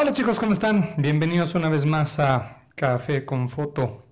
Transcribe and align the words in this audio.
Hola 0.00 0.12
chicos, 0.14 0.40
¿cómo 0.40 0.54
están? 0.54 0.94
Bienvenidos 0.96 1.54
una 1.54 1.68
vez 1.68 1.84
más 1.84 2.18
a 2.18 2.62
Café 2.74 3.26
con 3.26 3.50
Foto, 3.50 4.06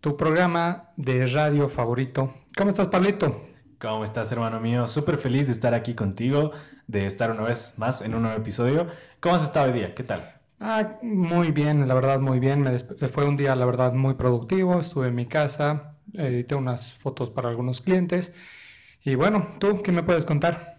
tu 0.00 0.16
programa 0.16 0.88
de 0.96 1.26
radio 1.26 1.68
favorito. 1.68 2.32
¿Cómo 2.56 2.70
estás, 2.70 2.88
Pablito? 2.88 3.44
¿Cómo 3.78 4.04
estás, 4.04 4.32
hermano 4.32 4.58
mío? 4.58 4.88
Súper 4.88 5.18
feliz 5.18 5.48
de 5.48 5.52
estar 5.52 5.74
aquí 5.74 5.92
contigo, 5.92 6.52
de 6.86 7.04
estar 7.04 7.30
una 7.30 7.42
vez 7.42 7.74
más 7.76 8.00
en 8.00 8.14
un 8.14 8.22
nuevo 8.22 8.38
episodio. 8.38 8.86
¿Cómo 9.20 9.34
has 9.34 9.42
estado 9.42 9.66
hoy 9.66 9.72
día? 9.72 9.94
¿Qué 9.94 10.02
tal? 10.02 10.40
Ah, 10.60 10.96
muy 11.02 11.50
bien, 11.50 11.86
la 11.86 11.92
verdad, 11.92 12.20
muy 12.20 12.40
bien. 12.40 12.62
Me 12.62 13.08
fue 13.08 13.26
un 13.26 13.36
día, 13.36 13.54
la 13.54 13.66
verdad, 13.66 13.92
muy 13.92 14.14
productivo. 14.14 14.80
Estuve 14.80 15.08
en 15.08 15.14
mi 15.14 15.26
casa, 15.26 15.98
edité 16.14 16.54
unas 16.54 16.94
fotos 16.94 17.28
para 17.28 17.50
algunos 17.50 17.82
clientes. 17.82 18.32
Y 19.04 19.14
bueno, 19.14 19.48
¿tú 19.60 19.82
qué 19.82 19.92
me 19.92 20.02
puedes 20.02 20.24
contar? 20.24 20.77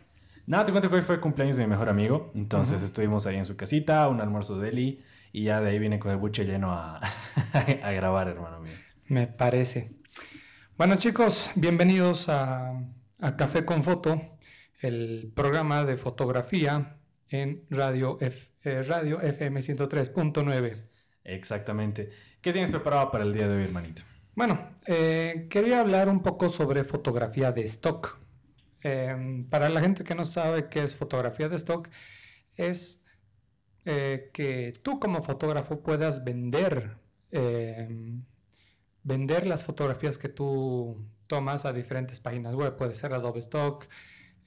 Nada, 0.49 0.65
te 0.65 0.71
cuento 0.71 0.89
que 0.89 0.95
hoy 0.95 1.01
fue 1.03 1.19
cumpleaños 1.21 1.57
de 1.57 1.63
mi 1.65 1.69
mejor 1.69 1.89
amigo. 1.89 2.31
Entonces 2.33 2.81
estuvimos 2.81 3.27
ahí 3.27 3.35
en 3.35 3.45
su 3.45 3.55
casita, 3.55 4.07
un 4.07 4.19
almuerzo 4.19 4.57
de 4.57 4.69
Eli. 4.69 5.03
Y 5.31 5.43
ya 5.43 5.61
de 5.61 5.69
ahí 5.69 5.77
vine 5.77 5.99
con 5.99 6.09
el 6.11 6.17
buche 6.17 6.43
lleno 6.43 6.71
a, 6.73 6.97
a 7.53 7.91
grabar, 7.91 8.29
hermano 8.29 8.59
mío. 8.59 8.73
Me 9.05 9.27
parece. 9.27 9.91
Bueno, 10.75 10.95
chicos, 10.95 11.51
bienvenidos 11.53 12.29
a, 12.29 12.81
a 13.19 13.37
Café 13.37 13.63
con 13.63 13.83
Foto, 13.83 14.19
el 14.81 15.31
programa 15.35 15.85
de 15.85 15.97
fotografía 15.97 16.97
en 17.29 17.65
Radio, 17.69 18.17
F- 18.19 18.49
eh, 18.63 18.81
Radio 18.81 19.21
FM 19.21 19.59
103.9. 19.59 20.81
Exactamente. 21.25 22.09
¿Qué 22.41 22.51
tienes 22.53 22.71
preparado 22.71 23.11
para 23.11 23.23
el 23.23 23.33
día 23.33 23.47
de 23.47 23.55
hoy, 23.55 23.63
hermanito? 23.65 24.01
Bueno, 24.33 24.77
eh, 24.87 25.45
quería 25.47 25.81
hablar 25.81 26.09
un 26.09 26.23
poco 26.23 26.49
sobre 26.49 26.83
fotografía 26.83 27.51
de 27.51 27.65
stock. 27.65 28.17
Em, 28.81 29.45
para 29.49 29.69
la 29.69 29.81
gente 29.81 30.03
que 30.03 30.15
no 30.15 30.25
sabe 30.25 30.69
qué 30.69 30.83
es 30.83 30.95
fotografía 30.95 31.49
de 31.49 31.55
stock, 31.57 31.89
es 32.55 33.03
eh, 33.85 34.29
que 34.33 34.73
tú 34.83 34.99
como 34.99 35.21
fotógrafo 35.23 35.81
puedas 35.81 36.23
vender, 36.23 36.97
em, 37.31 38.23
vender 39.03 39.47
las 39.47 39.63
fotografías 39.65 40.17
que 40.17 40.29
tú 40.29 41.05
tomas 41.27 41.65
a 41.65 41.73
diferentes 41.73 42.19
páginas 42.19 42.55
web. 42.55 42.75
Puede 42.77 42.95
ser 42.95 43.13
Adobe 43.13 43.39
Stock, 43.39 43.87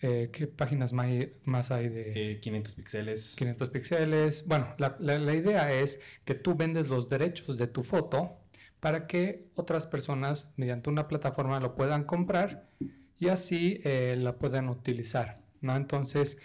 eh, 0.00 0.30
¿qué 0.32 0.46
páginas 0.48 0.92
más 0.92 1.06
hay, 1.06 1.32
más 1.44 1.70
hay 1.70 1.88
de...? 1.88 2.32
Eh, 2.32 2.40
500 2.40 2.74
píxeles. 2.74 3.36
500 3.36 3.68
píxeles. 3.70 4.46
Bueno, 4.46 4.74
la, 4.78 4.96
la- 5.00 5.18
la 5.18 5.34
idea 5.34 5.72
es 5.72 6.00
que 6.24 6.34
tú 6.34 6.54
vendes 6.54 6.88
los 6.88 7.08
derechos 7.08 7.56
de 7.58 7.66
tu 7.68 7.82
foto 7.82 8.38
para 8.80 9.06
que 9.06 9.48
otras 9.54 9.86
personas 9.86 10.52
mediante 10.56 10.90
una 10.90 11.06
plataforma 11.06 11.60
lo 11.60 11.74
puedan 11.76 12.04
comprar 12.04 12.68
y 13.22 13.28
así 13.28 13.78
eh, 13.84 14.16
la 14.18 14.36
puedan 14.36 14.68
utilizar, 14.68 15.44
¿no? 15.60 15.76
Entonces, 15.76 16.38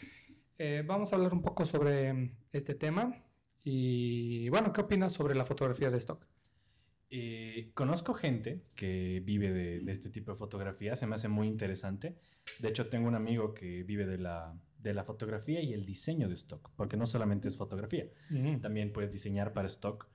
eh, 0.60 0.84
vamos 0.86 1.12
a 1.12 1.16
hablar 1.16 1.34
un 1.34 1.42
poco 1.42 1.66
sobre 1.66 2.14
mm, 2.14 2.38
este 2.52 2.76
tema 2.76 3.26
y 3.64 4.48
bueno, 4.50 4.72
¿qué 4.72 4.82
opinas 4.82 5.12
sobre 5.12 5.34
la 5.34 5.44
fotografía 5.44 5.90
de 5.90 5.98
stock? 5.98 6.24
Eh, 7.10 7.72
conozco 7.74 8.14
gente 8.14 8.62
que 8.76 9.24
vive 9.26 9.52
de, 9.52 9.80
de 9.80 9.92
este 9.92 10.12
tipo 10.12 10.32
de 10.32 10.38
fotografía, 10.38 10.96
se 10.96 11.08
me 11.08 11.16
hace 11.16 11.30
muy 11.30 11.48
interesante. 11.48 12.16
De 12.60 12.70
hecho, 12.70 12.90
tengo 12.90 13.08
un 13.08 13.16
amigo 13.16 13.56
que 13.56 13.82
vive 13.82 14.06
de 14.06 14.20
la, 14.20 14.56
de 14.78 14.94
la 14.94 15.04
fotografía 15.04 15.64
y 15.64 15.74
el 15.74 15.84
diseño 15.84 16.28
de 16.28 16.36
stock, 16.36 16.70
porque 16.76 16.96
no 16.96 17.08
solamente 17.08 17.48
es 17.48 17.58
fotografía, 17.58 18.06
también 18.62 18.94
puedes 18.94 19.12
diseñar 19.12 19.52
para 19.52 19.66
stock 19.66 20.08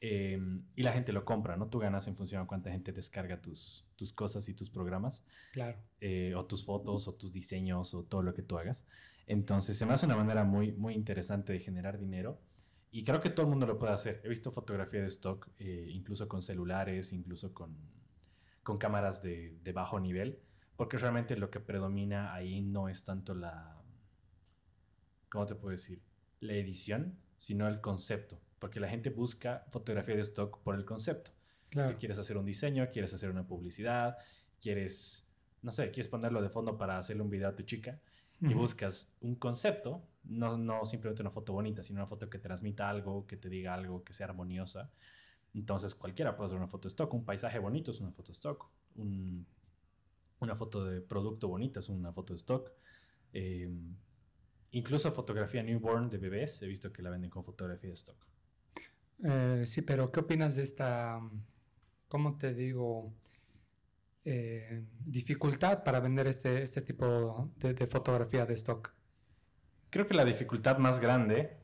eh, 0.00 0.38
y 0.76 0.82
la 0.82 0.92
gente 0.92 1.12
lo 1.12 1.24
compra, 1.24 1.56
¿no? 1.56 1.68
Tú 1.68 1.78
ganas 1.78 2.06
en 2.06 2.16
función 2.16 2.42
a 2.42 2.46
cuánta 2.46 2.70
gente 2.70 2.92
descarga 2.92 3.40
tus, 3.40 3.84
tus 3.96 4.12
cosas 4.12 4.48
y 4.48 4.54
tus 4.54 4.70
programas, 4.70 5.24
Claro. 5.52 5.78
eh, 6.00 6.34
o 6.36 6.44
tus 6.46 6.64
fotos, 6.64 7.08
o 7.08 7.14
tus 7.14 7.32
diseños, 7.32 7.94
o 7.94 8.04
todo 8.04 8.22
lo 8.22 8.34
que 8.34 8.42
tú 8.42 8.58
hagas. 8.58 8.86
Entonces, 9.26 9.76
se 9.76 9.84
me 9.86 9.92
hace 9.94 10.06
una 10.06 10.16
manera 10.16 10.44
muy, 10.44 10.72
muy 10.72 10.94
interesante 10.94 11.52
de 11.52 11.60
generar 11.60 11.98
dinero. 11.98 12.40
Y 12.90 13.04
creo 13.04 13.20
que 13.20 13.28
todo 13.30 13.42
el 13.44 13.50
mundo 13.50 13.66
lo 13.66 13.78
puede 13.78 13.92
hacer. 13.92 14.20
He 14.24 14.28
visto 14.28 14.50
fotografía 14.50 15.00
de 15.02 15.08
stock, 15.08 15.48
eh, 15.58 15.86
incluso 15.90 16.26
con 16.28 16.40
celulares, 16.42 17.12
incluso 17.12 17.52
con, 17.52 17.76
con 18.62 18.78
cámaras 18.78 19.22
de, 19.22 19.58
de 19.62 19.72
bajo 19.72 20.00
nivel, 20.00 20.38
porque 20.76 20.96
realmente 20.96 21.36
lo 21.36 21.50
que 21.50 21.60
predomina 21.60 22.32
ahí 22.32 22.62
no 22.62 22.88
es 22.88 23.04
tanto 23.04 23.34
la, 23.34 23.76
¿cómo 25.28 25.44
te 25.46 25.54
puedo 25.54 25.72
decir? 25.72 26.00
La 26.40 26.54
edición, 26.54 27.18
sino 27.36 27.68
el 27.68 27.80
concepto, 27.80 28.40
porque 28.58 28.80
la 28.80 28.88
gente 28.88 29.10
busca 29.10 29.64
fotografía 29.70 30.14
de 30.16 30.22
stock 30.22 30.58
por 30.62 30.74
el 30.74 30.84
concepto. 30.84 31.30
Claro. 31.70 31.96
Quieres 31.98 32.18
hacer 32.18 32.36
un 32.36 32.44
diseño, 32.46 32.88
quieres 32.90 33.12
hacer 33.14 33.30
una 33.30 33.46
publicidad, 33.46 34.16
quieres, 34.60 35.26
no 35.62 35.70
sé, 35.72 35.90
quieres 35.90 36.08
ponerlo 36.08 36.40
de 36.42 36.48
fondo 36.48 36.76
para 36.78 36.98
hacerle 36.98 37.22
un 37.22 37.30
video 37.30 37.48
a 37.48 37.54
tu 37.54 37.62
chica 37.62 38.00
y 38.40 38.54
buscas 38.54 39.12
un 39.20 39.34
concepto, 39.34 40.02
no, 40.24 40.56
no 40.56 40.84
simplemente 40.84 41.22
una 41.22 41.30
foto 41.30 41.52
bonita, 41.52 41.82
sino 41.82 41.98
una 41.98 42.06
foto 42.06 42.30
que 42.30 42.38
transmita 42.38 42.88
algo, 42.88 43.26
que 43.26 43.36
te 43.36 43.48
diga 43.48 43.74
algo, 43.74 44.04
que 44.04 44.12
sea 44.12 44.26
armoniosa. 44.26 44.90
Entonces 45.54 45.94
cualquiera 45.94 46.36
puede 46.36 46.46
hacer 46.46 46.58
una 46.58 46.68
foto 46.68 46.88
stock, 46.88 47.12
un 47.14 47.24
paisaje 47.24 47.58
bonito 47.58 47.90
es 47.90 48.00
una 48.00 48.12
foto 48.12 48.32
stock, 48.32 48.70
un- 48.96 49.46
una 50.40 50.54
foto 50.54 50.84
de 50.84 51.00
producto 51.00 51.48
bonita 51.48 51.80
es 51.80 51.88
una 51.88 52.12
foto 52.12 52.32
stock. 52.34 52.70
Eh, 53.32 53.68
incluso 54.70 55.10
fotografía 55.12 55.62
newborn 55.62 56.08
de 56.08 56.18
bebés, 56.18 56.62
he 56.62 56.66
visto 56.66 56.92
que 56.92 57.02
la 57.02 57.10
venden 57.10 57.30
con 57.30 57.42
fotografía 57.44 57.88
de 57.90 57.94
stock. 57.94 58.24
Eh, 59.24 59.64
sí, 59.66 59.82
pero 59.82 60.10
¿qué 60.12 60.20
opinas 60.20 60.56
de 60.56 60.62
esta, 60.62 61.20
cómo 62.08 62.36
te 62.38 62.54
digo, 62.54 63.12
eh, 64.24 64.84
dificultad 65.04 65.82
para 65.84 66.00
vender 66.00 66.26
este, 66.28 66.62
este 66.62 66.82
tipo 66.82 67.50
de, 67.56 67.74
de 67.74 67.86
fotografía 67.86 68.46
de 68.46 68.54
stock? 68.54 68.94
Creo 69.90 70.06
que 70.06 70.14
la 70.14 70.24
dificultad 70.24 70.78
más 70.78 71.00
grande, 71.00 71.56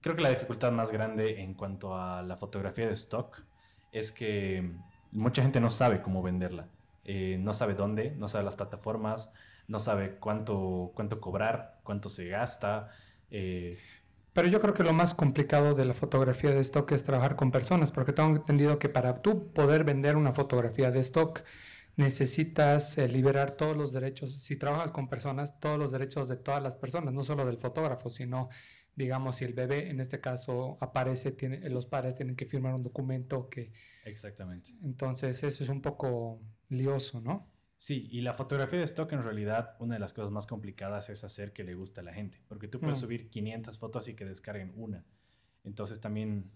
creo 0.00 0.16
que 0.16 0.22
la 0.22 0.30
dificultad 0.30 0.72
más 0.72 0.92
grande 0.92 1.42
en 1.42 1.54
cuanto 1.54 1.96
a 1.96 2.22
la 2.22 2.36
fotografía 2.36 2.86
de 2.86 2.92
stock 2.94 3.44
es 3.92 4.12
que 4.12 4.72
mucha 5.12 5.42
gente 5.42 5.60
no 5.60 5.70
sabe 5.70 6.02
cómo 6.02 6.22
venderla. 6.22 6.68
Eh, 7.04 7.38
no 7.40 7.54
sabe 7.54 7.74
dónde, 7.74 8.12
no 8.12 8.28
sabe 8.28 8.44
las 8.44 8.56
plataformas, 8.56 9.30
no 9.68 9.80
sabe 9.80 10.16
cuánto, 10.18 10.92
cuánto 10.94 11.20
cobrar, 11.20 11.80
cuánto 11.84 12.08
se 12.08 12.26
gasta. 12.28 12.90
eh, 13.30 13.78
Pero 14.34 14.48
yo 14.48 14.60
creo 14.60 14.74
que 14.74 14.82
lo 14.82 14.92
más 14.92 15.14
complicado 15.14 15.74
de 15.74 15.84
la 15.84 15.94
fotografía 15.94 16.50
de 16.50 16.58
stock 16.58 16.90
es 16.90 17.04
trabajar 17.04 17.36
con 17.36 17.52
personas, 17.52 17.92
porque 17.92 18.12
tengo 18.12 18.34
entendido 18.34 18.80
que 18.80 18.88
para 18.88 19.22
tú 19.22 19.52
poder 19.52 19.84
vender 19.84 20.16
una 20.16 20.32
fotografía 20.32 20.90
de 20.90 20.98
stock 21.00 21.42
necesitas 21.94 22.98
eh, 22.98 23.06
liberar 23.08 23.52
todos 23.52 23.76
los 23.76 23.92
derechos, 23.92 24.42
si 24.42 24.56
trabajas 24.56 24.90
con 24.90 25.08
personas, 25.08 25.60
todos 25.60 25.78
los 25.78 25.92
derechos 25.92 26.26
de 26.26 26.36
todas 26.36 26.60
las 26.60 26.76
personas, 26.76 27.14
no 27.14 27.22
solo 27.22 27.46
del 27.46 27.58
fotógrafo, 27.58 28.10
sino, 28.10 28.48
digamos, 28.96 29.36
si 29.36 29.44
el 29.44 29.54
bebé 29.54 29.88
en 29.88 30.00
este 30.00 30.20
caso 30.20 30.78
aparece, 30.80 31.30
tiene, 31.30 31.70
los 31.70 31.86
padres 31.86 32.16
tienen 32.16 32.34
que 32.34 32.46
firmar 32.46 32.74
un 32.74 32.82
documento 32.82 33.48
que, 33.48 33.72
exactamente. 34.04 34.72
entonces 34.82 35.44
eso 35.44 35.62
es 35.62 35.68
un 35.68 35.80
poco 35.80 36.40
lioso, 36.68 37.20
¿no? 37.20 37.53
Sí, 37.76 38.08
y 38.10 38.20
la 38.22 38.34
fotografía 38.34 38.78
de 38.78 38.84
stock 38.84 39.12
en 39.12 39.22
realidad 39.22 39.76
una 39.78 39.94
de 39.94 40.00
las 40.00 40.12
cosas 40.12 40.30
más 40.30 40.46
complicadas 40.46 41.10
es 41.10 41.22
hacer 41.24 41.52
que 41.52 41.64
le 41.64 41.74
guste 41.74 42.00
a 42.00 42.02
la 42.04 42.14
gente, 42.14 42.40
porque 42.48 42.68
tú 42.68 42.80
puedes 42.80 42.98
Mm. 42.98 43.00
subir 43.00 43.30
500 43.30 43.78
fotos 43.78 44.08
y 44.08 44.14
que 44.14 44.24
descarguen 44.24 44.72
una. 44.76 45.04
Entonces 45.64 46.00
también 46.00 46.50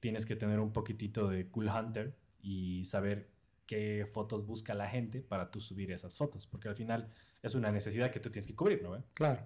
tienes 0.00 0.26
que 0.26 0.36
tener 0.36 0.60
un 0.60 0.72
poquitito 0.72 1.28
de 1.28 1.48
cool 1.48 1.68
hunter 1.68 2.16
y 2.40 2.84
saber 2.84 3.30
qué 3.66 4.08
fotos 4.14 4.46
busca 4.46 4.72
la 4.74 4.88
gente 4.88 5.20
para 5.20 5.50
tú 5.50 5.60
subir 5.60 5.90
esas 5.90 6.16
fotos, 6.16 6.46
porque 6.46 6.68
al 6.68 6.76
final 6.76 7.10
es 7.42 7.54
una 7.54 7.70
necesidad 7.70 8.10
que 8.10 8.20
tú 8.20 8.30
tienes 8.30 8.46
que 8.46 8.54
cubrir, 8.54 8.82
¿no? 8.82 9.04
Claro. 9.14 9.44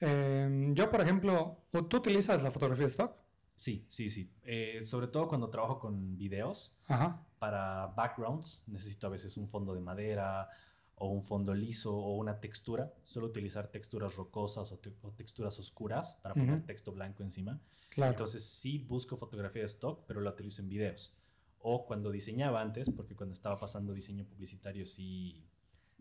Em, 0.00 0.74
yo, 0.74 0.90
por 0.90 1.00
ejemplo, 1.00 1.64
¿tú 1.72 1.96
utilizas 1.96 2.42
la 2.42 2.50
fotografía 2.52 2.84
de 2.84 2.90
stock? 2.90 3.16
Sí, 3.56 3.84
sí, 3.88 4.08
sí. 4.10 4.30
Eh, 4.44 4.80
sobre 4.84 5.08
todo 5.08 5.26
cuando 5.26 5.50
trabajo 5.50 5.80
con 5.80 6.16
videos, 6.16 6.72
Ajá. 6.86 7.26
Para 7.38 7.86
backgrounds 7.88 8.62
necesito 8.66 9.06
a 9.06 9.10
veces 9.10 9.36
un 9.36 9.48
fondo 9.48 9.74
de 9.74 9.80
madera 9.80 10.48
o 10.96 11.08
un 11.08 11.22
fondo 11.22 11.54
liso 11.54 11.96
o 11.96 12.16
una 12.16 12.40
textura. 12.40 12.92
Suelo 13.04 13.28
utilizar 13.28 13.68
texturas 13.68 14.16
rocosas 14.16 14.72
o, 14.72 14.78
te- 14.78 14.94
o 15.02 15.12
texturas 15.12 15.58
oscuras 15.58 16.18
para 16.22 16.34
poner 16.34 16.64
texto 16.66 16.92
blanco 16.92 17.22
encima. 17.22 17.60
Claro. 17.90 18.12
Entonces 18.12 18.44
sí 18.44 18.78
busco 18.78 19.16
fotografía 19.16 19.62
de 19.62 19.66
stock, 19.66 20.04
pero 20.06 20.20
la 20.20 20.30
utilizo 20.30 20.60
en 20.62 20.68
videos. 20.68 21.14
O 21.60 21.86
cuando 21.86 22.10
diseñaba 22.10 22.60
antes, 22.60 22.90
porque 22.90 23.14
cuando 23.14 23.32
estaba 23.32 23.58
pasando 23.58 23.92
diseño 23.92 24.24
publicitario 24.24 24.84
sí, 24.86 25.44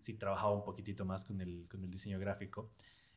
sí 0.01 0.13
trabajaba 0.16 0.54
un 0.54 0.63
poquitito 0.63 1.06
más 1.06 1.24
con 1.25 1.42
el, 1.42 1.68
con 1.69 1.84
el 1.84 1.92
diseño 1.92 2.19
gráfico. 2.19 2.72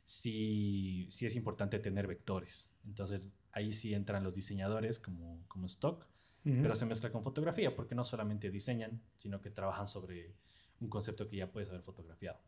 Sí, 0.05 1.07
sí 1.11 1.25
es 1.27 1.35
importante 1.37 1.79
tener 1.79 2.07
vectores. 2.07 2.71
Entonces 2.85 3.29
ahí 3.53 3.73
sí 3.73 3.95
entran 3.95 4.25
los 4.25 4.35
diseñadores 4.35 4.99
como, 4.99 5.45
como 5.49 5.67
stock 5.67 6.07
Pero 6.43 6.75
se 6.75 6.87
mezcla 6.87 7.11
con 7.13 7.23
fotografía, 7.23 7.75
porque 7.77 7.95
no 7.95 8.03
solamente 8.05 8.51
diseñan, 8.51 9.01
sino 9.17 9.41
que 9.43 9.51
trabajan 9.51 9.87
sobre 9.87 10.35
un 10.81 10.89
concepto 10.89 11.29
que 11.29 11.37
ya 11.37 11.51
puedes 11.53 11.69
haber 11.69 11.83
fotografiado. 11.83 12.39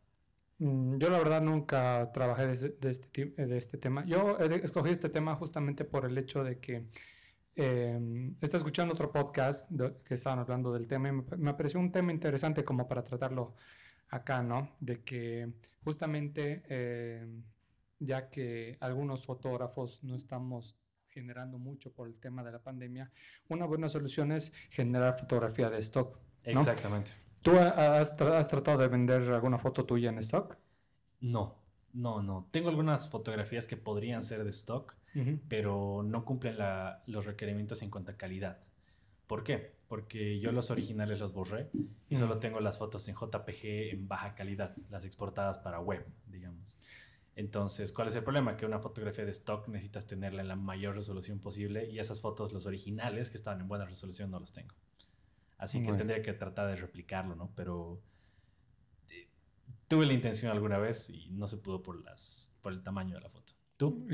Mm, 0.57 0.97
Yo 0.97 1.09
la 1.11 1.19
verdad 1.19 1.41
nunca 1.41 2.11
trabajé 2.13 2.47
de, 2.47 2.89
este, 2.89 3.25
de 3.37 3.57
este 3.57 3.77
tema. 3.77 4.03
Yo 4.05 4.39
eh, 4.39 4.61
escogí 4.63 4.89
este 4.91 5.09
tema 5.09 5.35
justamente 5.35 5.85
por 5.85 6.05
el 6.05 6.17
hecho 6.17 6.43
de 6.43 6.59
que 6.59 6.87
eh, 7.55 8.31
estaba 8.41 8.57
escuchando 8.57 8.93
otro 8.95 9.11
podcast 9.11 9.69
de- 9.69 9.93
que 10.03 10.15
estaban 10.15 10.39
hablando 10.39 10.73
del 10.73 10.87
tema 10.87 11.09
y 11.09 11.11
me, 11.11 11.23
pa- 11.23 11.37
me 11.37 11.53
pareció 11.53 11.79
un 11.79 11.91
tema 11.91 12.11
interesante 12.11 12.63
como 12.63 12.87
para 12.87 13.03
tratarlo 13.03 13.53
acá, 14.09 14.41
¿no? 14.41 14.71
De 14.79 15.03
que 15.03 15.53
justamente 15.83 16.63
eh, 16.67 17.27
ya 17.99 18.29
que 18.29 18.77
algunos 18.79 19.25
fotógrafos 19.25 20.03
no 20.03 20.15
estamos 20.15 20.77
generando 21.13 21.57
mucho 21.59 21.91
por 21.91 22.07
el 22.07 22.15
tema 22.15 22.43
de 22.43 22.51
la 22.51 22.59
pandemia, 22.59 23.11
una 23.49 23.65
buena 23.65 23.87
solución 23.87 24.31
es 24.31 24.51
generar 24.69 25.17
fotografía 25.17 25.69
de 25.69 25.79
stock. 25.79 26.17
Exactamente. 26.43 27.11
¿Tú 27.41 27.51
has, 27.57 28.15
tratado 28.15 28.77
de 28.77 28.87
vender 28.87 29.21
alguna 29.29 29.57
foto 29.57 29.85
tuya 29.85 30.09
en 30.09 30.17
stock? 30.19 30.57
No, 31.19 31.57
no, 31.93 32.23
no. 32.23 32.47
Tengo 32.51 32.69
algunas 32.69 33.09
fotografías 33.09 33.67
que 33.67 33.77
podrían 33.77 34.23
ser 34.23 34.43
de 34.43 34.49
stock, 34.49 34.95
pero 35.47 36.03
no 36.03 36.25
cumplen 36.25 36.57
los 37.05 37.25
requerimientos 37.25 37.81
en 37.81 37.89
cuanto 37.91 38.11
a 38.11 38.17
calidad. 38.17 38.59
¿Por 39.27 39.43
qué? 39.43 39.75
Porque 39.87 40.39
yo 40.39 40.51
los 40.51 40.71
originales 40.71 41.19
los 41.19 41.33
borré 41.33 41.69
y 42.09 42.15
solo 42.15 42.39
tengo 42.39 42.59
las 42.59 42.77
fotos 42.77 43.07
en 43.07 43.15
JPG 43.15 43.91
en 43.91 44.07
baja 44.07 44.35
calidad, 44.35 44.75
las 44.89 45.05
exportadas 45.05 45.59
para 45.59 45.79
web, 45.79 46.05
digamos. 46.27 46.77
Entonces, 47.35 47.91
¿cuál 47.93 48.09
es 48.09 48.15
el 48.15 48.23
problema? 48.23 48.57
Que 48.57 48.65
una 48.65 48.79
fotografía 48.79 49.25
de 49.25 49.31
stock 49.31 49.67
necesitas 49.67 50.05
tenerla 50.05 50.41
en 50.41 50.47
la 50.47 50.55
mayor 50.55 50.95
resolución 50.95 51.39
posible 51.39 51.89
y 51.89 51.99
esas 51.99 52.21
fotos, 52.21 52.53
los 52.53 52.65
originales 52.65 53.29
que 53.29 53.37
estaban 53.37 53.61
en 53.61 53.67
buena 53.67 53.85
resolución, 53.85 54.29
no 54.29 54.39
los 54.39 54.53
tengo. 54.53 54.75
Así 55.57 55.81
que 55.81 55.93
tendría 55.93 56.21
que 56.21 56.33
tratar 56.33 56.67
de 56.67 56.75
replicarlo, 56.75 57.35
¿no? 57.35 57.51
Pero 57.55 58.01
eh, 59.09 59.29
tuve 59.87 60.05
la 60.05 60.13
intención 60.13 60.51
alguna 60.51 60.77
vez 60.77 61.09
y 61.09 61.29
no 61.31 61.47
se 61.47 61.57
pudo 61.57 61.81
por, 61.81 62.03
las, 62.03 62.51
por 62.61 62.73
el 62.73 62.83
tamaño 62.83 63.15
de 63.15 63.21
la 63.21 63.29
foto. 63.29 63.53
¿Tú? 63.77 64.05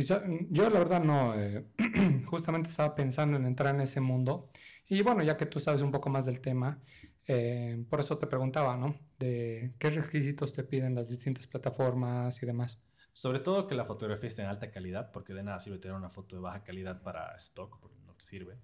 Yo 0.49 0.69
la 0.69 0.79
verdad 0.79 1.03
no, 1.03 1.35
eh, 1.35 1.65
justamente 2.25 2.69
estaba 2.69 2.95
pensando 2.95 3.35
en 3.35 3.45
entrar 3.45 3.75
en 3.75 3.81
ese 3.81 3.99
mundo 3.99 4.49
y 4.87 5.01
bueno, 5.01 5.21
ya 5.23 5.37
que 5.37 5.45
tú 5.45 5.59
sabes 5.59 5.81
un 5.81 5.91
poco 5.91 6.09
más 6.09 6.25
del 6.25 6.39
tema, 6.39 6.81
eh, 7.27 7.83
por 7.89 7.99
eso 7.99 8.17
te 8.17 8.25
preguntaba, 8.27 8.77
¿no? 8.77 8.95
De 9.19 9.73
qué 9.77 9.89
requisitos 9.91 10.53
te 10.53 10.63
piden 10.63 10.95
las 10.95 11.09
distintas 11.09 11.45
plataformas 11.45 12.41
y 12.41 12.45
demás. 12.47 12.79
Sobre 13.13 13.39
todo 13.39 13.67
que 13.67 13.75
la 13.75 13.85
fotografía 13.85 14.27
esté 14.27 14.41
en 14.41 14.47
alta 14.47 14.71
calidad, 14.71 15.11
porque 15.11 15.33
de 15.33 15.43
nada 15.43 15.59
sirve 15.59 15.79
tener 15.79 15.95
una 15.95 16.09
foto 16.09 16.35
de 16.35 16.41
baja 16.41 16.63
calidad 16.63 17.01
para 17.01 17.35
stock, 17.35 17.79
porque 17.79 17.97
no 18.05 18.13
te 18.13 18.23
sirve. 18.23 18.57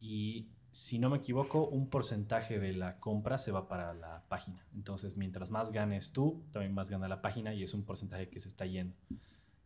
Y 0.00 0.48
si 0.70 0.98
no 0.98 1.10
me 1.10 1.16
equivoco, 1.16 1.66
un 1.66 1.88
porcentaje 1.88 2.58
de 2.58 2.72
la 2.72 3.00
compra 3.00 3.38
se 3.38 3.50
va 3.50 3.68
para 3.68 3.94
la 3.94 4.22
página. 4.28 4.64
Entonces, 4.74 5.16
mientras 5.16 5.50
más 5.50 5.72
ganes 5.72 6.12
tú, 6.12 6.44
también 6.52 6.74
más 6.74 6.90
gana 6.90 7.08
la 7.08 7.22
página 7.22 7.54
y 7.54 7.62
es 7.62 7.74
un 7.74 7.84
porcentaje 7.84 8.28
que 8.28 8.40
se 8.40 8.48
está 8.48 8.66
yendo. 8.66 8.94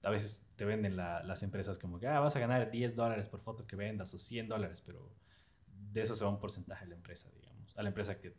A 0.03 0.11
veces 0.11 0.43
te 0.57 0.65
venden 0.65 0.97
las 0.97 1.43
empresas 1.43 1.79
como 1.79 1.99
que 1.99 2.09
ah, 2.09 2.19
vas 2.21 2.35
a 2.35 2.41
ganar 2.41 2.71
10 2.71 2.97
dólares 2.97 3.29
por 3.29 3.41
foto 3.41 3.67
que 3.67 3.77
vendas 3.77 4.13
o 4.15 4.19
100 4.19 4.49
dólares, 4.49 4.83
pero 4.85 5.13
de 5.93 6.03
eso 6.03 6.17
se 6.17 6.25
va 6.25 6.31
un 6.31 6.41
porcentaje 6.41 6.85
a 6.85 6.89
la 6.89 6.95
empresa, 6.95 7.29
digamos. 7.37 7.77
A 7.77 7.83
la 7.83 7.89
empresa 7.89 8.19
que, 8.19 8.35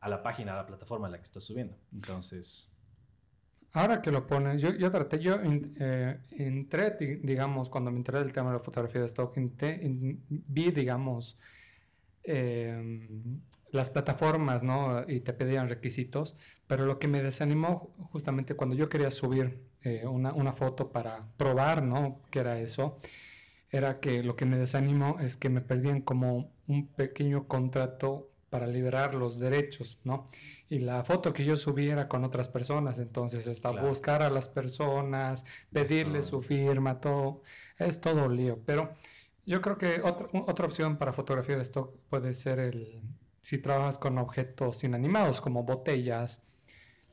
a 0.00 0.08
la 0.08 0.22
página, 0.22 0.54
a 0.54 0.56
la 0.56 0.66
plataforma 0.66 1.06
a 1.06 1.10
la 1.10 1.18
que 1.18 1.24
estás 1.24 1.44
subiendo. 1.44 1.78
Entonces, 1.92 2.70
Ahora 3.72 4.00
que 4.00 4.10
lo 4.10 4.26
pones, 4.26 4.62
yo, 4.62 4.90
traté, 4.90 5.18
yo 5.18 5.36
eh, 5.42 6.18
entré, 6.38 6.96
digamos, 7.22 7.68
cuando 7.68 7.90
me 7.90 7.98
enteré 7.98 8.20
del 8.20 8.32
tema 8.32 8.50
de 8.50 8.58
la 8.58 8.62
fotografía 8.62 9.02
de 9.02 9.06
stock, 9.08 9.36
vi, 9.36 10.70
digamos, 10.70 11.38
em, 12.24 13.40
las 13.70 13.90
plataformas, 13.90 14.62
¿no? 14.62 15.04
Y 15.06 15.20
te 15.20 15.34
pedían 15.34 15.68
requisitos, 15.68 16.34
pero 16.66 16.86
lo 16.86 16.98
que 16.98 17.08
me 17.08 17.22
desanimó 17.22 17.94
justamente 18.10 18.54
cuando 18.54 18.74
yo 18.74 18.88
quería 18.88 19.10
subir 19.10 19.60
eh, 19.82 20.06
una, 20.06 20.32
una, 20.32 20.52
foto 20.54 20.90
para 20.90 21.26
probar, 21.36 21.82
¿no? 21.82 22.22
Que 22.30 22.40
era 22.40 22.58
eso, 22.60 22.98
era 23.70 24.00
que 24.00 24.22
lo 24.22 24.36
que 24.36 24.46
me 24.46 24.58
desanimó 24.58 25.18
es 25.20 25.36
que 25.36 25.50
me 25.50 25.60
perdían 25.60 26.00
como 26.00 26.50
un 26.66 26.86
pequeño 26.88 27.46
contrato 27.48 28.27
para 28.50 28.66
liberar 28.66 29.14
los 29.14 29.38
derechos, 29.38 29.98
¿no? 30.04 30.28
Y 30.68 30.80
la 30.80 31.04
foto 31.04 31.32
que 31.32 31.44
yo 31.44 31.56
subí 31.56 31.88
era 31.88 32.08
con 32.08 32.24
otras 32.24 32.48
personas, 32.48 32.98
entonces 32.98 33.46
está 33.46 33.70
buscar 33.70 34.22
a 34.22 34.30
las 34.30 34.48
personas, 34.48 35.44
pedirles 35.72 36.26
su 36.26 36.42
firma, 36.42 37.00
todo, 37.00 37.42
es 37.78 38.00
todo 38.00 38.28
lío. 38.28 38.60
Pero 38.66 38.92
yo 39.46 39.60
creo 39.60 39.78
que 39.78 40.00
otra, 40.02 40.28
otra 40.46 40.66
opción 40.66 40.96
para 40.98 41.12
fotografía 41.12 41.56
de 41.56 41.62
stock 41.62 41.94
puede 42.10 42.34
ser 42.34 42.58
el, 42.58 43.02
si 43.40 43.58
trabajas 43.58 43.98
con 43.98 44.18
objetos 44.18 44.84
inanimados 44.84 45.40
como 45.40 45.62
botellas, 45.62 46.42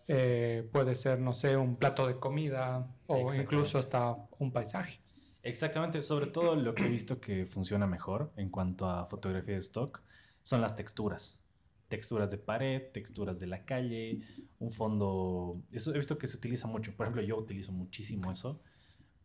eh, 0.07 0.67
puede 0.71 0.95
ser, 0.95 1.19
no 1.19 1.33
sé, 1.33 1.57
un 1.57 1.77
plato 1.77 2.05
de 2.05 2.19
comida 2.19 2.87
o 3.07 3.33
incluso 3.33 3.77
hasta 3.77 4.15
un 4.37 4.51
paisaje. 4.51 4.99
Exactamente, 5.41 6.01
sobre 6.01 6.27
todo 6.27 6.55
lo 6.55 6.73
que 6.73 6.85
he 6.85 6.89
visto 6.89 7.19
que 7.19 7.45
funciona 7.45 7.87
mejor 7.87 8.31
en 8.35 8.49
cuanto 8.49 8.89
a 8.89 9.05
fotografía 9.05 9.53
de 9.53 9.59
stock 9.59 10.01
son 10.45 10.61
las 10.61 10.75
texturas. 10.75 11.39
Texturas 11.87 12.29
de 12.29 12.37
pared, 12.37 12.91
texturas 12.91 13.39
de 13.39 13.47
la 13.47 13.65
calle, 13.65 14.19
un 14.59 14.71
fondo... 14.71 15.59
Eso 15.71 15.93
he 15.93 15.97
visto 15.97 16.19
que 16.19 16.27
se 16.27 16.37
utiliza 16.37 16.67
mucho. 16.67 16.95
Por 16.95 17.07
ejemplo, 17.07 17.23
yo 17.23 17.35
utilizo 17.35 17.71
muchísimo 17.71 18.31
eso. 18.31 18.61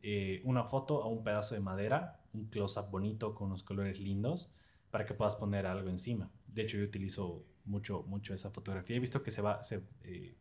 Eh, 0.02 0.40
una 0.44 0.64
foto 0.64 1.02
a 1.02 1.08
un 1.08 1.22
pedazo 1.22 1.54
de 1.54 1.60
madera, 1.60 2.22
un 2.32 2.46
close-up 2.46 2.90
bonito 2.90 3.34
con 3.34 3.48
unos 3.48 3.62
colores 3.62 4.00
lindos 4.00 4.50
para 4.90 5.04
que 5.04 5.12
puedas 5.12 5.36
poner 5.36 5.66
algo 5.66 5.90
encima. 5.90 6.30
De 6.46 6.62
hecho, 6.62 6.78
yo 6.78 6.84
utilizo 6.84 7.44
mucho, 7.66 8.02
mucho 8.04 8.32
esa 8.32 8.50
fotografía. 8.50 8.96
He 8.96 9.00
visto 9.00 9.22
que 9.22 9.30
se, 9.30 9.42
va, 9.42 9.62
se, 9.62 9.82
eh, 10.04 10.38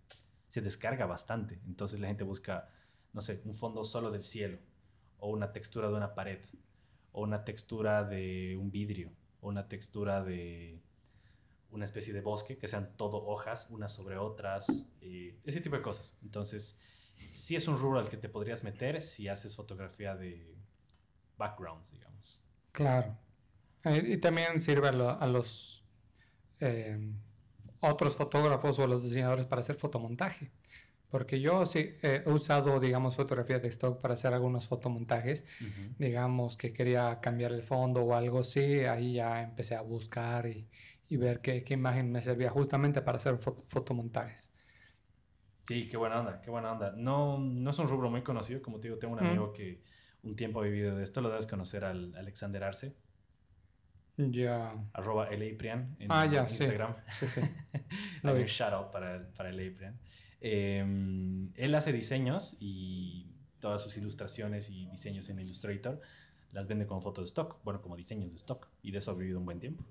se 0.47 0.61
descarga 0.61 1.05
bastante. 1.05 1.59
Entonces 1.67 1.99
la 1.99 2.07
gente 2.07 2.23
busca, 2.23 2.69
no 3.11 3.19
sé, 3.19 3.41
un 3.43 3.53
fondo 3.53 3.83
solo 3.83 4.11
del 4.11 4.23
cielo, 4.23 4.59
o 5.17 5.29
una 5.29 5.51
textura 5.51 5.89
de 5.89 5.95
una 5.95 6.15
pared, 6.15 6.39
o 7.11 7.23
una 7.23 7.43
textura 7.43 8.05
de 8.05 8.55
un 8.55 8.71
vidrio 8.71 9.11
una 9.41 9.67
textura 9.67 10.23
de 10.23 10.81
una 11.71 11.85
especie 11.85 12.13
de 12.13 12.21
bosque, 12.21 12.57
que 12.57 12.67
sean 12.67 12.95
todo 12.97 13.25
hojas, 13.25 13.67
unas 13.69 13.93
sobre 13.93 14.17
otras, 14.17 14.87
ese 15.01 15.61
tipo 15.61 15.75
de 15.75 15.81
cosas. 15.81 16.17
Entonces, 16.23 16.79
sí 17.33 17.55
es 17.55 17.67
un 17.67 17.77
rubro 17.77 17.99
al 17.99 18.09
que 18.09 18.17
te 18.17 18.29
podrías 18.29 18.63
meter 18.63 19.01
si 19.01 19.27
haces 19.27 19.55
fotografía 19.55 20.15
de 20.15 20.57
backgrounds, 21.37 21.91
digamos. 21.91 22.43
Claro. 22.71 23.17
Eh, 23.85 24.03
y 24.05 24.17
también 24.17 24.59
sirve 24.59 24.89
a, 24.89 25.27
los 25.27 25.85
eh, 26.59 27.13
otros 27.79 28.15
fotógrafos 28.15 28.77
o 28.79 28.83
a 28.83 28.87
los 28.87 29.03
diseñadores 29.03 29.45
para 29.45 29.61
hacer 29.61 29.77
fotomontaje. 29.77 30.51
Porque 31.09 31.41
yo 31.41 31.65
sí 31.65 31.95
he 32.03 32.23
usado, 32.29 32.79
digamos, 32.79 33.15
fotografía 33.15 33.57
de 33.59 33.67
stock 33.69 33.99
para 33.99 34.13
hacer 34.13 34.33
algunos 34.33 34.67
fotomontajes. 34.67 35.43
Digamos 35.97 36.55
que 36.55 36.71
quería 36.71 37.19
cambiar 37.19 37.51
el 37.51 37.63
fondo 37.63 38.03
o 38.03 38.13
algo 38.13 38.39
así. 38.39 38.81
Ahí 38.85 39.13
ya 39.13 39.41
empecé 39.41 39.75
a 39.75 39.81
buscar 39.81 40.45
y, 40.45 40.67
y 41.07 41.17
ver 41.17 41.41
qué, 41.41 41.63
qué, 41.63 41.73
imagen 41.73 42.11
me 42.11 42.21
servía 42.21 42.51
justamente 42.51 43.01
para 43.01 43.17
hacer 43.17 43.39
fotomontajes. 43.39 44.51
Sí, 45.65 45.87
qué 45.87 45.97
buena 45.97 46.19
onda, 46.19 46.41
qué 46.41 46.51
buena 46.51 46.71
onda. 46.71 46.93
No, 46.95 47.39
no 47.39 47.71
es 47.71 47.79
un 47.79 47.87
rubro 47.87 48.11
muy 48.11 48.21
conocido. 48.21 48.61
Como 48.61 48.79
te 48.79 48.87
digo, 48.87 48.99
tengo 48.99 49.13
un 49.13 49.19
amigo 49.19 49.51
que 49.51 49.81
un 50.21 50.35
tiempo 50.35 50.61
ha 50.61 50.63
vivido 50.63 50.95
de 50.95 51.03
esto. 51.03 51.21
Lo 51.21 51.29
debes 51.29 51.47
conocer 51.47 51.85
al 51.85 52.15
Alexander 52.15 52.63
Arce. 52.63 52.95
Ya. 54.17 54.75
Arroba 54.93 55.29
Prian 55.57 55.95
en 55.97 56.07
ah, 56.11 56.25
ya, 56.25 56.41
Instagram. 56.41 56.95
Sí, 57.09 57.27
sí. 57.27 57.41
Hay 58.23 58.41
un 58.41 58.45
shout 58.45 58.73
out 58.73 58.91
para, 58.91 59.27
para 59.33 59.49
Prian. 59.49 59.97
Em, 60.41 61.51
él 61.55 61.75
hace 61.75 61.91
diseños 61.91 62.55
y 62.59 63.27
todas 63.59 63.81
sus 63.81 63.97
ilustraciones 63.97 64.69
y 64.69 64.85
diseños 64.87 65.29
en 65.29 65.39
Illustrator 65.39 65.99
las 66.51 66.67
vende 66.67 66.87
como 66.87 67.01
fotos 67.01 67.23
de 67.23 67.27
stock, 67.27 67.57
bueno, 67.63 67.81
como 67.81 67.95
diseños 67.95 68.31
de 68.31 68.37
stock, 68.37 68.67
y 68.81 68.91
de 68.91 68.99
eso 68.99 69.11
ha 69.11 69.13
vivido 69.13 69.39
un 69.39 69.45
buen 69.45 69.59
tiempo. 69.59 69.83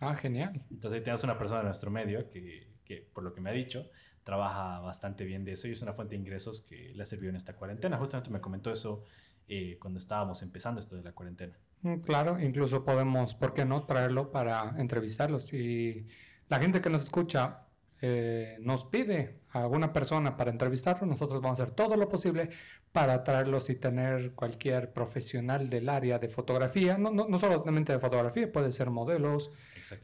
Ah, 0.00 0.14
genial. 0.16 0.64
Entonces 0.70 0.98
ahí 0.98 1.04
tenemos 1.04 1.22
una 1.22 1.38
persona 1.38 1.60
en 1.60 1.66
nuestro 1.66 1.90
medio 1.90 2.28
que, 2.28 2.66
que, 2.84 3.08
por 3.12 3.22
lo 3.22 3.32
que 3.32 3.40
me 3.40 3.50
ha 3.50 3.52
dicho, 3.52 3.88
trabaja 4.24 4.80
bastante 4.80 5.24
bien 5.24 5.44
de 5.44 5.52
eso 5.52 5.68
y 5.68 5.72
es 5.72 5.82
una 5.82 5.92
fuente 5.92 6.16
de 6.16 6.20
ingresos 6.20 6.62
que 6.62 6.92
le 6.94 7.02
ha 7.02 7.06
servido 7.06 7.30
en 7.30 7.36
esta 7.36 7.54
cuarentena. 7.54 7.98
Justamente 7.98 8.30
me 8.30 8.40
comentó 8.40 8.72
eso 8.72 9.04
eh, 9.48 9.76
cuando 9.80 9.98
estábamos 9.98 10.42
empezando 10.42 10.80
esto 10.80 10.96
de 10.96 11.02
la 11.02 11.12
cuarentena. 11.12 11.56
Mm, 11.82 12.00
claro, 12.00 12.40
incluso 12.40 12.84
podemos, 12.84 13.34
¿por 13.34 13.54
qué 13.54 13.64
no 13.64 13.84
traerlo 13.84 14.30
para 14.30 14.74
entrevistarlos? 14.78 15.52
Y 15.52 16.06
la 16.48 16.58
gente 16.58 16.80
que 16.80 16.90
nos 16.90 17.02
escucha 17.02 17.66
eh, 18.04 18.56
nos 18.60 18.84
pide 18.84 19.38
a 19.50 19.62
alguna 19.62 19.92
persona 19.92 20.36
para 20.36 20.50
entrevistarlo, 20.50 21.06
nosotros 21.06 21.40
vamos 21.40 21.60
a 21.60 21.62
hacer 21.62 21.74
todo 21.74 21.96
lo 21.96 22.08
posible 22.08 22.50
para 22.90 23.22
traerlos 23.22 23.70
y 23.70 23.76
tener 23.76 24.32
cualquier 24.32 24.92
profesional 24.92 25.70
del 25.70 25.88
área 25.88 26.18
de 26.18 26.28
fotografía, 26.28 26.98
no, 26.98 27.12
no, 27.12 27.38
solamente 27.38 27.92
de 27.92 28.00
fotografía, 28.00 28.50
puede 28.50 28.72
ser 28.72 28.90
modelos, 28.90 29.52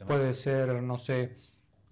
puede 0.06 0.32
ser, 0.32 0.80
no 0.80 0.96
sé, 0.96 1.36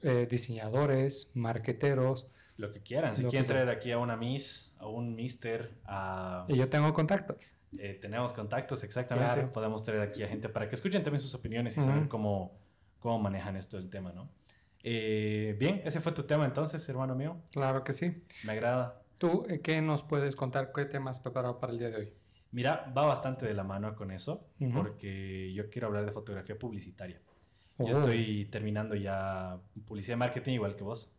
eh, 0.02 0.28
diseñadores, 0.30 1.30
marqueteros. 1.34 2.28
Lo 2.56 2.72
que 2.72 2.80
quieran, 2.80 3.16
si 3.16 3.24
quieren 3.24 3.46
traer 3.46 3.68
aquí 3.68 3.90
a 3.90 3.98
una 3.98 4.16
Miss, 4.16 4.74
a 4.78 4.86
un 4.86 5.16
Mister, 5.16 5.74
a... 5.86 6.46
Y 6.48 6.56
yo 6.56 6.68
tengo 6.68 6.94
contactos. 6.94 7.56
Eh, 7.78 7.98
tenemos 8.00 8.32
contactos, 8.32 8.84
exactamente. 8.84 9.48
Podemos 9.48 9.82
traer 9.82 10.02
aquí 10.02 10.22
a 10.22 10.28
gente 10.28 10.48
para 10.48 10.68
que 10.68 10.76
escuchen 10.76 11.02
también 11.02 11.20
sus 11.20 11.34
opiniones 11.34 11.76
y 11.76 11.80
saber 11.80 12.06
cómo, 12.06 12.56
cómo 13.00 13.18
manejan 13.18 13.56
esto 13.56 13.76
del 13.76 13.90
tema, 13.90 14.12
¿no? 14.12 14.30
Eh, 14.88 15.56
bien, 15.58 15.82
ese 15.84 16.00
fue 16.00 16.12
tu 16.12 16.22
tema 16.22 16.44
entonces, 16.44 16.88
hermano 16.88 17.16
mío. 17.16 17.42
Claro 17.50 17.82
que 17.82 17.92
sí. 17.92 18.22
Me 18.44 18.52
agrada. 18.52 19.02
¿Tú 19.18 19.44
eh, 19.48 19.60
qué 19.60 19.82
nos 19.82 20.04
puedes 20.04 20.36
contar? 20.36 20.70
¿Qué 20.72 20.84
temas 20.84 21.18
preparado 21.18 21.58
para 21.58 21.72
el 21.72 21.80
día 21.80 21.88
de 21.88 21.96
hoy? 21.96 22.12
Mira, 22.52 22.92
va 22.96 23.04
bastante 23.04 23.46
de 23.46 23.52
la 23.52 23.64
mano 23.64 23.96
con 23.96 24.12
eso, 24.12 24.48
porque 24.72 25.52
yo 25.52 25.68
quiero 25.70 25.88
hablar 25.88 26.06
de 26.06 26.12
fotografía 26.12 26.56
publicitaria. 26.56 27.20
Yo 27.80 27.86
oh. 27.86 27.90
estoy 27.90 28.44
terminando 28.44 28.94
ya 28.94 29.58
publicidad 29.84 30.16
y 30.16 30.18
marketing 30.20 30.52
igual 30.52 30.76
que 30.76 30.84
vos. 30.84 31.12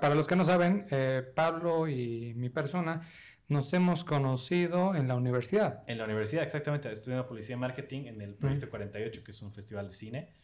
para 0.00 0.14
los 0.14 0.28
que 0.28 0.36
no 0.36 0.44
saben, 0.44 0.86
eh, 0.90 1.22
Pablo 1.34 1.88
y 1.88 2.34
mi 2.34 2.50
persona 2.50 3.08
nos 3.48 3.72
hemos 3.72 4.04
conocido 4.04 4.94
en 4.94 5.08
la 5.08 5.14
universidad. 5.14 5.84
En 5.86 5.96
la 5.96 6.04
universidad, 6.04 6.44
exactamente. 6.44 6.92
Estudiando 6.92 7.26
Policía 7.26 7.56
y 7.56 7.58
Marketing 7.58 8.04
en 8.08 8.20
el 8.20 8.34
Proyecto 8.34 8.68
48, 8.68 9.24
que 9.24 9.30
es 9.30 9.40
un 9.40 9.54
festival 9.54 9.88
de 9.88 9.94
cine. 9.94 10.43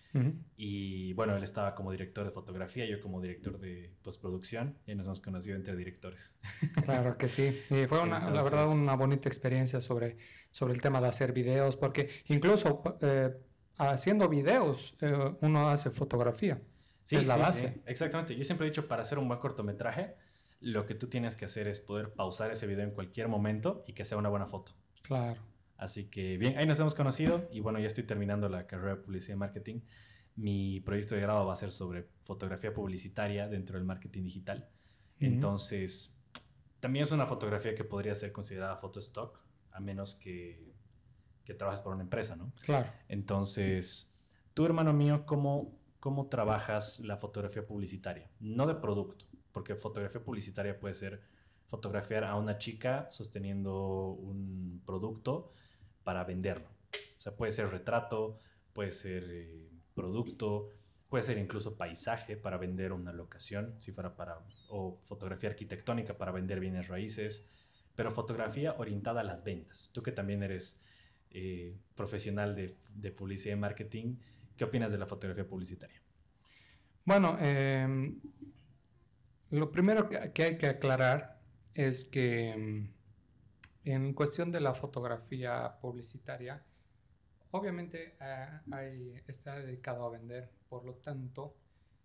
Y 0.57 1.12
bueno, 1.12 1.37
él 1.37 1.45
estaba 1.45 1.75
como 1.75 1.93
director 1.93 2.25
de 2.25 2.33
fotografía, 2.33 2.85
yo 2.85 3.00
como 3.00 3.21
director 3.21 3.59
de 3.59 3.95
postproducción, 4.02 4.76
y 4.87 4.95
nos 4.95 5.07
hemos 5.07 5.21
conocido 5.21 5.57
entre 5.57 5.76
directores. 5.76 6.35
Claro 6.85 7.17
que 7.17 7.29
sí. 7.29 7.62
Y 7.71 7.87
fue 7.87 8.00
una, 8.00 8.31
la 8.31 8.43
verdad 8.43 8.69
una 8.69 8.95
bonita 8.97 9.29
experiencia 9.29 9.81
sobre, 9.81 10.17
sobre 10.50 10.75
el 10.75 10.83
tema 10.83 11.00
de 11.00 11.09
hacer 11.09 11.33
videos, 11.33 11.76
porque 11.76 12.11
incluso 12.26 12.83
eh, 13.02 13.31
haciendo 13.79 14.29
videos 14.29 14.97
eh, 15.00 15.35
uno 15.40 15.69
hace 15.69 15.90
fotografía. 15.90 16.61
Sí, 17.02 17.17
es 17.17 17.26
la 17.26 17.37
base. 17.37 17.81
exactamente. 17.87 18.37
Yo 18.37 18.45
siempre 18.45 18.67
he 18.67 18.71
dicho, 18.71 18.87
para 18.87 19.02
hacer 19.02 19.19
un 19.19 19.29
buen 19.29 19.40
cortometraje, 19.40 20.14
lo 20.61 20.87
que 20.87 20.95
tú 20.95 21.09
tienes 21.09 21.37
que 21.37 21.47
hacer 21.47 21.67
es 21.67 21.81
poder 21.81 22.12
pausar 22.12 22.50
ese 22.50 22.67
video 22.67 22.85
en 22.85 22.90
cualquier 22.93 23.29
momento 23.29 23.83
y 23.87 23.95
que 23.95 24.05
sea 24.05 24.19
una 24.19 24.29
buena 24.29 24.47
foto. 24.47 24.73
Claro. 25.02 25.40
Así 25.81 26.11
que 26.11 26.37
bien, 26.37 26.59
ahí 26.59 26.67
nos 26.67 26.79
hemos 26.79 26.95
conocido 26.95 27.49
y 27.51 27.61
bueno, 27.61 27.79
ya 27.81 27.87
estoy 27.87 28.05
terminando 28.05 28.51
la 28.51 28.67
carrera 28.67 28.97
de 28.97 29.01
publicidad 29.01 29.35
y 29.35 29.39
marketing. 29.39 29.81
Mi 30.37 30.79
proyecto 30.81 31.15
de 31.15 31.23
grado 31.23 31.47
va 31.47 31.55
a 31.55 31.57
ser 31.57 31.73
sobre 31.73 32.07
fotografía 32.23 32.75
publicitaria 32.75 33.49
dentro 33.49 33.79
del 33.79 33.87
marketing 33.87 34.25
digital. 34.25 34.69
Entonces, 35.21 36.15
también 36.81 37.05
es 37.05 37.13
una 37.13 37.25
fotografía 37.25 37.75
que 37.75 37.85
podría 37.85 38.15
ser 38.15 38.31
considerada 38.31 38.77
foto 38.77 39.01
stock, 39.01 39.43
a 39.73 39.81
menos 39.81 40.15
que, 40.15 40.75
que 41.47 41.55
trabajes 41.55 41.81
por 41.81 41.95
una 41.95 42.03
empresa, 42.03 42.37
¿no? 42.37 42.53
Claro. 42.63 42.93
Entonces, 43.09 44.15
tú, 44.53 44.67
hermano 44.67 44.93
mío, 44.93 45.25
¿cómo, 45.25 45.79
¿cómo 45.99 46.29
trabajas 46.29 47.01
la 47.01 47.17
fotografía 47.17 47.67
publicitaria? 47.67 48.31
No 48.39 48.67
de 48.67 48.75
producto, 48.75 49.25
porque 49.51 49.77
fotografía 49.77 50.23
publicitaria 50.23 50.79
puede 50.79 50.93
ser 50.93 51.23
fotografiar 51.69 52.25
a 52.25 52.37
una 52.37 52.59
chica 52.59 53.07
sosteniendo 53.11 54.09
un 54.11 54.83
producto 54.85 55.55
para 56.04 56.25
venderlo. 56.25 56.69
O 57.19 57.21
sea, 57.21 57.35
puede 57.37 57.52
ser 57.52 57.69
retrato, 57.71 58.38
puede 58.73 58.90
ser 58.90 59.25
eh, 59.30 59.69
producto, 59.95 60.69
puede 61.09 61.25
ser 61.25 61.38
incluso 61.38 61.76
paisaje 61.76 62.37
para 62.37 62.57
vender 62.57 62.92
una 62.92 63.12
locación, 63.12 63.75
si 63.78 63.92
fuera 63.92 64.16
para, 64.16 64.38
o 64.69 65.00
fotografía 65.04 65.50
arquitectónica 65.50 66.16
para 66.16 66.33
vender 66.33 66.61
bienes 66.61 66.88
raíces, 66.88 67.47
pero 67.97 68.12
fotografía 68.12 68.75
orientada 68.78 69.21
a 69.21 69.25
las 69.25 69.45
ventas. 69.45 69.90
Tú 69.92 70.02
que 70.02 70.12
también 70.12 70.42
eres 70.42 70.80
eh, 71.30 71.76
profesional 71.95 72.54
de, 72.54 73.11
publicidad 73.12 73.57
y 73.57 73.59
marketing, 73.59 74.16
¿qué 74.57 74.64
opinas 74.64 74.90
de 74.90 74.99
la 74.99 75.07
fotografía 75.07 75.47
publicitaria? 75.47 76.00
Bueno, 77.04 77.37
em, 77.40 78.21
lo 79.50 79.71
primero 79.73 80.09
que 80.09 80.42
hay 80.42 80.57
que 80.57 80.66
aclarar 80.66 81.40
es 81.75 82.04
que 82.04 82.50
em, 82.50 82.92
en 83.92 84.14
cuestión 84.14 84.50
de 84.50 84.61
la 84.61 84.75
fotografía 84.75 85.78
publicitaria, 85.80 86.62
obviamente 87.50 88.16
eh, 88.20 89.23
está 89.26 89.56
dedicado 89.56 90.04
a 90.04 90.11
vender, 90.11 90.50
por 90.68 90.85
lo 90.85 90.94
tanto, 90.94 91.56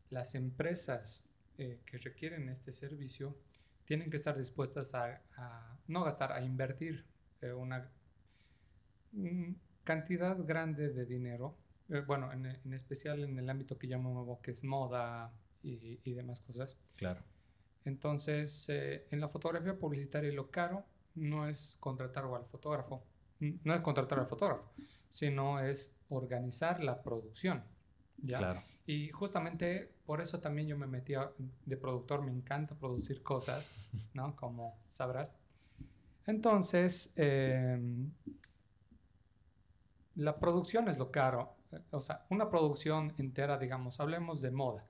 las 0.09 0.35
empresas 0.35 1.25
eh, 1.57 1.81
que 1.85 1.97
requieren 1.97 2.49
este 2.49 2.71
servicio 2.71 3.37
tienen 3.85 4.09
que 4.09 4.17
estar 4.17 4.37
dispuestas 4.37 4.93
a, 4.93 5.21
no 5.87 6.03
gastar, 6.03 6.31
a 6.31 6.41
invertir 6.41 7.05
eh, 7.41 7.51
una 7.51 7.91
cantidad 9.83 10.37
grande 10.45 10.89
de 10.89 11.05
dinero, 11.05 11.57
bueno, 12.07 12.33
en, 12.33 12.45
especial 12.73 13.23
en 13.23 13.37
el 13.37 13.49
ámbito 13.49 13.77
que 13.77 13.85
llamo 13.87 14.39
que 14.41 14.51
es 14.51 14.63
moda 14.63 15.31
y, 15.61 15.99
y 16.03 16.13
demás 16.13 16.41
cosas. 16.41 16.77
Claro. 16.95 17.21
Entonces, 17.85 18.67
en 18.67 19.19
la 19.19 19.29
fotografía 19.29 19.77
publicitaria 19.77 20.31
lo 20.33 20.49
caro 20.49 20.83
no 21.15 21.47
es 21.47 21.77
contratar 21.79 22.25
al 22.25 22.45
fotógrafo, 22.45 23.03
no 23.39 23.73
es 23.73 23.81
contratar 23.81 24.19
al 24.19 24.27
fotógrafo, 24.27 24.71
sino 25.09 25.59
es 25.59 25.95
organizar 26.09 26.83
la 26.83 27.01
producción. 27.01 27.63
¿ya? 28.17 28.37
Claro. 28.39 28.63
Y 28.85 29.09
justamente 29.09 29.95
por 30.05 30.21
eso 30.21 30.39
también 30.39 30.67
yo 30.67 30.77
me 30.77 30.85
metí 30.85 31.13
de 31.65 31.77
productor, 31.77 32.21
me 32.21 32.31
encanta 32.31 32.75
producir 32.75 33.23
cosas, 33.23 33.71
¿no? 34.13 34.35
Como 34.35 34.77
sabrás. 34.89 35.35
Entonces, 36.27 37.11
em, 37.15 38.11
la 40.15 40.39
producción 40.39 40.87
es 40.87 40.97
lo 40.97 41.11
caro. 41.11 41.55
O 41.91 41.99
sea, 41.99 42.25
una 42.29 42.49
producción 42.49 43.13
entera, 43.17 43.57
digamos, 43.57 43.99
hablemos 43.99 44.41
de 44.41 44.51
moda, 44.51 44.87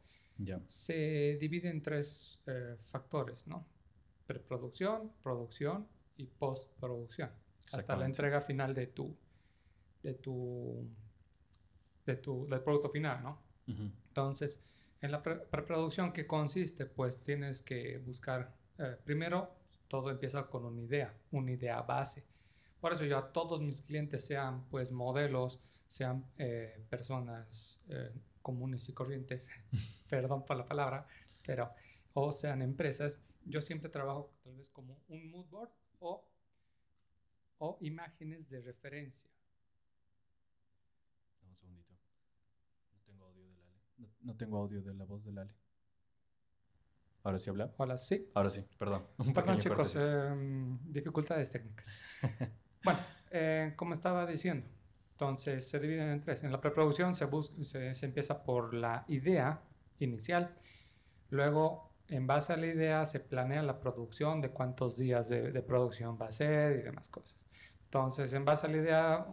se 0.68 1.38
divide 1.40 1.70
en 1.70 1.82
tres 1.82 2.40
eh, 2.46 2.76
factores, 2.92 3.48
¿no? 3.48 3.66
Preproducción, 4.28 5.14
producción 5.24 5.88
y 6.18 6.26
postproducción. 6.26 7.30
Hasta 7.72 7.96
la 7.96 8.06
entrega 8.06 8.42
final 8.42 8.74
de 8.74 8.88
tu, 8.88 9.16
de 10.04 10.14
tu, 10.14 10.88
de 12.06 12.16
tu, 12.18 12.48
del 12.48 12.62
producto 12.62 12.90
final, 12.90 13.24
¿no? 13.24 13.44
Entonces, 13.68 14.62
en 15.02 15.12
la 15.12 15.22
preproducción, 15.24 16.14
¿qué 16.14 16.28
consiste? 16.28 16.86
Pues 16.86 17.20
tienes 17.22 17.62
que 17.62 17.98
buscar, 17.98 18.56
eh, 18.78 18.98
primero, 19.04 19.56
todo 19.88 20.12
empieza 20.12 20.48
con 20.48 20.66
una 20.66 20.82
idea, 20.82 21.18
una 21.32 21.52
idea 21.52 21.82
base. 21.82 22.24
Por 22.80 22.94
eso 22.94 23.06
yo 23.06 23.18
a 23.18 23.32
todos 23.32 23.62
mis 23.62 23.82
clientes, 23.82 24.26
sean 24.26 24.66
pues 24.70 24.92
modelos, 24.92 25.60
sean 25.88 26.26
eh, 26.38 26.86
personas 26.90 27.82
eh, 27.90 28.12
comunes 28.42 28.88
y 28.90 28.94
corrientes, 28.94 29.50
perdón 30.10 30.46
por 30.46 30.58
la 30.58 30.66
palabra, 30.66 31.08
pero, 31.44 31.72
o 32.14 32.32
sean 32.32 32.62
empresas, 32.62 33.20
yo 33.46 33.62
siempre 33.62 33.90
trabajo 33.90 34.32
tal 34.44 34.56
vez 34.56 34.70
como 34.70 35.00
un 35.08 35.32
mood 35.32 35.46
board 35.48 35.70
o, 36.00 36.28
o 37.60 37.78
imágenes 37.82 38.50
de 38.50 38.62
referencia. 38.62 39.30
un 41.48 41.56
segundito. 41.56 41.94
No 42.92 43.02
tengo 43.06 43.26
audio 43.26 43.44
de 43.46 43.54
Lale. 43.54 43.82
No, 44.22 44.36
tengo 44.36 44.58
audio 44.58 44.82
de 44.82 44.94
la 44.94 45.06
voz 45.06 45.24
de 45.24 45.32
Lale. 45.32 45.54
¿Ahora 47.24 47.40
sí 47.40 47.50
habla? 47.50 47.74
Hola, 47.78 47.98
sí. 47.98 48.30
Ahora 48.36 48.50
sí, 48.52 48.64
perdón. 48.78 49.08
perdón, 49.34 49.60
chicos, 49.60 49.96
em, 49.96 50.78
dificultades 50.84 51.52
técnicas. 51.52 51.92
bueno, 52.84 53.00
eh, 53.32 53.74
como 53.76 53.96
estaba 53.96 54.28
diciendo, 54.28 54.68
entonces 55.12 55.68
se 55.68 55.80
dividen 55.80 56.10
en 56.10 56.22
tres. 56.22 56.44
En 56.44 56.52
la 56.52 56.62
preproducción 56.62 57.16
se, 57.16 57.28
se, 57.64 57.96
se 57.96 58.06
empieza 58.06 58.44
por 58.44 58.76
la 58.76 59.06
idea 59.08 59.64
inicial, 59.98 60.56
luego 61.32 61.95
en 62.10 62.28
base 62.28 62.54
a 62.54 62.58
la 62.58 62.68
idea 62.68 63.06
se 63.06 63.20
planea 63.20 63.64
la 63.64 63.80
producción 63.80 64.42
de 64.42 64.50
cuántos 64.50 64.98
días 64.98 65.30
de, 65.30 65.62
producción 65.62 66.18
va 66.22 66.28
a 66.28 66.32
ser 66.32 66.80
y 66.80 66.82
demás 66.84 67.10
cosas. 67.10 67.38
Entonces, 67.86 68.34
en 68.34 68.46
base 68.46 68.68
a 68.68 68.70
la 68.70 68.78
idea, 68.78 69.26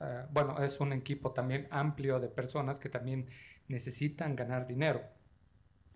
eh, 0.00 0.24
bueno, 0.30 0.62
es 0.62 0.80
un 0.80 0.92
equipo 0.92 1.32
también 1.32 1.66
amplio 1.70 2.20
de 2.20 2.28
personas 2.28 2.78
que 2.78 2.88
también 2.88 3.28
necesitan 3.68 4.36
ganar 4.36 4.66
dinero. 4.66 5.02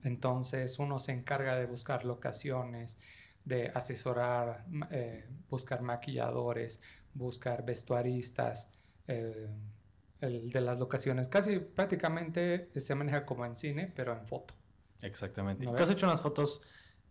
Entonces, 0.03 0.79
uno 0.79 0.99
se 0.99 1.13
encarga 1.13 1.57
de 1.57 1.67
buscar 1.67 2.05
locaciones, 2.05 2.99
de 3.45 3.71
asesorar, 3.75 4.65
eh, 4.91 5.27
buscar 5.49 5.83
maquilladores, 5.83 6.81
buscar 7.15 7.65
vestuaristas, 7.65 8.71
eh, 9.07 9.49
de 10.21 10.61
las 10.61 10.79
locaciones. 10.79 11.29
Casi 11.29 11.59
prácticamente 11.59 12.71
se 12.81 12.95
maneja 12.95 13.27
como 13.27 13.45
en 13.45 13.57
cine, 13.57 13.93
pero 13.95 14.13
en 14.13 14.27
foto. 14.27 14.55
Exactamente. 15.05 15.67
Tú 15.67 15.83
has 15.83 15.91
hecho 15.91 16.07
unas 16.07 16.23
fotos, 16.23 16.63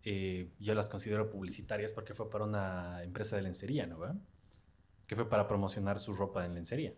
eh, 0.04 0.50
yo 0.60 0.74
las 0.74 0.90
considero 0.90 1.30
publicitarias 1.30 1.94
porque 1.94 2.14
fue 2.14 2.30
para 2.30 2.46
una 2.46 3.04
empresa 3.04 3.36
de 3.36 3.44
lencería, 3.44 3.86
¿no? 3.86 4.00
Que 5.06 5.16
fue 5.16 5.30
para 5.30 5.48
promocionar 5.48 6.00
su 6.00 6.14
ropa 6.14 6.46
en 6.46 6.56
lencería. 6.56 6.94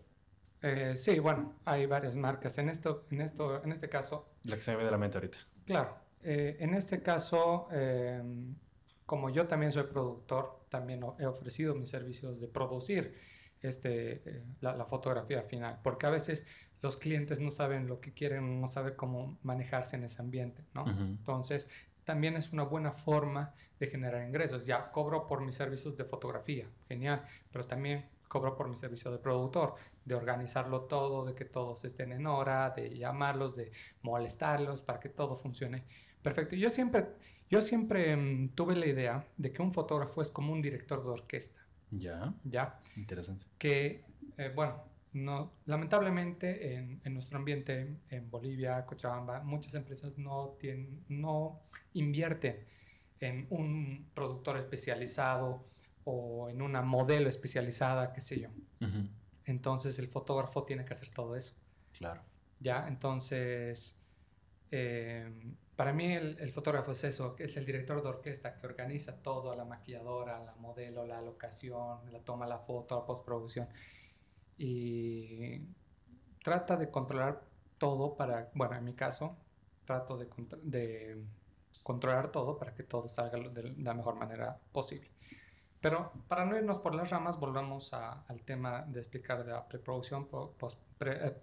Eh, 0.62 0.94
sí, 0.96 1.18
bueno, 1.18 1.60
hay 1.66 1.84
varias 1.84 2.16
marcas. 2.16 2.56
En, 2.56 2.70
esto, 2.70 3.06
en, 3.10 3.20
esto, 3.20 3.62
en 3.62 3.72
este 3.72 3.90
caso... 3.90 4.32
La 4.44 4.56
que 4.56 4.62
se 4.62 4.70
me 4.72 4.78
ve 4.78 4.84
de 4.84 4.90
la 4.90 4.96
mente 4.96 5.18
ahorita. 5.18 5.38
Claro. 5.66 5.98
Eh, 6.22 6.56
en 6.60 6.74
este 6.74 7.02
caso, 7.02 7.68
em, 7.70 8.56
como 9.04 9.28
yo 9.28 9.46
también 9.46 9.72
soy 9.72 9.84
productor, 9.84 10.64
también 10.70 11.04
he 11.18 11.26
ofrecido 11.26 11.74
mis 11.74 11.90
servicios 11.90 12.40
de 12.40 12.48
producir 12.48 13.14
este, 13.60 14.44
la, 14.60 14.74
la, 14.74 14.86
fotografía 14.86 15.42
final, 15.42 15.78
porque 15.82 16.06
a 16.06 16.10
veces 16.10 16.46
los 16.86 16.96
clientes 16.96 17.40
no 17.40 17.50
saben 17.50 17.88
lo 17.88 18.00
que 18.00 18.12
quieren, 18.12 18.60
no 18.60 18.68
saben 18.68 18.94
cómo 18.94 19.36
manejarse 19.42 19.96
en 19.96 20.04
ese 20.04 20.22
ambiente, 20.22 20.62
¿no? 20.72 20.86
Entonces, 20.86 21.68
también 22.04 22.36
es 22.36 22.52
una 22.52 22.62
buena 22.62 22.92
forma 22.92 23.52
de 23.80 23.88
generar 23.88 24.24
ingresos. 24.26 24.64
Ya 24.64 24.92
cobro 24.92 25.26
por 25.26 25.40
mis 25.40 25.56
servicios 25.56 25.96
de 25.96 26.04
fotografía, 26.04 26.66
genial, 26.86 27.26
pero 27.50 27.66
también 27.66 28.06
cobro 28.28 28.56
por 28.56 28.68
mi 28.68 28.76
servicio 28.76 29.10
de 29.10 29.18
productor, 29.18 29.74
de 30.04 30.14
organizarlo 30.14 30.82
todo, 30.82 31.24
de 31.24 31.34
que 31.34 31.44
todos 31.44 31.84
estén 31.84 32.12
en 32.12 32.28
hora, 32.28 32.70
de 32.70 32.96
llamarlos, 32.96 33.56
de 33.56 33.72
molestarlos 34.02 34.82
para 34.82 35.00
que 35.00 35.08
todo 35.08 35.36
funcione. 35.36 35.82
Perfecto. 36.22 36.54
Yo 36.54 36.70
siempre, 36.70 37.08
yo 37.50 37.60
siempre 37.60 38.16
mm, 38.16 38.50
tuve 38.50 38.76
la 38.76 38.86
idea 38.86 39.26
de 39.36 39.52
que 39.52 39.60
un 39.60 39.72
fotógrafo 39.72 40.22
es 40.22 40.30
como 40.30 40.52
un 40.52 40.62
director 40.62 41.02
de 41.02 41.10
orquesta. 41.10 41.60
Ya. 41.90 42.32
Ya. 42.44 42.78
Interesante. 42.94 43.44
Que, 43.58 44.04
eh, 44.38 44.52
bueno, 44.54 44.95
no, 45.16 45.52
lamentablemente 45.64 46.74
en, 46.74 47.14
nuestro 47.14 47.38
ambiente, 47.38 47.96
en 48.10 48.30
Bolivia, 48.30 48.84
Cochabamba, 48.84 49.42
muchas 49.42 49.74
empresas 49.74 50.18
no, 50.18 50.56
tienen, 50.60 51.04
no 51.08 51.62
invierten 51.94 52.64
en 53.20 53.46
un 53.48 54.10
productor 54.14 54.58
especializado 54.58 55.64
o 56.04 56.50
en 56.50 56.60
una 56.60 56.82
modelo 56.82 57.28
especializada, 57.30 58.12
qué 58.12 58.20
sé 58.20 58.40
yo. 58.40 58.50
Entonces 59.46 59.98
el 59.98 60.08
fotógrafo 60.08 60.64
tiene 60.64 60.84
que 60.84 60.92
hacer 60.92 61.08
todo 61.10 61.34
eso. 61.34 61.54
Claro. 61.96 62.20
Ya, 62.60 62.86
entonces, 62.86 63.98
eh, 64.70 65.30
para 65.76 65.94
mí 65.94 66.12
el, 66.12 66.52
fotógrafo 66.52 66.92
es 66.92 67.04
eso, 67.04 67.36
es 67.38 67.56
el 67.56 67.64
director 67.64 68.02
de 68.02 68.08
orquesta 68.08 68.54
que 68.54 68.66
organiza 68.66 69.22
todo, 69.22 69.54
la 69.54 69.64
maquilladora, 69.64 70.44
la 70.44 70.54
modelo, 70.56 71.06
la 71.06 71.22
locación, 71.22 72.00
la 72.12 72.20
toma 72.20 72.46
la 72.46 72.58
foto, 72.58 72.98
la 72.98 73.06
postproducción. 73.06 73.66
Y 74.58 75.60
trata 76.42 76.76
de 76.76 76.90
controlar 76.90 77.42
todo 77.78 78.16
para, 78.16 78.50
bueno, 78.54 78.76
en 78.76 78.84
mi 78.84 78.94
caso, 78.94 79.36
trato 79.84 80.16
de, 80.16 80.28
de 80.62 81.22
controlar 81.82 82.32
todo 82.32 82.58
para 82.58 82.74
que 82.74 82.82
todo 82.82 83.08
salga 83.08 83.38
de 83.48 83.74
la 83.78 83.94
mejor 83.94 84.16
manera 84.16 84.58
posible. 84.72 85.10
Pero 85.80 86.12
para 86.26 86.44
no 86.44 86.56
irnos 86.56 86.78
por 86.78 86.94
las 86.94 87.10
ramas, 87.10 87.38
volvamos 87.38 87.92
al 87.92 88.42
tema 88.44 88.82
de 88.82 89.00
explicar 89.00 89.44
de 89.44 89.52
la 89.52 89.68
preproducción, 89.68 90.26
post, 90.26 90.80
pre, 90.98 91.28
eh, 91.28 91.36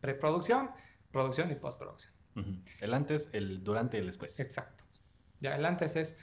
preproducción, 0.00 0.70
producción 1.10 1.50
y 1.50 1.54
postproducción. 1.54 2.12
El 2.80 2.92
antes, 2.92 3.30
el 3.32 3.62
durante 3.62 3.96
y 3.96 4.00
el 4.00 4.06
después. 4.06 4.38
Exacto. 4.40 4.84
Ya 5.40 5.54
el 5.54 5.64
antes 5.64 5.94
es, 5.96 6.18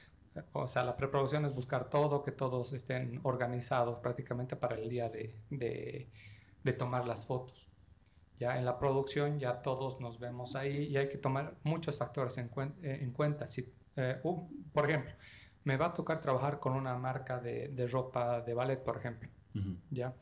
o 0.54 0.68
sea, 0.68 0.84
la 0.84 0.96
preproducción 0.96 1.46
es 1.46 1.54
buscar 1.54 1.90
todo, 1.90 2.24
que 2.24 2.32
todos 2.32 2.74
estén 2.74 3.20
organizados 3.24 4.00
prácticamente 4.00 4.56
para 4.56 4.76
el 4.76 4.90
día 4.90 5.10
de, 5.10 5.36
de, 5.50 6.10
de 6.64 6.74
tomar 6.74 7.06
las 7.06 7.26
fotos. 7.26 7.68
Ya 8.40 8.58
en 8.58 8.66
la 8.66 8.80
producción 8.80 9.40
ya 9.40 9.62
todos 9.62 10.00
nos 10.00 10.20
vemos 10.20 10.56
ahí 10.56 10.88
y 10.88 10.98
hay 10.98 11.10
que 11.10 11.18
tomar 11.18 11.58
muchos 11.64 11.98
factores 11.98 12.38
en, 12.38 12.50
eh, 12.82 13.00
en 13.02 13.12
cuenta. 13.12 13.46
Si, 13.48 13.72
eh, 13.96 14.20
por 14.74 14.90
ejemplo, 14.90 15.14
me 15.64 15.78
va 15.78 15.88
a 15.88 15.94
tocar 15.94 16.22
trabajar 16.22 16.60
con 16.60 16.74
una 16.74 16.98
marca 16.98 17.40
de, 17.40 17.68
de 17.68 17.88
ropa 17.88 18.42
de 18.42 18.54
ballet, 18.54 18.84
por 18.84 18.98
ejemplo. 18.98 19.30
¿ya? 19.92 20.16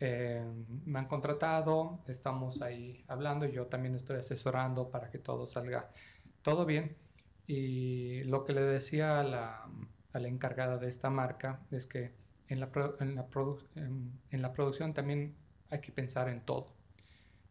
Eh, 0.00 0.44
me 0.86 0.98
han 0.98 1.06
contratado, 1.06 2.00
estamos 2.08 2.62
ahí 2.62 3.04
hablando, 3.08 3.46
yo 3.46 3.66
también 3.66 3.94
estoy 3.94 4.18
asesorando 4.18 4.90
para 4.90 5.10
que 5.10 5.18
todo 5.18 5.46
salga 5.46 5.90
todo 6.42 6.64
bien. 6.64 6.96
Y 7.46 8.24
lo 8.24 8.44
que 8.44 8.52
le 8.52 8.62
decía 8.62 9.20
a 9.20 9.22
la, 9.22 9.68
a 10.12 10.18
la 10.18 10.28
encargada 10.28 10.78
de 10.78 10.88
esta 10.88 11.10
marca 11.10 11.60
es 11.70 11.86
que 11.86 12.12
en 12.48 12.60
la, 12.60 12.70
en 13.00 13.14
la, 13.14 13.26
en 14.30 14.42
la 14.42 14.52
producción 14.52 14.94
también 14.94 15.34
hay 15.70 15.80
que 15.80 15.92
pensar 15.92 16.28
en 16.28 16.40
todo. 16.40 16.72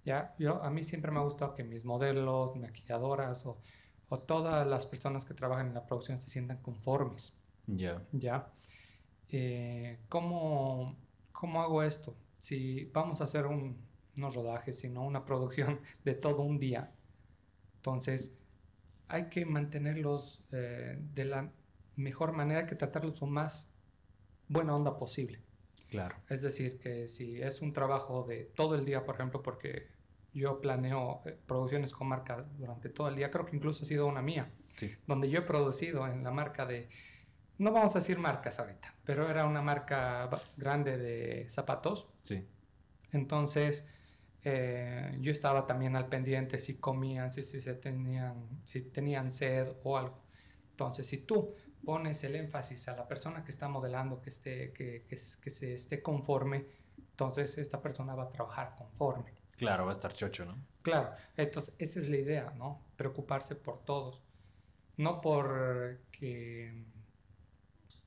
¿ya? 0.06 0.34
Yo, 0.40 0.64
a 0.64 0.70
mí 0.70 0.84
siempre 0.84 1.12
me 1.12 1.20
ha 1.20 1.24
gustado 1.24 1.56
que 1.56 1.64
mis 1.64 1.86
modelos, 1.86 2.56
maquilladoras 2.56 3.46
o, 3.46 3.58
o 4.10 4.20
todas 4.20 4.68
las 4.68 4.86
personas 4.86 5.26
que 5.26 5.34
trabajan 5.34 5.68
en 5.68 5.74
la 5.74 5.86
producción 5.86 6.18
se 6.18 6.30
sientan 6.30 6.58
conformes. 6.58 7.34
Ya. 7.68 8.02
¿Ya? 8.12 8.52
Eh, 9.30 10.00
¿cómo, 10.10 10.96
¿Cómo 11.32 11.62
hago 11.62 11.84
esto? 11.84 12.16
Si 12.38 12.86
vamos 12.94 13.22
a 13.22 13.24
hacer 13.24 13.46
un, 13.46 13.78
no 14.16 14.30
rodajes, 14.30 14.80
sino 14.80 15.04
una 15.04 15.26
producción 15.26 15.80
de 16.04 16.14
todo 16.14 16.42
un 16.42 16.60
día, 16.60 16.92
entonces 17.76 18.34
hay 19.14 19.30
que 19.30 19.46
mantenerlos 19.46 20.42
eh, 20.52 20.98
de 21.14 21.26
la 21.26 21.52
mejor 21.96 22.32
manera 22.32 22.66
que 22.66 22.74
tratarlos 22.74 23.22
lo 23.22 23.28
más 23.28 23.72
buena 24.48 24.76
onda 24.76 24.98
posible. 24.98 25.40
Claro. 25.92 26.16
Es 26.30 26.42
decir, 26.42 26.80
que 26.80 27.08
si 27.08 27.40
es 27.40 27.62
un 27.62 27.74
trabajo 27.74 28.24
de 28.24 28.46
todo 28.56 28.74
el 28.74 28.86
día, 28.86 29.06
por 29.06 29.14
ejemplo, 29.14 29.44
porque 29.44 29.88
yo 30.34 30.60
planeo 30.60 31.22
eh, 31.26 31.38
producciones 31.46 31.94
con 31.94 32.08
marcas 32.08 32.44
durante 32.58 32.90
todo 32.90 33.08
el 33.08 33.16
día, 33.16 33.30
creo 33.30 33.46
que 33.46 33.56
incluso 33.56 33.84
ha 33.84 33.88
sido 33.88 34.08
una 34.08 34.24
mía, 34.24 34.52
donde 35.06 35.30
yo 35.30 35.40
he 35.40 35.44
producido 35.44 36.08
en 36.08 36.24
la 36.24 36.32
marca 36.32 36.66
de, 36.66 36.90
no 37.60 37.72
vamos 37.72 37.96
a 37.96 38.00
decir 38.00 38.18
marcas 38.18 38.58
ahorita, 38.58 38.96
pero 39.06 39.30
era 39.30 39.46
una 39.46 39.62
marca 39.62 40.28
grande 40.58 40.98
de 40.98 41.48
zapatos. 41.52 42.08
Sí. 42.24 42.48
Entonces, 43.12 43.88
eh, 44.44 45.18
yo 45.22 45.32
estaba 45.32 45.66
también 45.66 45.96
al 45.96 46.08
pendiente 46.08 46.60
si 46.60 46.76
comían, 46.76 47.32
si, 47.32 47.44
si, 47.44 47.62
se 47.62 47.76
tenían, 47.76 48.62
si 48.64 48.82
tenían 48.82 49.32
sed 49.32 49.76
o 49.84 49.98
algo. 49.98 50.22
Entonces, 50.72 51.08
si 51.08 51.20
tú 51.20 51.56
pones 51.86 52.24
el 52.24 52.36
énfasis 52.36 52.88
a 52.88 52.96
la 52.96 53.08
persona 53.08 53.44
que 53.44 53.52
está 53.52 53.68
modelando 53.68 54.22
que, 54.22 54.30
esté, 54.30 54.74
que, 54.74 55.06
que, 55.08 55.18
que 55.42 55.50
se 55.50 55.74
esté 55.74 56.02
conforme, 56.02 56.66
entonces 56.98 57.58
esta 57.58 57.82
persona 57.82 58.16
va 58.16 58.24
a 58.24 58.30
trabajar 58.30 58.76
conforme. 58.76 59.34
Claro, 59.56 59.86
va 59.86 59.92
a 59.92 59.94
estar 59.94 60.14
chocho, 60.14 60.46
¿no? 60.46 60.58
Claro, 60.82 61.12
entonces 61.38 61.74
esa 61.78 62.00
es 62.00 62.10
la 62.10 62.18
idea, 62.18 62.54
¿no? 62.58 62.82
Preocuparse 62.98 63.56
por 63.56 63.86
todos. 63.86 64.22
No 64.98 65.22
por 65.22 66.00
que 66.12 66.86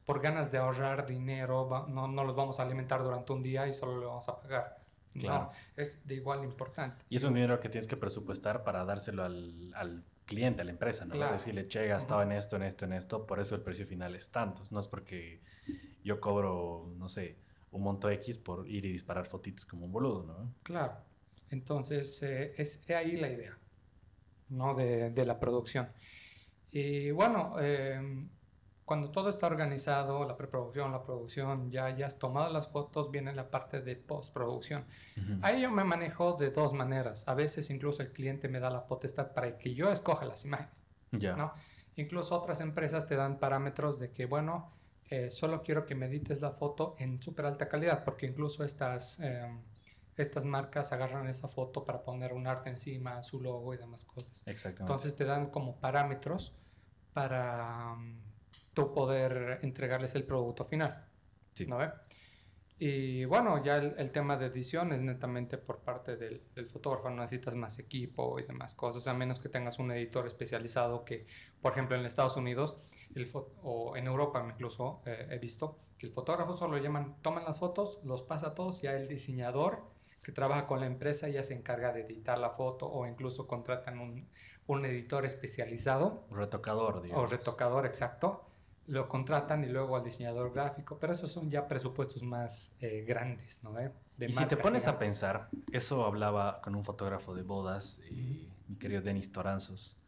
por 0.04 0.20
ganas 0.20 0.52
de 0.52 0.58
ahorrar 0.58 1.06
dinero, 1.06 1.86
no, 1.88 2.06
no 2.06 2.24
los 2.24 2.36
vamos 2.36 2.60
a 2.60 2.62
alimentar 2.62 3.02
durante 3.02 3.32
un 3.32 3.42
día 3.42 3.66
y 3.66 3.74
solo 3.74 3.98
le 3.98 4.06
vamos 4.06 4.28
a 4.28 4.40
pagar. 4.40 4.85
Claro. 5.18 5.44
No, 5.44 5.82
es 5.82 6.06
de 6.06 6.14
igual 6.14 6.44
importante. 6.44 7.04
Y 7.08 7.16
es 7.16 7.24
un 7.24 7.34
dinero 7.34 7.58
que 7.60 7.68
tienes 7.68 7.86
que 7.86 7.96
presupuestar 7.96 8.64
para 8.64 8.84
dárselo 8.84 9.24
al, 9.24 9.72
al 9.74 10.04
cliente, 10.24 10.62
a 10.62 10.64
la 10.64 10.70
empresa, 10.72 11.04
¿no? 11.04 11.14
Claro. 11.14 11.32
Decirle, 11.32 11.68
che, 11.68 11.84
he 11.84 11.88
gastado 11.88 12.22
en 12.22 12.32
esto, 12.32 12.56
en 12.56 12.62
esto, 12.62 12.84
en 12.84 12.92
esto, 12.92 13.26
por 13.26 13.40
eso 13.40 13.54
el 13.54 13.62
precio 13.62 13.86
final 13.86 14.14
es 14.14 14.30
tanto. 14.30 14.62
No 14.70 14.80
es 14.80 14.88
porque 14.88 15.40
yo 16.04 16.20
cobro, 16.20 16.92
no 16.96 17.08
sé, 17.08 17.36
un 17.70 17.82
monto 17.82 18.10
X 18.10 18.38
por 18.38 18.68
ir 18.68 18.84
y 18.84 18.92
disparar 18.92 19.26
fotitos 19.26 19.64
como 19.66 19.86
un 19.86 19.92
boludo, 19.92 20.24
¿no? 20.24 20.54
Claro. 20.62 20.96
Entonces, 21.50 22.22
eh, 22.22 22.54
es 22.56 22.88
ahí 22.90 23.16
la 23.16 23.30
idea, 23.30 23.56
¿no? 24.48 24.74
De, 24.74 25.10
de 25.10 25.26
la 25.26 25.38
producción. 25.38 25.88
Y 26.72 27.10
bueno, 27.12 27.56
eh, 27.60 28.28
cuando 28.86 29.10
todo 29.10 29.28
está 29.28 29.48
organizado, 29.48 30.24
la 30.24 30.36
preproducción, 30.36 30.92
la 30.92 31.02
producción, 31.02 31.72
ya, 31.72 31.90
ya 31.90 32.06
has 32.06 32.20
tomado 32.20 32.52
las 32.52 32.68
fotos, 32.68 33.10
viene 33.10 33.34
la 33.34 33.50
parte 33.50 33.82
de 33.82 33.96
postproducción. 33.96 34.84
Uh 35.16 35.20
-huh. 35.20 35.40
Ahí 35.42 35.60
yo 35.60 35.72
me 35.72 35.82
manejo 35.82 36.34
de 36.34 36.52
dos 36.52 36.72
maneras. 36.72 37.26
A 37.26 37.34
veces 37.34 37.68
incluso 37.68 38.02
el 38.02 38.12
cliente 38.12 38.48
me 38.48 38.60
da 38.60 38.70
la 38.70 38.86
potestad 38.86 39.32
para 39.34 39.58
que 39.58 39.74
yo 39.74 39.90
escoja 39.90 40.24
las 40.24 40.44
imágenes. 40.44 40.72
Ya. 41.10 41.34
¿no? 41.34 41.52
Incluso 41.96 42.40
otras 42.40 42.60
empresas 42.60 43.08
te 43.08 43.16
dan 43.16 43.40
parámetros 43.40 43.98
de 43.98 44.12
que, 44.12 44.26
bueno, 44.26 44.70
eh, 45.10 45.30
solo 45.30 45.64
quiero 45.64 45.84
que 45.84 45.96
me 45.96 46.06
edites 46.06 46.40
la 46.40 46.52
foto 46.52 46.94
en 47.00 47.20
súper 47.20 47.46
alta 47.46 47.68
calidad, 47.68 48.04
porque 48.04 48.26
incluso 48.26 48.64
estas... 48.64 49.18
Eh, 49.20 49.50
estas 50.16 50.46
marcas 50.46 50.92
agarran 50.92 51.28
esa 51.28 51.46
foto 51.46 51.84
para 51.84 52.02
poner 52.02 52.32
un 52.32 52.46
arte 52.46 52.70
encima, 52.70 53.22
su 53.22 53.38
logo 53.38 53.74
y 53.74 53.76
demás 53.76 54.06
cosas. 54.06 54.42
Exactamente. 54.46 54.84
Entonces 54.84 55.14
te 55.14 55.26
dan 55.26 55.50
como 55.50 55.76
parámetros 55.78 56.54
para 57.12 57.92
um, 57.92 58.25
tú 58.76 58.92
poder 58.92 59.60
entregarles 59.62 60.14
el 60.14 60.24
producto 60.24 60.66
final. 60.66 61.06
Sí. 61.54 61.66
¿no 61.66 61.78
ve? 61.78 61.90
Y 62.78 63.24
bueno, 63.24 63.64
ya 63.64 63.78
el, 63.78 63.94
el, 63.96 64.12
tema 64.12 64.36
de 64.36 64.46
edición 64.46 64.92
es 64.92 65.00
netamente 65.00 65.56
por 65.56 65.78
parte 65.78 66.16
del, 66.16 66.42
del, 66.54 66.68
fotógrafo, 66.68 67.08
no 67.08 67.22
necesitas 67.22 67.54
más 67.54 67.78
equipo 67.78 68.38
y 68.38 68.42
demás 68.42 68.74
cosas, 68.74 69.06
a 69.06 69.14
menos 69.14 69.40
que 69.40 69.48
tengas 69.48 69.78
un 69.78 69.90
editor 69.92 70.26
especializado 70.26 71.06
que, 71.06 71.26
por 71.62 71.72
ejemplo, 71.72 71.96
en 71.96 72.04
Estados 72.04 72.36
Unidos 72.36 72.76
el 73.14 73.30
o 73.62 73.96
en 73.96 74.06
Europa 74.06 74.46
incluso 74.46 75.00
eh, 75.06 75.26
he 75.30 75.38
visto 75.38 75.78
que 75.96 76.06
el 76.06 76.12
fotógrafo 76.12 76.52
solo 76.52 76.76
llaman, 76.76 77.16
toman 77.22 77.44
las 77.44 77.60
fotos, 77.60 77.98
los 78.04 78.20
pasa 78.20 78.48
a 78.48 78.54
todos, 78.54 78.82
ya 78.82 78.94
el 78.94 79.08
diseñador 79.08 79.84
que 80.22 80.32
trabaja 80.32 80.66
con 80.66 80.80
la 80.80 80.86
empresa 80.86 81.30
ya 81.30 81.42
se 81.44 81.54
encarga 81.54 81.94
de 81.94 82.02
editar 82.02 82.36
la 82.36 82.50
foto 82.50 82.86
o 82.86 83.06
incluso 83.06 83.46
contratan 83.46 84.00
un, 84.00 84.28
un 84.66 84.84
editor 84.84 85.24
especializado. 85.24 86.26
Retocador, 86.30 87.00
digamos. 87.00 87.24
O 87.24 87.26
retocador, 87.26 87.86
exacto. 87.86 88.44
Lo 88.86 89.08
contratan 89.08 89.64
y 89.64 89.68
luego 89.68 89.96
al 89.96 90.04
diseñador 90.04 90.52
gráfico, 90.52 90.98
pero 90.98 91.12
esos 91.12 91.32
son 91.32 91.50
ya 91.50 91.66
presupuestos 91.66 92.22
más 92.22 92.76
eh, 92.80 93.04
grandes, 93.06 93.62
¿no? 93.64 93.78
¿Eh? 93.78 93.92
De 94.16 94.26
y 94.26 94.32
si 94.32 94.46
te 94.46 94.56
pones 94.56 94.84
gigantes. 94.84 94.86
a 94.86 94.98
pensar, 94.98 95.48
eso 95.72 96.04
hablaba 96.04 96.60
con 96.62 96.74
un 96.74 96.84
fotógrafo 96.84 97.34
de 97.34 97.42
bodas, 97.42 98.00
eh, 98.10 98.48
mi 98.68 98.76
querido 98.76 99.02
Denis 99.02 99.32
Toranzos. 99.32 99.98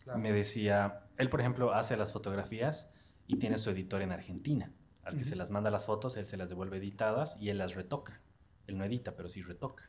Claro. 0.00 0.18
Me 0.18 0.32
decía, 0.32 1.04
él 1.16 1.30
por 1.30 1.40
ejemplo 1.40 1.72
hace 1.72 1.96
las 1.96 2.12
fotografías 2.12 2.90
y 3.26 3.36
tiene 3.38 3.56
su 3.56 3.70
editor 3.70 4.02
en 4.02 4.12
Argentina, 4.12 4.72
al 5.02 5.16
que 5.16 5.24
se 5.24 5.36
las 5.36 5.50
manda 5.50 5.70
las 5.70 5.86
fotos, 5.86 6.16
él 6.16 6.26
se 6.26 6.36
las 6.36 6.48
devuelve 6.48 6.76
editadas 6.76 7.38
y 7.40 7.48
él 7.50 7.58
las 7.58 7.74
retoca 7.74 8.20
él 8.66 8.78
no 8.78 8.84
edita, 8.84 9.16
pero 9.16 9.28
sí 9.28 9.42
retoca. 9.42 9.88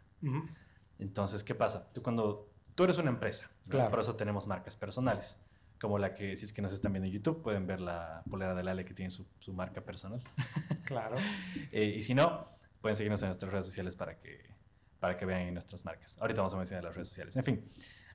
Entonces, 0.98 1.44
¿qué 1.44 1.56
pasa? 1.56 1.92
Tú 1.94 2.02
cuando 2.02 2.50
tú 2.74 2.84
eres 2.84 2.98
una 2.98 3.10
empresa, 3.10 3.50
claro. 3.70 3.92
por 3.92 4.00
eso 4.00 4.16
tenemos 4.16 4.48
marcas 4.48 4.76
personales, 4.76 5.40
como 5.80 6.00
la 6.00 6.16
que, 6.16 6.36
si 6.36 6.46
es 6.46 6.54
que 6.54 6.62
nos 6.62 6.74
están 6.74 6.94
viendo 6.94 7.08
en 7.08 7.14
YouTube, 7.14 7.42
pueden 7.42 7.68
ver 7.68 7.82
la 7.82 8.24
polera 8.30 8.56
del 8.56 8.68
Ale 8.68 8.86
que 8.86 8.94
tiene 8.94 9.10
su, 9.10 9.26
su 9.40 9.54
marca 9.54 9.82
personal. 9.82 10.22
Claro. 10.86 11.16
eh, 11.72 11.96
y 11.98 12.04
si 12.04 12.14
no, 12.14 12.48
pueden 12.80 12.96
seguirnos 12.96 13.20
en 13.24 13.30
nuestras 13.30 13.52
redes 13.52 13.66
sociales 13.66 13.96
para 13.96 14.20
que, 14.20 14.46
para 15.00 15.18
que 15.18 15.26
vean 15.26 15.52
nuestras 15.52 15.84
marcas. 15.84 16.16
Ahorita 16.20 16.42
vamos 16.42 16.54
a 16.54 16.58
mencionar 16.58 16.84
las 16.84 16.94
redes 16.94 17.08
sociales. 17.08 17.36
En 17.36 17.44
fin, 17.44 17.68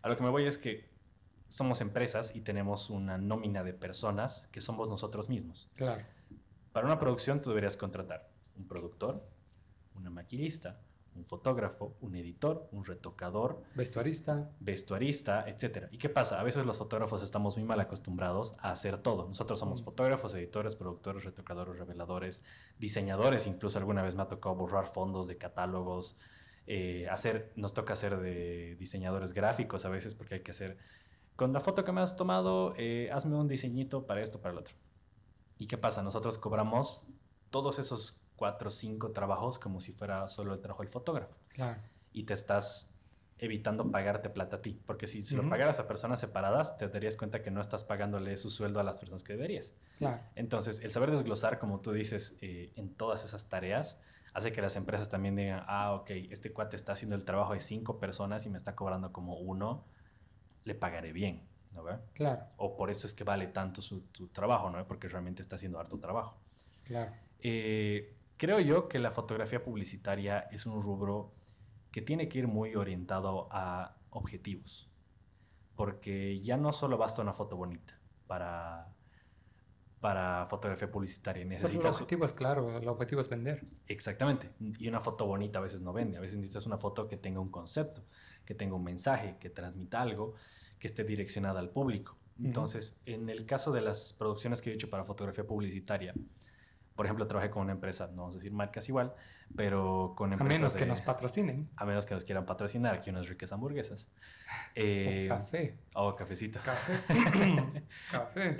a 0.03 0.09
lo 0.09 0.17
que 0.17 0.23
me 0.23 0.29
voy 0.29 0.45
es 0.45 0.57
que 0.57 0.89
somos 1.49 1.81
empresas 1.81 2.35
y 2.37 2.43
tenemos 2.43 2.89
una 2.89 3.19
nómina 3.19 3.65
de 3.65 3.75
personas 3.75 4.49
que 4.53 4.61
somos 4.61 4.89
nosotros 4.89 5.29
mismos. 5.29 5.69
Claro. 5.75 6.05
Para 6.73 6.87
una 6.87 7.01
producción 7.01 7.43
tú 7.43 7.51
deberías 7.51 7.77
contratar 7.77 8.31
un 8.57 8.69
productor, 8.69 9.29
una 9.97 10.11
maquillista, 10.11 10.81
un 11.15 11.25
fotógrafo, 11.27 11.97
un 12.01 12.15
editor, 12.15 12.69
un 12.73 12.85
retocador, 12.85 13.63
vestuarista, 13.75 14.51
vestuarista, 14.61 15.45
etc. 15.49 15.89
¿Y 15.91 15.99
qué 15.99 16.09
pasa? 16.09 16.41
A 16.41 16.43
veces 16.43 16.65
los 16.67 16.79
fotógrafos 16.79 17.23
estamos 17.23 17.57
muy 17.57 17.67
mal 17.67 17.81
acostumbrados 17.81 18.55
a 18.59 18.71
hacer 18.71 18.99
todo. 18.99 19.29
Nosotros 19.29 19.59
somos 19.59 19.83
mm. 19.83 19.85
fotógrafos, 19.85 20.35
editores, 20.35 20.77
productores, 20.77 21.25
retocadores, 21.25 21.79
reveladores, 21.79 22.43
diseñadores. 22.79 23.47
Incluso 23.47 23.79
alguna 23.79 24.03
vez 24.03 24.15
me 24.15 24.23
ha 24.23 24.29
tocado 24.29 24.55
borrar 24.55 24.87
fondos 24.87 25.27
de 25.27 25.37
catálogos. 25.37 26.17
Eh, 26.67 27.09
hacer, 27.11 27.53
nos 27.57 27.75
toca 27.75 27.95
hacer 27.95 28.19
de 28.19 28.77
diseñadores 28.77 29.33
gráficos 29.33 29.85
a 29.85 29.89
veces 29.89 30.15
porque 30.15 30.37
hay 30.37 30.43
que 30.43 30.53
hacer, 30.53 30.79
con 31.35 31.53
la 31.53 31.61
foto 31.61 31.85
que 31.85 31.91
me 31.91 32.01
has 32.01 32.17
tomado, 32.17 32.75
eh, 32.77 33.11
hazme 33.13 33.37
un 33.37 33.49
diseñito 33.49 34.07
para 34.07 34.23
esto, 34.23 34.41
para 34.41 34.53
el 34.53 34.59
otro. 34.59 34.75
¿Y 35.59 35.67
qué 35.67 35.77
pasa? 35.77 36.03
Nosotros 36.03 36.39
cobramos 36.39 37.03
todos 37.51 37.79
esos 37.79 38.20
cuatro 38.41 38.69
o 38.69 38.71
cinco 38.71 39.11
trabajos 39.11 39.59
como 39.59 39.83
si 39.83 39.93
fuera 39.93 40.27
solo 40.27 40.55
el 40.55 40.61
trabajo 40.61 40.83
del 40.83 40.91
fotógrafo. 40.91 41.37
Claro. 41.51 41.79
Y 42.11 42.23
te 42.23 42.33
estás 42.33 42.97
evitando 43.37 43.91
pagarte 43.91 44.31
plata 44.31 44.57
a 44.57 44.63
ti. 44.63 44.81
Porque 44.87 45.07
si, 45.07 45.27
si 45.27 45.37
lo 45.37 45.47
pagaras 45.47 45.79
a 45.79 45.87
personas 45.87 46.21
separadas, 46.21 46.79
te 46.79 46.89
darías 46.89 47.19
cuenta 47.19 47.43
que 47.43 47.51
no 47.51 47.61
estás 47.61 47.85
pagándole 47.85 48.39
su 48.39 48.49
sueldo 48.49 48.81
a 48.81 48.83
las 48.83 48.99
personas 48.99 49.25
que 49.25 49.35
deberías. 49.35 49.75
Claro. 49.99 50.23
Entonces, 50.37 50.81
el 50.81 50.91
saber 50.91 51.11
desglosar, 51.11 51.59
como 51.59 51.81
tú 51.81 51.93
dices, 51.93 52.39
eh, 52.41 52.73
en 52.77 52.95
todas 52.95 53.27
esas 53.27 53.51
tareas, 53.51 54.01
hace 54.33 54.53
que 54.53 54.63
las 54.63 54.75
empresas 54.75 55.11
también 55.11 55.37
digan, 55.37 55.63
ah, 55.67 55.93
ok, 55.93 56.11
este 56.31 56.51
cuate 56.51 56.77
está 56.77 56.93
haciendo 56.93 57.17
el 57.17 57.27
trabajo 57.27 57.53
de 57.53 57.61
cinco 57.61 57.99
personas 57.99 58.47
y 58.47 58.49
me 58.49 58.57
está 58.57 58.75
cobrando 58.75 59.13
como 59.13 59.35
uno, 59.35 59.85
le 60.65 60.75
pagaré 60.75 61.13
bien. 61.13 61.47
¿no 61.73 61.83
ve? 61.83 61.99
Claro. 62.15 62.47
O 62.57 62.75
por 62.75 62.91
eso 62.91 63.07
es 63.07 63.13
que 63.13 63.23
vale 63.23 63.49
tanto 63.49 63.83
su, 63.83 64.01
trabajo, 64.33 64.71
¿no? 64.71 64.87
Porque 64.87 65.09
realmente 65.09 65.43
está 65.43 65.57
haciendo 65.57 65.79
harto 65.79 65.99
trabajo. 65.99 66.41
Claro. 66.85 67.13
Eh, 67.39 68.17
Creo 68.41 68.59
yo 68.59 68.89
que 68.89 68.99
la 68.99 69.11
fotografía 69.11 69.63
publicitaria 69.63 70.39
es 70.51 70.65
un 70.65 70.81
rubro 70.81 71.35
que 71.91 72.01
tiene 72.01 72.27
que 72.27 72.39
ir 72.39 72.49
muy 72.49 72.75
orientado 72.75 73.49
a 73.51 73.99
objetivos, 74.09 74.91
porque 75.77 76.41
ya 76.41 76.57
no 76.57 76.73
solo 76.73 76.97
basta 76.97 77.21
una 77.21 77.35
foto 77.35 77.59
bonita 77.59 78.01
para, 78.27 78.95
para 80.01 80.47
fotografía 80.47 80.91
publicitaria. 80.91 81.45
Necesitas... 81.45 81.97
el 81.97 82.03
objetivo 82.03 82.25
es 82.25 82.33
claro, 82.33 82.79
el 82.79 82.89
objetivo 82.89 83.21
es 83.21 83.29
vender. 83.29 83.67
Exactamente, 83.87 84.53
y 84.59 84.89
una 84.89 85.03
foto 85.03 85.27
bonita 85.27 85.59
a 85.59 85.63
veces 85.63 85.83
no 85.83 85.93
vende, 85.93 86.17
a 86.17 86.21
veces 86.23 86.39
necesitas 86.39 86.65
una 86.65 86.79
foto 86.79 87.09
que 87.09 87.19
tenga 87.19 87.41
un 87.41 87.51
concepto, 87.51 88.07
que 88.47 88.55
tenga 88.55 88.75
un 88.75 88.85
mensaje, 88.85 89.37
que 89.39 89.51
transmita 89.51 90.01
algo, 90.01 90.33
que 90.79 90.89
esté 90.89 91.05
direccionada 91.05 91.61
al 91.61 91.69
público. 91.69 92.17
Entonces, 92.43 92.99
en 93.05 93.29
el 93.29 93.45
caso 93.45 93.71
de 93.71 93.83
las 93.83 94.15
producciones 94.15 94.63
que 94.63 94.71
he 94.71 94.73
hecho 94.73 94.89
para 94.89 95.05
fotografía 95.05 95.47
publicitaria, 95.47 96.15
por 97.01 97.07
ejemplo, 97.07 97.27
trabajé 97.27 97.49
con 97.49 97.63
una 97.63 97.73
empresa, 97.73 98.09
no 98.09 98.25
vamos 98.25 98.35
a 98.35 98.39
decir 98.41 98.53
marcas 98.53 98.87
igual, 98.91 99.15
pero 99.57 100.13
con 100.15 100.35
empresas. 100.35 100.55
A 100.55 100.59
menos 100.59 100.75
que 100.75 100.85
nos 100.85 101.01
patrocinen. 101.01 101.71
A 101.77 101.87
menos 101.87 102.05
que 102.05 102.13
nos 102.13 102.25
quieran 102.25 102.45
patrocinar 102.45 102.95
aquí 102.95 103.09
unas 103.09 103.27
ricas 103.27 103.51
hamburguesas. 103.53 104.11
Eh, 104.75 105.25
café. 105.27 105.79
Oh, 105.95 106.15
cafecito. 106.15 106.61
Café. 106.63 107.01
café. 108.13 108.55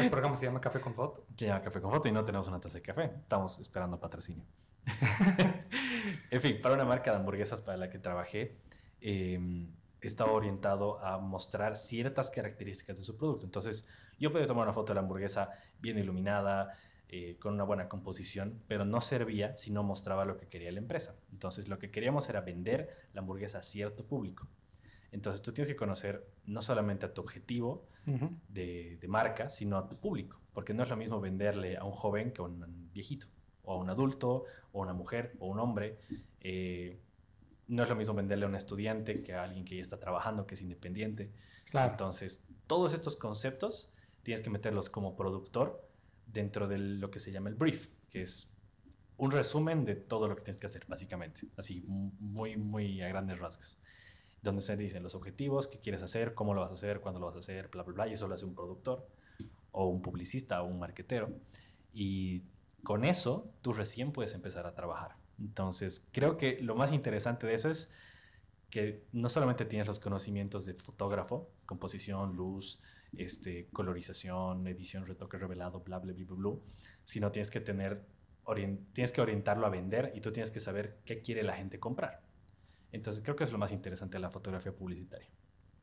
El 0.00 0.10
programa 0.10 0.34
se 0.34 0.46
llama 0.46 0.60
Café 0.60 0.80
con 0.80 0.92
Foto. 0.92 1.24
Se 1.36 1.46
llama 1.46 1.62
Café 1.62 1.80
con 1.80 1.92
Foto 1.92 2.08
y 2.08 2.10
no 2.10 2.24
tenemos 2.24 2.48
una 2.48 2.60
taza 2.60 2.78
de 2.78 2.82
café. 2.82 3.12
Estamos 3.14 3.60
esperando 3.60 4.00
patrocinio. 4.00 4.44
en 6.32 6.40
fin, 6.40 6.58
para 6.60 6.74
una 6.74 6.84
marca 6.84 7.12
de 7.12 7.18
hamburguesas 7.18 7.62
para 7.62 7.76
la 7.76 7.90
que 7.90 8.00
trabajé, 8.00 8.56
eh, 9.00 9.38
estaba 10.00 10.32
orientado 10.32 10.98
a 10.98 11.18
mostrar 11.18 11.76
ciertas 11.76 12.28
características 12.32 12.96
de 12.96 13.04
su 13.04 13.16
producto. 13.16 13.44
Entonces, 13.44 13.88
yo 14.18 14.32
podía 14.32 14.46
tomar 14.46 14.64
una 14.64 14.72
foto 14.72 14.92
de 14.92 14.94
la 14.96 15.00
hamburguesa 15.00 15.50
bien 15.82 15.98
iluminada, 15.98 16.74
eh, 17.14 17.36
con 17.38 17.52
una 17.52 17.64
buena 17.64 17.90
composición, 17.90 18.62
pero 18.68 18.86
no 18.86 19.02
servía 19.02 19.54
si 19.58 19.70
no 19.70 19.82
mostraba 19.82 20.24
lo 20.24 20.38
que 20.38 20.48
quería 20.48 20.72
la 20.72 20.78
empresa. 20.78 21.14
Entonces, 21.30 21.68
lo 21.68 21.78
que 21.78 21.90
queríamos 21.90 22.26
era 22.30 22.40
vender 22.40 22.88
la 23.12 23.20
hamburguesa 23.20 23.58
a 23.58 23.62
cierto 23.62 24.06
público. 24.06 24.48
Entonces, 25.10 25.42
tú 25.42 25.52
tienes 25.52 25.70
que 25.70 25.76
conocer 25.76 26.26
no 26.46 26.62
solamente 26.62 27.04
a 27.04 27.12
tu 27.12 27.20
objetivo 27.20 27.86
de, 28.48 28.98
marca, 29.08 29.50
sino 29.50 29.76
a 29.76 29.90
tu 29.90 29.98
público, 29.98 30.40
porque 30.54 30.72
no 30.72 30.82
es 30.84 30.88
lo 30.88 30.96
mismo 30.96 31.20
venderle 31.20 31.76
a 31.76 31.84
un 31.84 31.92
joven 31.92 32.32
que 32.32 32.40
a 32.40 32.46
un 32.46 32.90
viejito, 32.94 33.26
o 33.62 33.74
a 33.74 33.76
un 33.76 33.90
adulto, 33.90 34.44
o 34.72 34.80
a 34.80 34.82
una 34.82 34.94
mujer, 34.94 35.34
o 35.38 35.48
a 35.48 35.50
un 35.50 35.60
hombre. 35.60 35.98
Eh, 36.40 36.98
no 37.68 37.82
es 37.82 37.90
lo 37.90 37.94
mismo 37.94 38.14
venderle 38.14 38.46
a 38.46 38.48
un 38.48 38.54
estudiante 38.54 39.22
que 39.22 39.34
a 39.34 39.42
alguien 39.42 39.66
que 39.66 39.76
ya 39.76 39.82
está 39.82 40.00
trabajando, 40.00 40.46
que 40.46 40.54
es 40.54 40.62
independiente. 40.62 41.30
Entonces, 41.74 42.46
todos 42.66 42.94
estos 42.94 43.16
conceptos 43.16 43.91
tienes 44.22 44.42
que 44.42 44.50
meterlos 44.50 44.88
como 44.88 45.16
productor 45.16 45.88
dentro 46.26 46.68
de 46.68 46.78
lo 46.78 47.10
que 47.10 47.18
se 47.18 47.32
llama 47.32 47.48
el 47.48 47.54
brief, 47.54 47.88
que 48.10 48.22
es 48.22 48.52
un 49.16 49.30
resumen 49.30 49.84
de 49.84 49.94
todo 49.94 50.28
lo 50.28 50.36
que 50.36 50.42
tienes 50.42 50.58
que 50.58 50.66
hacer, 50.66 50.84
básicamente. 50.88 51.42
Así, 51.56 51.84
muy, 51.86 52.56
muy 52.56 53.02
a 53.02 53.08
grandes 53.08 53.38
rasgos. 53.38 53.78
Donde 54.42 54.62
se 54.62 54.76
dicen 54.76 55.02
los 55.02 55.14
objetivos, 55.14 55.68
qué 55.68 55.78
quieres 55.78 56.02
hacer, 56.02 56.34
cómo 56.34 56.54
lo 56.54 56.62
vas 56.62 56.70
a 56.70 56.74
hacer, 56.74 57.00
cuándo 57.00 57.20
lo 57.20 57.26
vas 57.26 57.36
a 57.36 57.40
hacer, 57.40 57.68
bla, 57.68 57.82
bla, 57.82 57.94
bla. 57.94 58.08
Y 58.08 58.14
eso 58.14 58.26
lo 58.26 58.34
hace 58.34 58.44
un 58.44 58.54
productor, 58.54 59.06
o 59.70 59.86
un 59.86 60.02
publicista, 60.02 60.62
o 60.62 60.66
un 60.66 60.78
marquetero. 60.78 61.30
Y 61.92 62.42
con 62.82 63.04
eso, 63.04 63.52
tú 63.60 63.72
recién 63.72 64.12
puedes 64.12 64.34
empezar 64.34 64.66
a 64.66 64.74
trabajar. 64.74 65.16
Entonces, 65.38 66.04
creo 66.12 66.36
que 66.36 66.60
lo 66.60 66.74
más 66.74 66.92
interesante 66.92 67.46
de 67.46 67.54
eso 67.54 67.70
es 67.70 67.92
que 68.70 69.04
no 69.12 69.28
solamente 69.28 69.66
tienes 69.66 69.86
los 69.86 70.00
conocimientos 70.00 70.64
de 70.64 70.74
fotógrafo, 70.74 71.50
composición, 71.66 72.34
luz, 72.34 72.80
este, 73.16 73.68
colorización, 73.72 74.66
edición, 74.66 75.06
retoque 75.06 75.38
revelado, 75.38 75.80
bla, 75.80 75.98
bla, 75.98 76.12
bla, 76.12 76.24
bla, 76.24 76.36
bla, 76.36 76.60
sino 77.04 77.30
tienes 77.30 77.50
que 77.50 77.60
tener, 77.60 78.04
tienes 78.92 79.12
que 79.12 79.20
orientarlo 79.20 79.66
a 79.66 79.70
vender 79.70 80.12
y 80.14 80.20
tú 80.20 80.32
tienes 80.32 80.50
que 80.50 80.60
saber 80.60 81.00
qué 81.04 81.20
quiere 81.20 81.42
la 81.42 81.54
gente 81.54 81.78
comprar. 81.78 82.22
Entonces, 82.92 83.22
creo 83.22 83.36
que 83.36 83.44
es 83.44 83.52
lo 83.52 83.58
más 83.58 83.72
interesante 83.72 84.16
de 84.16 84.20
la 84.20 84.30
fotografía 84.30 84.72
publicitaria. 84.74 85.28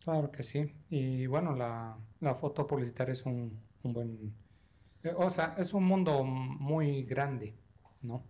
Claro 0.04 0.32
que 0.32 0.44
sí. 0.44 0.74
Y 0.90 1.28
bueno, 1.28 1.56
la, 1.56 1.98
la 2.20 2.36
foto 2.36 2.66
publicitaria 2.66 3.14
es 3.14 3.26
un, 3.26 3.60
un 3.84 3.94
buen... 3.94 4.34
Eh, 5.04 5.14
o 5.16 5.30
sea, 5.30 5.56
es 5.58 5.74
un 5.74 5.86
mundo 5.86 6.24
muy 6.24 7.04
grande, 7.04 7.56
¿no? 8.02 8.24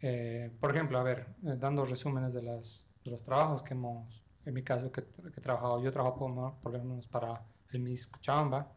Eh, 0.00 0.50
por 0.60 0.70
ejemplo, 0.70 0.98
a 0.98 1.02
ver, 1.02 1.26
eh, 1.44 1.56
dando 1.58 1.84
resúmenes 1.84 2.34
de, 2.34 2.42
las, 2.42 2.92
los 3.04 3.22
trabajos 3.22 3.62
que 3.62 3.74
hemos, 3.74 4.22
en 4.44 4.54
mi 4.54 4.62
caso, 4.62 4.92
que, 4.92 5.02
que 5.02 5.40
he 5.40 5.42
trabajado, 5.42 5.82
yo 5.82 5.90
trabajo 5.90 6.18
por, 6.18 6.60
por 6.60 6.72
lo 6.72 6.84
menos 6.84 7.06
para 7.06 7.42
el 7.74 7.80
Miss 7.80 8.10
Chamba, 8.20 8.72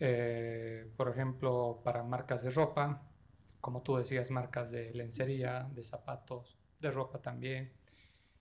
eh, 0.00 0.90
por 0.96 1.08
ejemplo, 1.08 1.80
para 1.84 2.02
marcas 2.02 2.42
de 2.42 2.50
ropa, 2.50 3.02
como 3.60 3.82
tú 3.82 3.96
decías, 3.96 4.30
marcas 4.30 4.70
de 4.70 4.92
lencería, 4.94 5.68
de 5.74 5.84
zapatos, 5.84 6.56
de 6.80 6.90
ropa 6.90 7.20
también. 7.20 7.72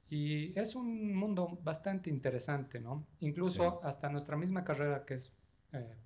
Y 0.09 0.57
es 0.57 0.75
un 0.75 1.15
mundo 1.15 1.59
bastante 1.63 2.09
interesante, 2.09 2.79
¿no? 2.79 3.05
Incluso 3.19 3.81
hasta 3.83 4.09
nuestra 4.09 4.37
misma 4.37 4.63
carrera, 4.63 5.05
que 5.05 5.15
es 5.15 5.33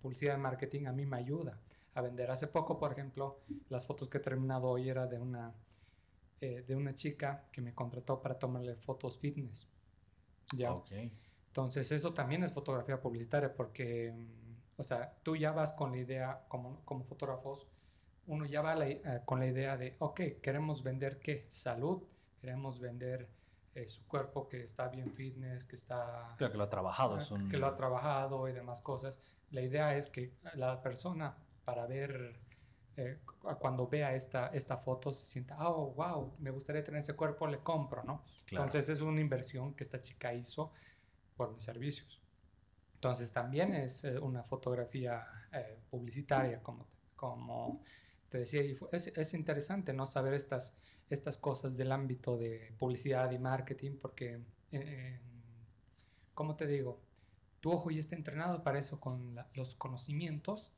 publicidad 0.02 0.38
y 0.38 0.42
marketing, 0.42 0.86
a 0.88 0.92
mí 0.92 1.06
me 1.06 1.18
ayuda 1.18 1.60
a 1.94 2.02
vender. 2.02 2.32
Hace 2.32 2.48
poco, 2.48 2.78
por 2.80 2.92
ejemplo, 2.92 3.42
las 3.70 3.86
fotos 3.86 4.10
que 4.10 4.18
he 4.18 4.22
terminado 4.22 4.68
hoy 4.70 4.90
era 4.90 5.06
de 5.08 5.20
una, 5.20 5.54
eh, 6.40 6.64
de 6.68 6.76
una 6.76 6.96
chica 6.96 7.48
que 7.52 7.62
me 7.62 7.74
contrató 7.74 8.22
para 8.22 8.40
tomarle 8.40 8.76
fotos 8.76 9.20
fitness. 9.20 9.68
¿ya? 10.54 10.74
Entonces, 11.52 11.92
eso 11.92 12.14
también 12.14 12.44
es 12.44 12.54
fotografía 12.54 13.02
publicitaria 13.02 13.54
porque, 13.54 14.14
mm, 14.16 14.80
o 14.80 14.84
sea, 14.84 15.14
tú 15.22 15.36
ya 15.36 15.52
vas 15.52 15.74
con 15.74 15.92
la 15.92 15.98
idea, 15.98 16.46
como, 16.48 16.80
como 16.86 17.04
fotógrafos, 17.04 17.68
uno 18.28 18.46
ya 18.46 18.62
va 18.62 18.88
eh, 18.88 19.22
con 19.26 19.40
la 19.42 19.48
idea 19.48 19.76
de, 19.76 19.98
ok, 20.00 20.22
queremos 20.42 20.82
vender 20.82 21.20
qué? 21.20 21.46
Salud, 21.50 22.04
queremos 22.40 22.80
vender 22.80 23.28
eh, 23.76 23.86
su 23.90 24.08
cuerpo 24.08 24.48
que 24.48 24.64
está 24.64 24.88
bien 24.88 25.12
fitness, 25.12 25.66
que 25.66 25.76
está... 25.76 26.36
Claro, 26.38 26.54
que 26.54 26.58
lo 26.58 26.64
ha 26.64 26.70
trabajado. 26.70 27.18
Que 27.50 27.58
lo 27.58 27.68
ha 27.68 27.76
trabajado 27.76 28.48
y 28.48 28.54
demás 28.54 28.82
cosas. 28.82 29.20
La 29.50 29.62
idea 29.62 29.98
es 29.98 30.08
que 30.08 30.34
la 30.54 30.82
persona 30.82 31.36
para 31.66 31.86
ver, 31.86 32.40
eh, 32.96 33.20
cuando 33.60 33.88
vea 33.88 34.16
esta, 34.16 34.48
esta 34.48 34.78
foto, 34.78 35.12
se 35.12 35.26
sienta, 35.26 35.58
oh, 35.68 35.92
wow, 35.92 36.34
me 36.40 36.52
gustaría 36.52 36.82
tener 36.82 37.02
ese 37.02 37.14
cuerpo, 37.14 37.46
le 37.46 37.60
compro, 37.60 38.06
¿no? 38.06 38.24
Entonces 38.50 38.88
es 38.88 39.02
una 39.02 39.20
inversión 39.20 39.74
que 39.74 39.84
esta 39.84 40.00
chica 40.00 40.34
hizo 40.34 40.72
por 41.42 41.52
mis 41.52 41.64
servicios. 41.64 42.22
Entonces 42.94 43.32
también 43.32 43.74
es 43.74 44.04
eh, 44.04 44.20
una 44.20 44.44
fotografía 44.44 45.26
eh, 45.52 45.80
publicitaria, 45.90 46.62
como, 46.62 46.86
como 47.16 47.82
te 48.30 48.38
decía, 48.38 48.62
y 48.62 48.78
es, 48.92 49.08
es, 49.08 49.34
interesante 49.34 49.92
no 49.92 50.06
saber 50.06 50.36
estas, 50.36 50.76
estas 51.10 51.40
cosas 51.40 51.76
del 51.78 51.92
ámbito 51.94 52.38
de 52.38 52.76
publicidad 52.78 53.32
y 53.32 53.40
marketing, 53.40 53.98
porque, 54.00 54.40
como 56.36 56.56
te 56.56 56.68
digo, 56.68 57.02
tu 57.60 57.72
ojo 57.72 57.90
ya 57.90 58.00
está 58.00 58.16
entrenado 58.16 58.62
para 58.62 58.78
eso 58.78 59.00
con 59.00 59.36
los 59.56 59.74
conocimientos 59.74 60.72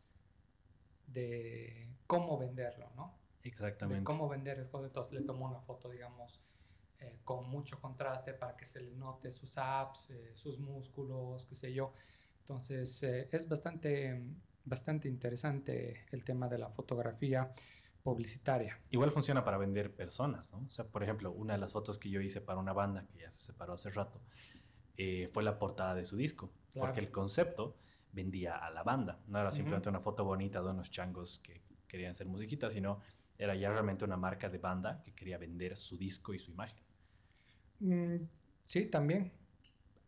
de 1.08 1.89
cómo 2.08 2.38
venderlo, 2.38 2.89
¿no? 2.95 3.13
Exactamente. 3.43 3.99
De 3.99 4.06
cómo 4.06 4.30
vender 4.30 4.60
es 4.60 4.69
Entonces 4.73 5.12
le 5.12 5.23
tomo 5.23 5.45
una 5.45 5.60
foto, 5.60 5.89
digamos, 5.89 6.39
eh, 7.03 7.19
con 7.23 7.49
mucho 7.49 7.79
contraste 7.79 8.33
para 8.33 8.55
que 8.55 8.65
se 8.65 8.81
le 8.81 8.91
note 8.91 9.31
sus 9.31 9.57
abs, 9.57 10.09
eh, 10.09 10.31
sus 10.35 10.59
músculos, 10.59 11.45
qué 11.45 11.55
sé 11.55 11.73
yo. 11.73 11.93
Entonces 12.39 13.03
eh, 13.03 13.29
es 13.31 13.47
bastante, 13.47 14.21
bastante 14.65 15.07
interesante 15.07 16.05
el 16.11 16.23
tema 16.23 16.47
de 16.49 16.57
la 16.57 16.69
fotografía 16.69 17.53
publicitaria. 18.03 18.79
Igual 18.91 19.11
funciona 19.11 19.43
para 19.45 19.57
vender 19.57 19.95
personas, 19.95 20.51
¿no? 20.51 20.65
O 20.67 20.69
sea, 20.69 20.85
por 20.85 21.03
ejemplo, 21.03 21.31
una 21.31 21.53
de 21.53 21.59
las 21.59 21.71
fotos 21.71 21.97
que 21.97 22.09
yo 22.09 22.19
hice 22.19 22.41
para 22.41 22.59
una 22.59 22.73
banda 22.73 23.05
que 23.07 23.19
ya 23.19 23.31
se 23.31 23.39
separó 23.39 23.73
hace 23.73 23.89
rato 23.89 24.21
eh, 24.97 25.29
fue 25.33 25.41
la 25.41 25.57
portada 25.57 25.95
de 25.95 26.05
su 26.05 26.17
disco, 26.17 26.51
porque 26.73 26.99
el 26.99 27.09
concepto 27.09 27.77
vendía 28.11 28.57
a 28.57 28.69
la 28.71 28.83
banda, 28.83 29.19
no 29.27 29.39
era 29.39 29.51
simplemente 29.51 29.89
una 29.89 30.01
foto 30.01 30.23
bonita 30.23 30.61
de 30.61 30.69
unos 30.69 30.91
changos 30.91 31.39
que 31.39 31.63
querían 31.87 32.11
hacer 32.11 32.27
musiquita, 32.27 32.69
sino 32.69 32.99
era 33.37 33.55
ya 33.55 33.71
realmente 33.71 34.05
una 34.05 34.17
marca 34.17 34.49
de 34.49 34.59
banda 34.59 35.01
que 35.01 35.13
quería 35.13 35.37
vender 35.37 35.77
su 35.77 35.97
disco 35.97 36.33
y 36.33 36.39
su 36.39 36.51
imagen. 36.51 36.82
Mm, 37.83 38.27
sí, 38.65 38.85
también. 38.85 39.31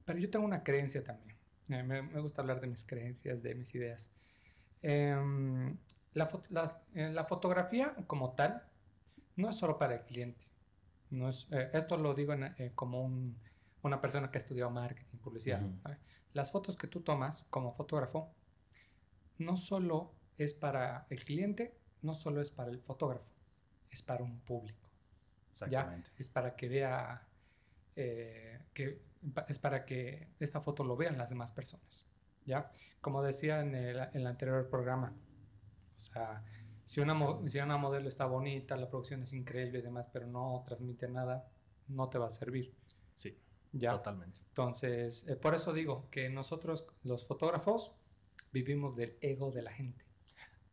Pero 0.05 0.19
yo 0.19 0.29
tengo 0.29 0.45
una 0.45 0.63
creencia 0.63 1.03
también. 1.03 1.35
Eh, 1.69 1.83
me, 1.83 2.01
gusta 2.21 2.41
hablar 2.41 2.61
de 2.61 2.67
mis 2.67 2.85
creencias, 2.85 3.41
de 3.41 3.55
mis 3.55 3.73
ideas. 3.75 4.09
Em, 4.81 5.77
la, 6.13 6.29
eh, 6.93 7.11
la, 7.11 7.25
fotografía 7.25 7.95
como 8.07 8.33
tal 8.33 8.63
no 9.35 9.49
es 9.49 9.55
solo 9.55 9.77
para 9.77 9.95
el 9.95 10.01
cliente. 10.01 10.45
No 11.09 11.29
es, 11.29 11.47
eh, 11.51 11.69
esto 11.73 11.97
lo 11.97 12.13
digo 12.13 12.33
como 12.75 13.03
un, 13.03 13.35
una 13.81 13.99
persona 13.99 14.31
que 14.31 14.38
ha 14.38 14.41
estudiado 14.41 14.69
marketing, 14.69 15.17
publicidad. 15.17 15.61
Las 16.33 16.51
fotos 16.51 16.77
que 16.77 16.88
tú 16.88 17.01
tomas 17.01 17.45
como 17.49 17.73
fotógrafo 17.73 18.33
no 19.38 19.57
solo 19.57 20.13
es 20.38 20.53
para 20.53 21.07
el 21.09 21.23
cliente, 21.23 21.77
no 22.01 22.13
solo 22.13 22.41
es 22.41 22.51
para 22.51 22.69
el 22.69 22.79
fotógrafo, 22.81 23.25
es 23.89 24.01
para 24.01 24.23
un 24.23 24.39
público. 24.41 24.89
Exactamente. 25.49 26.11
Es 26.17 26.29
para 26.29 26.55
que 26.55 26.67
vea, 26.67 27.27
que 27.95 29.01
es 29.47 29.58
para 29.60 29.86
que 29.86 30.27
esta 30.39 30.62
foto 30.62 30.84
lo 30.84 30.95
vean 30.95 31.17
las 31.17 31.29
demás 31.29 31.51
personas. 31.51 32.05
¿ya? 32.45 32.71
Como 33.01 33.21
decía 33.21 33.62
en 33.62 33.75
el, 33.75 34.27
anterior 34.27 34.67
programa, 34.69 35.13
o 35.95 35.99
sea, 35.99 36.43
si 36.86 37.01
una, 37.01 37.15
si 37.47 37.60
una 37.60 37.77
modelo 37.77 38.08
está 38.08 38.25
bonita, 38.25 38.75
la 38.77 38.89
producción 38.89 39.23
es 39.23 39.34
increíble 39.34 39.79
y 39.79 39.81
demás, 39.81 40.08
pero 40.12 40.27
no 40.27 40.63
transmite 40.65 41.08
nada, 41.08 41.47
no 41.88 42.10
te 42.10 42.17
va 42.17 42.27
a 42.27 42.31
servir. 42.31 42.73
Sí, 43.13 43.38
¿ya? 43.73 43.91
totalmente. 43.91 44.41
Entonces, 44.49 45.27
eh, 45.27 45.36
por 45.36 45.55
eso 45.55 45.73
digo 45.73 46.08
que 46.10 46.29
nosotros, 46.29 46.88
los 47.03 47.25
fotógrafos, 47.25 47.91
vivimos 48.51 48.95
del 48.95 49.17
ego 49.21 49.51
de 49.51 49.62
la 49.62 49.71
gente. 49.71 50.05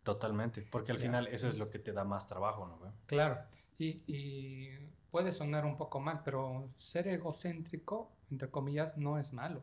Totalmente, 0.02 0.66
porque 0.70 0.92
al 0.92 0.98
final 0.98 1.28
eso 1.28 1.48
es 1.48 1.58
lo 1.58 1.70
que 1.70 1.78
te 1.78 1.92
da 1.92 2.04
más 2.04 2.26
trabajo, 2.26 2.66
¿no? 2.66 2.92
Claro, 3.06 3.38
y, 3.78 4.02
y 4.06 4.70
puede 5.12 5.30
sonar 5.30 5.64
un 5.64 5.76
poco 5.76 6.00
mal, 6.00 6.22
pero 6.24 6.68
ser 6.78 7.06
egocéntrico 7.06 8.10
entre 8.32 8.50
comillas, 8.50 8.96
no 8.96 9.18
es 9.18 9.32
malo, 9.32 9.62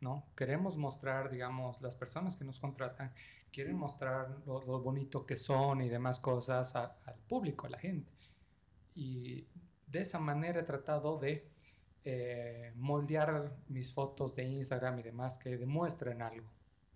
¿no? 0.00 0.24
Queremos 0.34 0.76
mostrar, 0.76 1.30
digamos, 1.30 1.80
las 1.82 1.94
personas 1.94 2.34
que 2.34 2.44
nos 2.44 2.58
contratan 2.58 3.12
quieren 3.52 3.76
mostrar 3.76 4.38
lo, 4.46 4.80
bonito 4.80 5.26
que 5.26 5.36
son 5.36 5.82
y 5.82 5.88
demás 5.88 6.18
cosas 6.18 6.74
al 6.74 7.18
público, 7.28 7.66
a 7.66 7.70
la 7.70 7.78
gente. 7.78 8.10
Y 8.94 9.46
de 9.86 10.00
esa 10.00 10.18
manera 10.18 10.60
he 10.60 10.62
tratado 10.62 11.18
de 11.18 11.46
eh, 12.04 12.72
moldear 12.76 13.52
mis 13.68 13.92
fotos 13.92 14.34
de 14.34 14.44
Instagram 14.44 15.00
y 15.00 15.02
demás 15.02 15.36
que 15.36 15.58
demuestren 15.58 16.22
algo. 16.22 16.48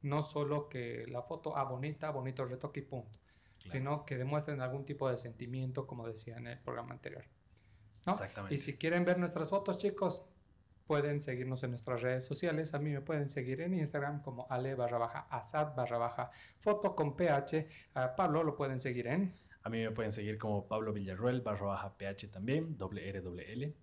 No 0.02 0.22
solo 0.22 0.68
que 0.68 1.06
la 1.08 1.22
foto, 1.22 1.56
ah, 1.56 1.64
bonita, 1.64 2.10
bonito 2.10 2.44
retoque 2.44 2.80
y 2.80 2.84
punto. 2.84 3.18
Sino 3.66 4.04
que 4.04 4.16
demuestren 4.16 4.60
algún 4.60 4.84
tipo 4.84 5.08
de 5.08 5.16
sentimiento, 5.16 5.86
como 5.86 6.06
decía 6.06 6.36
en 6.36 6.46
el 6.46 6.58
programa 6.58 6.92
anterior. 6.92 7.24
Exactamente. 8.06 8.54
Y 8.54 8.58
si 8.58 8.74
quieren 8.76 9.04
ver 9.04 9.18
nuestras 9.18 9.50
fotos, 9.50 9.78
chicos, 9.78 10.24
pueden 10.86 11.20
seguirnos 11.20 11.62
en 11.62 11.70
nuestras 11.70 12.02
redes 12.02 12.24
sociales. 12.24 12.74
A 12.74 12.78
mí 12.78 12.90
me 12.90 13.00
pueden 13.00 13.28
seguir 13.28 13.60
en 13.60 13.74
Instagram 13.74 14.22
como 14.22 14.46
ale 14.50 14.74
barra 14.74 14.98
baja 14.98 15.26
asad 15.30 15.74
barra 15.74 15.98
baja 15.98 16.30
foto 16.60 16.94
con 16.94 17.16
ph. 17.16 17.68
A 17.94 18.14
Pablo 18.16 18.42
lo 18.42 18.56
pueden 18.56 18.80
seguir 18.80 19.06
en... 19.06 19.34
A 19.62 19.70
mí 19.70 19.82
me 19.82 19.90
pueden 19.92 20.12
seguir 20.12 20.36
como 20.36 20.68
Pablo 20.68 20.92
Villarruel 20.92 21.40
barra 21.40 21.66
baja 21.66 21.96
ph 21.96 22.28
también, 22.28 22.76
doble 22.76 23.08
R, 23.08 23.20
doble 23.22 23.50
L. 23.52 23.74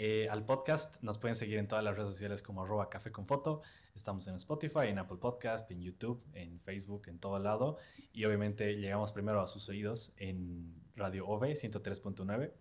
Eh, 0.00 0.28
al 0.30 0.44
podcast 0.44 1.02
nos 1.02 1.18
pueden 1.18 1.34
seguir 1.34 1.58
en 1.58 1.66
todas 1.66 1.82
las 1.82 1.96
redes 1.96 2.12
sociales 2.12 2.40
como 2.40 2.62
arroba 2.62 2.88
café 2.88 3.10
con 3.10 3.26
foto. 3.26 3.62
Estamos 3.96 4.28
en 4.28 4.36
Spotify, 4.36 4.86
en 4.86 4.98
Apple 5.00 5.16
Podcast, 5.16 5.68
en 5.72 5.82
YouTube, 5.82 6.22
en 6.34 6.60
Facebook, 6.60 7.08
en 7.08 7.18
todo 7.18 7.40
lado. 7.40 7.78
Y 8.12 8.24
obviamente 8.24 8.76
llegamos 8.76 9.10
primero 9.10 9.40
a 9.40 9.48
sus 9.48 9.68
oídos 9.68 10.12
en 10.16 10.72
Radio 10.94 11.26
OV 11.26 11.46
103.9 11.46 12.52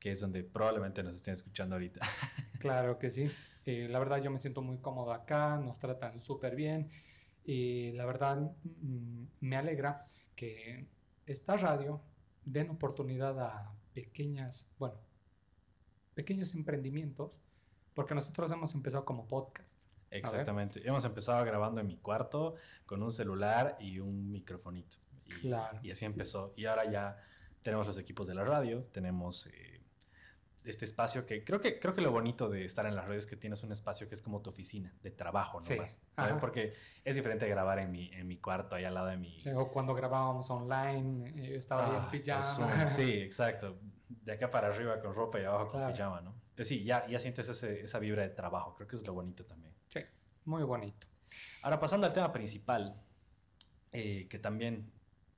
que 0.00 0.12
es 0.12 0.20
donde 0.20 0.42
probablemente 0.42 1.02
nos 1.02 1.14
estén 1.14 1.34
escuchando 1.34 1.76
ahorita. 1.76 2.00
Claro 2.58 2.98
que 2.98 3.10
sí. 3.10 3.30
Eh, 3.64 3.88
la 3.88 3.98
verdad 3.98 4.22
yo 4.22 4.30
me 4.30 4.38
siento 4.38 4.60
muy 4.60 4.76
cómodo 4.78 5.14
acá, 5.14 5.56
nos 5.56 5.78
tratan 5.78 6.20
súper 6.20 6.54
bien 6.54 6.90
y 7.42 7.92
la 7.92 8.04
verdad 8.04 8.36
mm, 8.36 9.24
me 9.40 9.56
alegra 9.56 10.06
que 10.36 10.86
esta 11.24 11.56
radio 11.56 12.02
den 12.44 12.68
oportunidad 12.68 13.40
a 13.40 13.72
pequeñas, 13.94 14.68
bueno, 14.78 14.98
pequeños 16.14 16.54
emprendimientos, 16.54 17.32
porque 17.94 18.14
nosotros 18.14 18.50
hemos 18.52 18.74
empezado 18.74 19.06
como 19.06 19.26
podcast. 19.26 19.78
Exactamente. 20.10 20.86
Hemos 20.86 21.04
empezado 21.04 21.42
grabando 21.44 21.80
en 21.80 21.86
mi 21.86 21.96
cuarto 21.96 22.56
con 22.84 23.02
un 23.02 23.12
celular 23.12 23.76
y 23.80 24.00
un 24.00 24.30
microfonito. 24.30 24.98
Y, 25.24 25.30
claro. 25.40 25.78
y 25.82 25.90
así 25.90 26.04
empezó. 26.04 26.52
Y 26.56 26.66
ahora 26.66 26.90
ya 26.90 27.16
tenemos 27.62 27.86
los 27.86 27.98
equipos 27.98 28.26
de 28.26 28.34
la 28.34 28.44
radio, 28.44 28.84
tenemos 28.92 29.46
eh, 29.46 29.79
este 30.64 30.84
espacio 30.84 31.24
que 31.24 31.42
creo 31.42 31.60
que 31.60 31.78
creo 31.78 31.94
que 31.94 32.02
lo 32.02 32.10
bonito 32.10 32.48
de 32.48 32.64
estar 32.64 32.84
en 32.86 32.94
las 32.94 33.06
redes 33.06 33.24
es 33.24 33.30
que 33.30 33.36
tienes 33.36 33.62
un 33.62 33.72
espacio 33.72 34.08
que 34.08 34.14
es 34.14 34.20
como 34.20 34.42
tu 34.42 34.50
oficina 34.50 34.94
de 35.02 35.10
trabajo 35.10 35.58
no 35.60 35.76
más 35.76 36.00
porque 36.38 36.74
es 37.04 37.14
diferente 37.14 37.48
grabar 37.48 37.78
en 37.78 37.90
mi 37.90 38.10
en 38.12 38.28
mi 38.28 38.36
cuarto 38.36 38.76
ahí 38.76 38.84
al 38.84 38.94
lado 38.94 39.06
de 39.06 39.16
mi 39.16 39.40
sí, 39.40 39.50
o 39.50 39.68
cuando 39.68 39.94
grabábamos 39.94 40.50
online 40.50 41.32
eh, 41.36 41.56
estaba 41.56 41.86
ahí 41.86 41.90
en 41.90 42.02
ah, 42.02 42.10
pijama. 42.10 42.88
Sí 42.88 43.20
exacto. 43.20 43.78
De 44.08 44.32
acá 44.32 44.50
para 44.50 44.68
arriba 44.68 45.00
con 45.00 45.14
ropa 45.14 45.40
y 45.40 45.44
abajo 45.44 45.70
con 45.70 45.92
pijama 45.92 46.20
no 46.20 46.34
pues 46.54 46.68
sí 46.68 46.84
ya 46.84 47.06
ya 47.06 47.18
sientes 47.18 47.48
esa 47.48 47.98
vibra 47.98 48.22
de 48.22 48.30
trabajo. 48.30 48.74
Creo 48.74 48.86
que 48.86 48.96
es 48.96 49.06
lo 49.06 49.14
bonito 49.14 49.46
también. 49.46 49.74
Sí 49.88 50.00
muy 50.44 50.62
bonito. 50.62 51.06
Ahora 51.62 51.80
pasando 51.80 52.06
al 52.06 52.12
tema 52.12 52.32
principal 52.32 53.00
eh, 53.92 54.26
que 54.28 54.38
también 54.38 54.92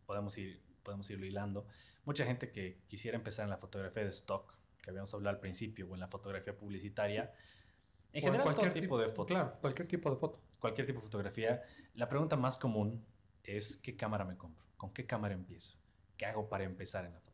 podemos 0.06 0.36
ir 0.36 0.60
podemos 0.82 1.08
irlo 1.10 1.26
hilando. 1.26 1.66
Mucha 2.04 2.24
gente 2.24 2.50
que 2.50 2.80
quisiera 2.88 3.16
empezar 3.16 3.44
en 3.44 3.50
la 3.50 3.58
fotografía 3.58 4.02
de 4.02 4.10
stock 4.10 4.52
que 4.82 4.90
habíamos 4.90 5.14
hablado 5.14 5.36
al 5.36 5.40
principio, 5.40 5.88
o 5.88 5.94
en 5.94 6.00
la 6.00 6.08
fotografía 6.08 6.56
publicitaria. 6.56 7.32
En 8.12 8.22
general, 8.22 8.44
cualquier 8.44 8.74
tipo, 8.74 8.98
de 8.98 9.08
foto. 9.08 9.26
Claro, 9.28 9.56
cualquier 9.60 9.88
tipo 9.88 10.10
de 10.10 10.16
foto. 10.16 10.40
Cualquier 10.58 10.86
tipo 10.86 10.98
de 10.98 11.04
fotografía. 11.04 11.62
La 11.94 12.08
pregunta 12.08 12.36
más 12.36 12.58
común 12.58 13.04
es, 13.42 13.76
¿qué 13.76 13.96
cámara 13.96 14.24
me 14.24 14.36
compro? 14.36 14.64
¿Con 14.76 14.92
qué 14.92 15.06
cámara 15.06 15.34
empiezo? 15.34 15.78
¿Qué 16.16 16.26
hago 16.26 16.48
para 16.48 16.64
empezar 16.64 17.06
en 17.06 17.14
la 17.14 17.20
fotografía? 17.20 17.32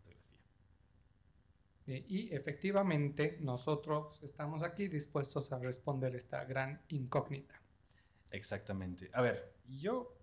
Y 1.87 2.35
efectivamente, 2.35 3.39
nosotros 3.41 4.23
estamos 4.23 4.63
aquí 4.63 4.89
dispuestos 4.89 5.51
a 5.53 5.59
responder 5.59 6.15
esta 6.15 6.45
gran 6.45 6.83
incógnita. 6.89 7.61
Exactamente. 8.31 9.11
A 9.15 9.23
ver, 9.23 9.55
yo... 9.67 10.15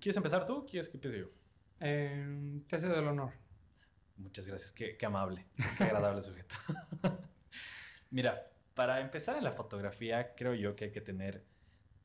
¿Quieres 0.00 0.16
empezar 0.16 0.46
tú 0.46 0.66
quieres 0.66 0.88
que 0.88 0.96
empiece 0.98 1.18
yo? 1.20 1.26
Eh, 1.80 2.60
te 2.68 2.78
cedo 2.78 2.98
el 2.98 3.08
honor. 3.08 3.32
Muchas 4.16 4.46
gracias, 4.46 4.72
qué, 4.72 4.96
amable, 5.04 5.46
qué 5.76 5.84
agradable 5.84 6.22
sujeto. 6.22 6.56
Mira, 8.10 8.50
para 8.74 9.00
empezar 9.00 9.36
en 9.36 9.44
la 9.44 9.52
fotografía, 9.52 10.34
creo 10.34 10.54
yo 10.54 10.76
que 10.76 10.86
hay 10.86 10.92
que 10.92 11.00
tener 11.00 11.44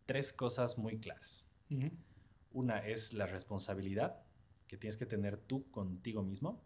tres 0.06 0.34
cosas 0.34 0.78
muy 0.78 1.00
claras. 1.00 1.46
Una 2.52 2.80
es 2.80 3.14
la 3.14 3.28
responsabilidad 3.28 4.24
que 4.68 4.78
tienes 4.78 4.98
que 4.98 5.06
tener 5.06 5.38
tú 5.38 5.70
contigo 5.70 6.24
mismo. 6.24 6.64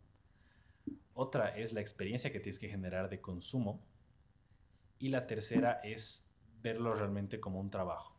Otra 1.13 1.49
es 1.49 1.73
la 1.73 1.81
experiencia 1.81 2.31
que 2.31 2.39
tienes 2.39 2.59
que 2.59 2.69
generar 2.69 3.09
de 3.09 3.19
consumo. 3.19 3.85
Y 4.99 5.09
la 5.09 5.27
tercera 5.27 5.81
es 5.83 6.29
verlo 6.61 6.95
realmente 6.95 7.39
como 7.39 7.59
un 7.59 7.69
trabajo. 7.69 8.17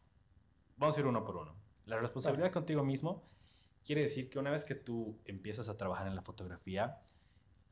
Vamos 0.77 0.97
a 0.97 1.01
ir 1.01 1.07
uno 1.07 1.25
por 1.25 1.37
uno. 1.37 1.57
La 1.87 1.99
responsabilidad 1.99 2.53
contigo 2.53 2.85
mismo 2.85 3.27
quiere 3.85 4.03
decir 4.03 4.29
que 4.29 4.39
una 4.39 4.51
vez 4.51 4.65
que 4.65 4.75
tú 4.75 5.21
empiezas 5.25 5.69
a 5.69 5.77
trabajar 5.77 6.07
en 6.07 6.15
la 6.15 6.23
fotografía, 6.23 7.01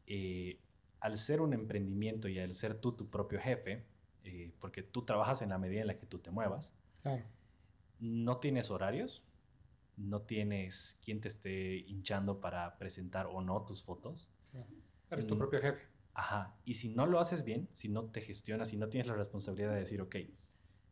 eh, 0.06 0.60
al 1.00 1.18
ser 1.18 1.40
un 1.40 1.52
emprendimiento 1.52 2.28
y 2.28 2.38
al 2.38 2.54
ser 2.54 2.74
tú 2.74 2.92
tu 2.92 3.08
propio 3.08 3.40
jefe, 3.40 3.84
eh, 4.24 4.52
porque 4.60 4.82
tú 4.82 5.04
trabajas 5.04 5.42
en 5.42 5.50
la 5.50 5.58
medida 5.58 5.80
en 5.80 5.88
la 5.88 5.98
que 5.98 6.06
tú 6.06 6.18
te 6.18 6.30
muevas, 6.30 6.74
no 7.98 8.38
tienes 8.38 8.70
horarios, 8.70 9.24
no 9.96 10.22
tienes 10.22 10.98
quien 11.04 11.20
te 11.20 11.28
esté 11.28 11.76
hinchando 11.88 12.40
para 12.40 12.78
presentar 12.78 13.26
o 13.26 13.40
no 13.42 13.64
tus 13.64 13.82
fotos. 13.82 14.28
Eres 15.10 15.26
tu 15.26 15.34
mm, 15.34 15.38
propio 15.38 15.60
jefe. 15.60 15.82
Ajá. 16.14 16.54
Y 16.64 16.74
si 16.74 16.88
no 16.88 17.06
lo 17.06 17.18
haces 17.18 17.44
bien, 17.44 17.68
si 17.72 17.88
no 17.88 18.04
te 18.04 18.20
gestionas, 18.20 18.68
si 18.68 18.76
no 18.76 18.88
tienes 18.88 19.06
la 19.06 19.14
responsabilidad 19.14 19.72
de 19.72 19.80
decir, 19.80 20.00
ok, 20.00 20.16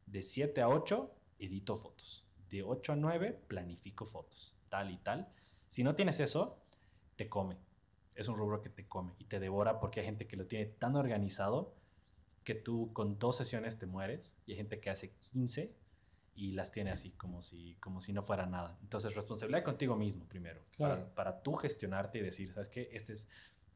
de 0.06 0.22
7 0.22 0.60
a 0.60 0.68
8 0.68 1.14
edito 1.38 1.76
fotos, 1.76 2.26
de 2.48 2.62
8 2.62 2.92
a 2.92 2.96
9 2.96 3.40
planifico 3.48 4.06
fotos, 4.06 4.56
tal 4.68 4.90
y 4.90 4.98
tal. 4.98 5.28
Si 5.68 5.84
no 5.84 5.94
tienes 5.94 6.20
eso, 6.20 6.58
te 7.16 7.28
come 7.28 7.56
es 8.22 8.28
un 8.28 8.36
rubro 8.36 8.60
que 8.62 8.70
te 8.70 8.86
come 8.86 9.14
y 9.18 9.24
te 9.24 9.40
devora 9.40 9.80
porque 9.80 10.00
hay 10.00 10.06
gente 10.06 10.26
que 10.26 10.36
lo 10.36 10.46
tiene 10.46 10.66
tan 10.66 10.96
organizado 10.96 11.74
que 12.44 12.54
tú 12.54 12.92
con 12.92 13.18
dos 13.18 13.36
sesiones 13.36 13.78
te 13.78 13.86
mueres 13.86 14.36
y 14.46 14.52
hay 14.52 14.58
gente 14.58 14.80
que 14.80 14.90
hace 14.90 15.12
15 15.32 15.74
y 16.34 16.52
las 16.52 16.72
tiene 16.72 16.90
así, 16.90 17.10
como 17.12 17.42
si, 17.42 17.76
como 17.80 18.00
si 18.00 18.12
no 18.12 18.22
fuera 18.22 18.46
nada. 18.46 18.78
Entonces, 18.82 19.14
responsabilidad 19.14 19.62
contigo 19.62 19.96
mismo 19.96 20.26
primero, 20.26 20.64
para, 20.78 21.14
para 21.14 21.42
tú 21.42 21.54
gestionarte 21.54 22.18
y 22.18 22.22
decir, 22.22 22.52
¿sabes 22.52 22.68
qué? 22.68 22.88
Este 22.92 23.12
es 23.12 23.28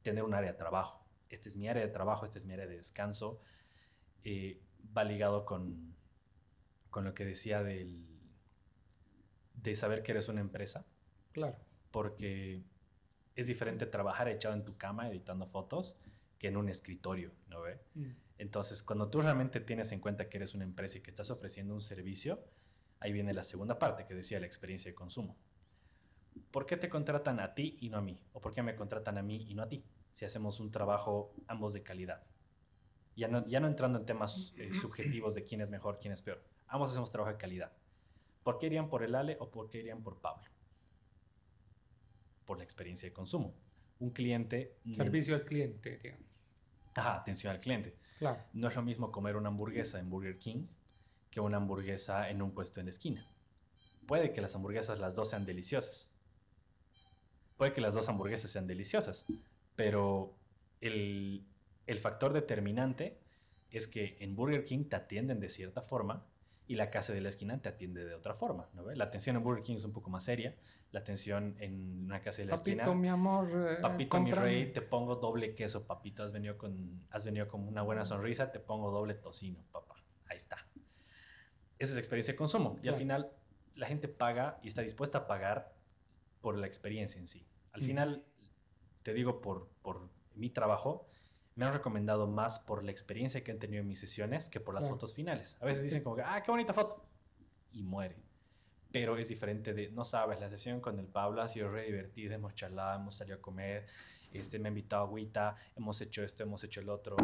tener 0.03 0.23
un 0.23 0.35
área 0.35 0.53
de 0.53 0.59
trabajo, 0.59 1.05
este 1.29 1.49
es 1.49 1.57
mi 1.57 1.69
área 1.69 1.83
de 1.83 1.89
trabajo, 1.89 2.25
este 2.25 2.39
es 2.39 2.47
mi 2.47 2.55
área 2.55 2.67
de 2.67 2.77
descanso. 2.77 3.41
Eh, 4.23 4.63
va 4.97 5.05
ligado 5.05 5.45
con, 5.45 5.95
con 6.91 7.05
lo 7.05 7.15
que 7.15 7.25
decía 7.25 7.63
del, 7.63 8.07
de 9.55 9.75
saber 9.75 10.03
que 10.03 10.13
eres 10.13 10.29
una 10.29 10.41
empresa. 10.41 10.87
Claro. 11.33 11.57
Porque 11.91 12.63
es 13.35 13.47
diferente 13.47 13.87
trabajar 13.87 14.29
echado 14.29 14.55
en 14.55 14.64
tu 14.64 14.77
cama 14.77 15.09
editando 15.09 15.47
fotos 15.47 15.97
que 16.38 16.49
en 16.49 16.57
un 16.57 16.68
escritorio, 16.68 17.33
¿no 17.49 17.62
ve? 17.62 17.81
Mm. 17.94 18.11
Entonces, 18.38 18.83
cuando 18.83 19.09
tú 19.09 19.20
realmente 19.20 19.61
tienes 19.61 19.92
en 19.92 20.01
cuenta 20.01 20.29
que 20.29 20.38
eres 20.38 20.55
una 20.55 20.64
empresa 20.64 20.99
y 20.99 21.01
que 21.01 21.11
estás 21.11 21.31
ofreciendo 21.31 21.75
un 21.75 21.81
servicio, 21.81 22.44
ahí 23.01 23.12
viene 23.12 23.33
la 23.33 23.44
segunda 23.44 23.79
parte 23.79 24.07
que 24.07 24.14
decía 24.14 24.40
la 24.40 24.47
experiencia 24.47 24.90
de 24.90 24.94
consumo. 24.94 25.37
¿Por 26.51 26.66
qué 26.66 26.77
te 26.77 26.88
contratan 26.88 27.38
a 27.40 27.55
ti 27.55 27.77
y 27.81 27.90
no 27.90 27.99
a 27.99 28.03
mí? 28.03 28.20
¿O 28.33 28.40
por 28.40 28.53
qué 28.53 28.62
me 28.62 28.75
contratan 28.75 29.18
a 29.18 29.23
mí 29.23 29.44
y 29.49 29.55
no 29.55 29.62
a 29.62 29.68
ti? 29.68 29.85
Si 30.11 30.25
hacemos 30.25 30.59
un 30.61 30.70
trabajo 30.70 31.35
ambos 31.47 31.73
de 31.73 31.83
calidad. 31.83 32.25
Ya 33.16 33.29
no, 33.29 33.47
ya 33.47 33.61
no 33.61 33.68
entrando 33.68 33.99
en 33.99 34.07
temas 34.07 34.53
eh, 34.57 34.73
subjetivos 34.73 35.35
de 35.35 35.44
quién 35.44 35.61
es 35.61 35.70
mejor, 35.70 35.99
quién 36.01 36.12
es 36.12 36.23
peor. 36.23 36.42
Ambos 36.66 36.90
hacemos 36.90 37.11
trabajo 37.11 37.33
de 37.33 37.38
calidad. 37.38 37.73
¿Por 38.42 38.59
qué 38.59 38.66
irían 38.66 38.88
por 38.88 39.05
el 39.05 39.14
Ale 39.14 39.37
o 39.38 39.51
por 39.51 39.70
qué 39.70 39.79
irían 39.79 40.03
por 40.03 40.20
Pablo? 40.20 40.44
Por 42.45 42.59
la 42.59 42.65
experiencia 42.65 43.09
de 43.09 43.13
consumo. 43.13 43.55
Un 43.99 44.11
cliente... 44.11 44.77
Servicio 44.93 45.35
al 45.35 45.45
cliente, 45.45 45.99
digamos. 46.03 46.43
Ajá, 46.95 47.17
atención 47.17 47.53
al 47.53 47.61
cliente. 47.61 47.97
Claro. 48.19 48.43
No 48.53 48.69
es 48.69 48.75
lo 48.75 48.83
mismo 48.83 49.11
comer 49.11 49.37
una 49.37 49.49
hamburguesa 49.49 49.99
en 49.99 50.11
Burger 50.11 50.39
King 50.39 50.67
que 51.31 51.41
una 51.41 51.57
hamburguesa 51.57 52.31
en 52.31 52.43
un 52.43 52.53
puesto 52.53 52.81
en 52.81 52.87
la 52.87 52.93
esquina. 52.93 53.29
Puede 54.07 54.33
que 54.33 54.41
las 54.41 54.55
hamburguesas 54.55 54.99
las 54.99 55.17
dos 55.17 55.31
sean 55.31 55.45
deliciosas. 55.45 56.09
Puede 57.57 57.73
que 57.73 57.81
las 57.81 57.95
dos 57.95 58.09
hamburguesas 58.09 58.51
sean 58.51 58.67
deliciosas, 58.67 59.25
pero 59.75 60.37
el, 60.81 61.45
el 61.87 61.99
factor 61.99 62.33
determinante 62.33 63.19
es 63.71 63.89
que 63.89 64.17
en 64.21 64.37
Burger 64.37 64.65
King 64.65 64.85
te 64.85 64.97
atienden 64.97 65.41
de 65.41 65.49
cierta 65.49 65.83
forma 65.83 66.27
y 66.66 66.77
la 66.77 66.90
casa 66.90 67.12
de 67.12 67.20
la 67.20 67.29
esquina 67.29 67.61
te 67.61 67.68
atiende 67.68 68.05
de 68.05 68.14
otra 68.14 68.35
forma, 68.35 68.68
¿no? 68.72 68.90
La 68.92 69.05
atención 69.05 69.37
en 69.37 69.42
Burger 69.42 69.62
King 69.62 69.77
es 69.77 69.85
un 69.85 69.92
poco 69.92 70.11
más 70.11 70.24
seria, 70.24 70.57
la 70.92 71.00
atención 71.00 71.57
en 71.59 72.05
una 72.05 72.20
casa 72.20 72.42
de 72.42 72.46
la 72.46 72.55
esquina... 72.55 72.85
Papito, 72.85 72.98
mi 72.98 73.09
amor... 73.09 73.50
Eh, 73.50 73.77
papito, 73.83 74.20
mi 74.20 74.33
rey, 74.33 74.72
te 74.72 74.81
pongo 74.81 75.16
doble 75.16 75.55
queso, 75.55 75.87
papito, 75.87 76.22
has 76.22 76.33
venido, 76.33 76.57
con, 76.57 77.07
has 77.11 77.24
venido 77.24 77.48
con 77.48 77.68
una 77.68 77.83
buena 77.83 78.05
sonrisa, 78.05 78.50
te 78.50 78.61
pongo 78.61 78.90
doble 78.90 79.14
tocino, 79.14 79.62
papá, 79.72 79.96
ahí 80.27 80.38
está. 80.38 80.57
Esa 81.79 81.90
es 81.90 81.94
la 81.94 82.00
experiencia 82.00 82.33
de 82.33 82.37
consumo 82.37 82.79
y 82.83 82.88
al 82.88 82.94
final 82.94 83.33
la 83.74 83.87
gente 83.87 84.09
paga 84.09 84.59
y 84.62 84.68
está 84.68 84.81
dispuesta 84.81 85.18
a 85.18 85.27
pagar 85.27 85.74
por 86.40 86.57
la 86.57 86.66
experiencia 86.66 87.18
en 87.18 87.27
sí. 87.27 87.46
Al 87.72 87.83
mm. 87.83 87.85
final, 87.85 88.24
te 89.03 89.12
digo 89.12 89.40
por, 89.40 89.68
por 89.83 90.09
mi 90.35 90.48
trabajo, 90.48 91.09
me 91.57 91.64
han 91.64 91.73
recomendado 91.73 92.27
más 92.27 92.59
por 92.59 92.85
la 92.85 92.90
experiencia 92.90 93.45
que 93.45 93.53
han 93.53 93.59
tenido 93.59 93.83
en 93.83 93.88
mis 93.88 94.01
sesiones 94.01 94.49
que 94.49 94.61
por 94.61 94.75
las 94.75 94.88
fotos 94.88 95.14
finales. 95.14 95.57
A 95.61 95.67
veces 95.67 95.83
dicen 95.83 96.03
como 96.03 96.17
que, 96.17 96.23
ah, 96.23 96.43
qué 96.43 96.51
bonita 96.51 96.73
foto. 96.73 97.05
Y 97.73 97.83
muere. 97.83 98.17
Pero 98.90 99.17
es 99.17 99.29
diferente 99.29 99.73
de, 99.73 99.90
no 99.90 100.05
sabes, 100.05 100.40
la 100.40 100.49
sesión 100.49 100.81
con 100.81 100.99
el 100.99 101.07
Pablo 101.07 101.43
ha 101.43 101.49
sido 101.49 101.71
re 101.71 101.85
divertida, 101.87 102.35
hemos 102.35 102.55
charlado, 102.55 103.01
hemos 103.01 103.17
salido 103.17 103.38
a 103.38 103.40
comer, 103.40 103.87
este, 104.33 104.59
me 104.59 104.69
ha 104.69 104.71
invitado 104.71 105.03
a 105.03 105.07
agüita, 105.07 105.57
hemos 105.77 106.01
hecho 106.01 106.23
esto, 106.23 106.43
hemos 106.43 106.62
hecho 106.64 106.81
el 106.81 106.88
otro. 106.88 107.17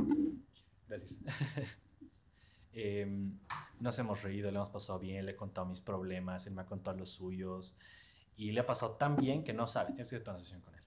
Gracias. 0.89 1.19
Em, 2.73 3.37
nos 3.81 3.99
hemos 3.99 4.23
reído, 4.23 4.49
le 4.49 4.57
hemos 4.57 4.69
pasado 4.69 5.01
bien, 5.01 5.27
le 5.27 5.33
he 5.33 5.37
contado 5.37 5.67
mis 5.67 5.81
problemas, 5.81 6.47
él 6.47 6.53
me 6.53 6.63
ha 6.63 6.67
contado 6.67 6.97
los 6.97 7.11
suyos. 7.11 7.77
Y 8.37 8.53
le 8.53 8.61
ha 8.61 8.67
pasado 8.67 8.93
tan 8.93 9.17
bien 9.17 9.43
que 9.43 9.53
no 9.53 9.67
sabes, 9.67 9.95
tienes 9.95 10.09
que 10.09 10.17
a 10.17 10.31
una 10.31 10.39
sesión 10.39 10.61
con 10.61 10.75
él. 10.75 10.80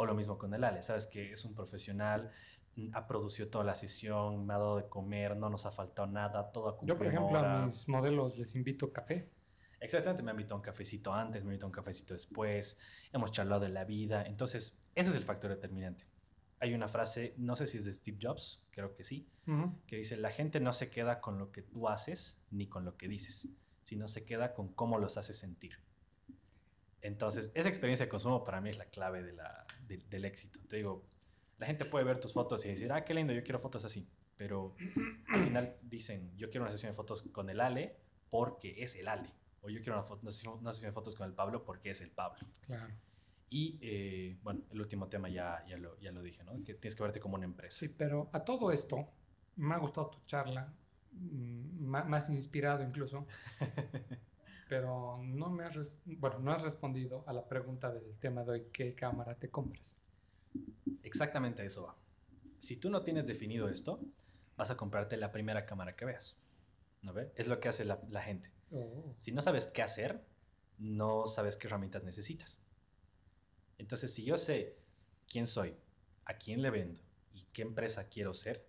O 0.00 0.06
lo 0.06 0.14
mismo 0.14 0.38
con 0.38 0.54
el 0.54 0.64
Ale, 0.64 0.82
sabes 0.82 1.06
que 1.06 1.34
es 1.34 1.44
un 1.44 1.54
profesional, 1.54 2.32
ha 2.94 3.06
producido 3.06 3.50
toda 3.50 3.64
la 3.64 3.74
sesión, 3.74 4.46
me 4.46 4.54
ha 4.54 4.56
dado 4.56 4.78
de 4.78 4.88
comer, 4.88 5.36
no 5.36 5.50
nos 5.50 5.66
ha 5.66 5.72
faltado 5.72 6.08
nada, 6.08 6.50
todo 6.52 6.70
ha 6.70 6.86
Yo, 6.86 6.96
por 6.96 7.06
ejemplo, 7.06 7.38
a 7.38 7.66
mis 7.66 7.86
modelos 7.86 8.38
les 8.38 8.54
invito 8.54 8.90
café. 8.90 9.28
Exactamente, 9.78 10.22
me 10.22 10.30
invitado 10.30 10.54
a 10.54 10.56
un 10.56 10.62
cafecito 10.62 11.12
antes, 11.12 11.42
me 11.42 11.48
invitado 11.48 11.66
a 11.66 11.68
un 11.68 11.74
cafecito 11.74 12.14
después, 12.14 12.78
hemos 13.12 13.30
charlado 13.30 13.60
de 13.60 13.68
la 13.68 13.84
vida, 13.84 14.22
entonces 14.22 14.82
ese 14.94 15.10
es 15.10 15.16
el 15.16 15.24
factor 15.24 15.50
determinante. 15.50 16.06
Hay 16.60 16.72
una 16.72 16.88
frase, 16.88 17.34
no 17.36 17.54
sé 17.54 17.66
si 17.66 17.76
es 17.76 17.84
de 17.84 17.92
Steve 17.92 18.16
Jobs, 18.22 18.64
creo 18.70 18.94
que 18.94 19.04
sí, 19.04 19.28
que 19.86 19.96
dice, 19.96 20.16
la 20.16 20.30
gente 20.30 20.60
no 20.60 20.72
se 20.72 20.88
queda 20.88 21.20
con 21.20 21.36
lo 21.36 21.52
que 21.52 21.60
tú 21.60 21.90
haces 21.90 22.40
ni 22.50 22.68
con 22.68 22.86
lo 22.86 22.96
que 22.96 23.06
dices, 23.06 23.48
sino 23.82 24.08
se 24.08 24.24
queda 24.24 24.54
con 24.54 24.72
cómo 24.72 24.98
los 24.98 25.18
haces 25.18 25.36
sentir. 25.36 25.74
Entonces, 27.02 27.50
esa 27.52 27.68
experiencia 27.68 28.06
de 28.06 28.10
consumo 28.10 28.44
para 28.44 28.62
mí 28.62 28.70
es 28.70 28.78
la 28.78 28.86
clave 28.86 29.22
de 29.22 29.32
la, 29.32 29.66
del 29.96 30.24
éxito. 30.24 30.60
Te 30.68 30.76
digo, 30.76 31.04
la 31.58 31.66
gente 31.66 31.84
puede 31.84 32.04
ver 32.04 32.20
tus 32.20 32.32
fotos 32.32 32.64
y 32.64 32.68
decir, 32.68 32.92
ah, 32.92 33.04
qué 33.04 33.14
lindo, 33.14 33.32
yo 33.32 33.42
quiero 33.42 33.58
fotos 33.58 33.84
así. 33.84 34.08
Pero 34.36 34.74
al 35.28 35.44
final 35.44 35.76
dicen, 35.82 36.34
yo 36.36 36.50
quiero 36.50 36.64
una 36.64 36.72
sesión 36.72 36.92
de 36.92 36.96
fotos 36.96 37.22
con 37.30 37.50
el 37.50 37.60
Ale 37.60 37.96
porque 38.30 38.82
es 38.82 38.96
el 38.96 39.08
Ale. 39.08 39.34
O 39.60 39.68
yo 39.68 39.82
quiero 39.82 40.02
una, 40.22 40.32
sesión, 40.32 40.62
de 40.62 40.92
fotos 40.92 41.14
con 41.14 41.28
el 41.28 41.34
Pablo 41.34 41.64
porque 41.64 41.90
es 41.90 42.00
el 42.00 42.10
Pablo. 42.10 42.40
Claro. 42.62 42.94
Y 43.50 43.78
eh, 43.82 44.38
bueno, 44.42 44.62
el 44.70 44.80
último 44.80 45.08
tema 45.08 45.28
ya, 45.28 45.62
ya, 45.68 45.76
lo, 45.76 45.98
ya 45.98 46.12
lo 46.12 46.22
dije, 46.22 46.42
¿no? 46.44 46.52
Que 46.64 46.74
tienes 46.74 46.96
que 46.96 47.02
verte 47.02 47.20
como 47.20 47.34
una 47.34 47.44
empresa. 47.44 47.80
Sí, 47.80 47.88
pero 47.88 48.30
a 48.32 48.44
todo 48.44 48.72
esto, 48.72 49.10
me 49.56 49.74
ha 49.74 49.78
gustado 49.78 50.08
tu 50.08 50.20
charla, 50.24 50.72
mm, 51.12 51.84
más 51.84 52.30
inspirado 52.30 52.82
incluso. 52.82 53.26
pero 54.70 55.18
no 55.24 55.50
me 55.50 55.64
has, 55.64 55.96
bueno, 56.04 56.38
no 56.38 56.52
has 56.52 56.62
respondido 56.62 57.24
a 57.26 57.32
la 57.32 57.48
pregunta 57.48 57.90
del 57.90 58.16
tema 58.20 58.44
de 58.44 58.52
hoy, 58.52 58.66
¿qué 58.72 58.94
cámara 58.94 59.34
te 59.34 59.50
compras? 59.50 59.96
Exactamente 61.02 61.66
eso 61.66 61.82
va. 61.82 61.96
Si 62.58 62.76
tú 62.76 62.88
no 62.88 63.02
tienes 63.02 63.26
definido 63.26 63.68
esto, 63.68 64.00
vas 64.56 64.70
a 64.70 64.76
comprarte 64.76 65.16
la 65.16 65.32
primera 65.32 65.66
cámara 65.66 65.96
que 65.96 66.04
veas. 66.04 66.36
¿No 67.02 67.12
ve? 67.12 67.32
Es 67.34 67.48
lo 67.48 67.58
que 67.58 67.68
hace 67.68 67.84
la, 67.84 68.00
la 68.10 68.22
gente. 68.22 68.52
Oh. 68.70 69.12
Si 69.18 69.32
no 69.32 69.42
sabes 69.42 69.66
qué 69.66 69.82
hacer, 69.82 70.24
no 70.78 71.26
sabes 71.26 71.56
qué 71.56 71.66
herramientas 71.66 72.04
necesitas. 72.04 72.60
Entonces, 73.76 74.14
si 74.14 74.22
yo 74.22 74.38
sé 74.38 74.78
quién 75.26 75.48
soy, 75.48 75.74
a 76.26 76.34
quién 76.34 76.62
le 76.62 76.70
vendo 76.70 77.00
y 77.32 77.42
qué 77.52 77.62
empresa 77.62 78.08
quiero 78.08 78.34
ser, 78.34 78.64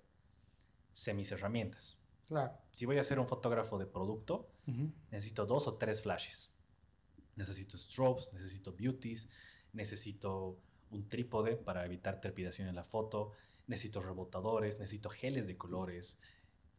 sé 0.93 1.13
mis 1.13 1.31
herramientas. 1.31 1.99
Claro. 2.31 2.57
Si 2.71 2.85
voy 2.85 2.97
a 2.97 3.03
ser 3.03 3.19
un 3.19 3.27
fotógrafo 3.27 3.77
de 3.77 3.85
producto, 3.85 4.49
necesito 5.11 5.45
dos 5.45 5.67
o 5.67 5.75
tres 5.75 6.01
flashes. 6.01 6.49
Necesito 7.35 7.77
strobes, 7.77 8.31
necesito 8.31 8.71
beauties, 8.71 9.27
necesito 9.73 10.57
un 10.91 11.09
trípode 11.09 11.57
para 11.57 11.85
evitar 11.85 12.21
trepidación 12.21 12.69
en 12.69 12.75
la 12.75 12.85
foto, 12.85 13.33
necesito 13.67 13.99
rebotadores, 13.99 14.79
necesito 14.79 15.09
geles 15.09 15.45
de 15.45 15.57
colores, 15.57 16.21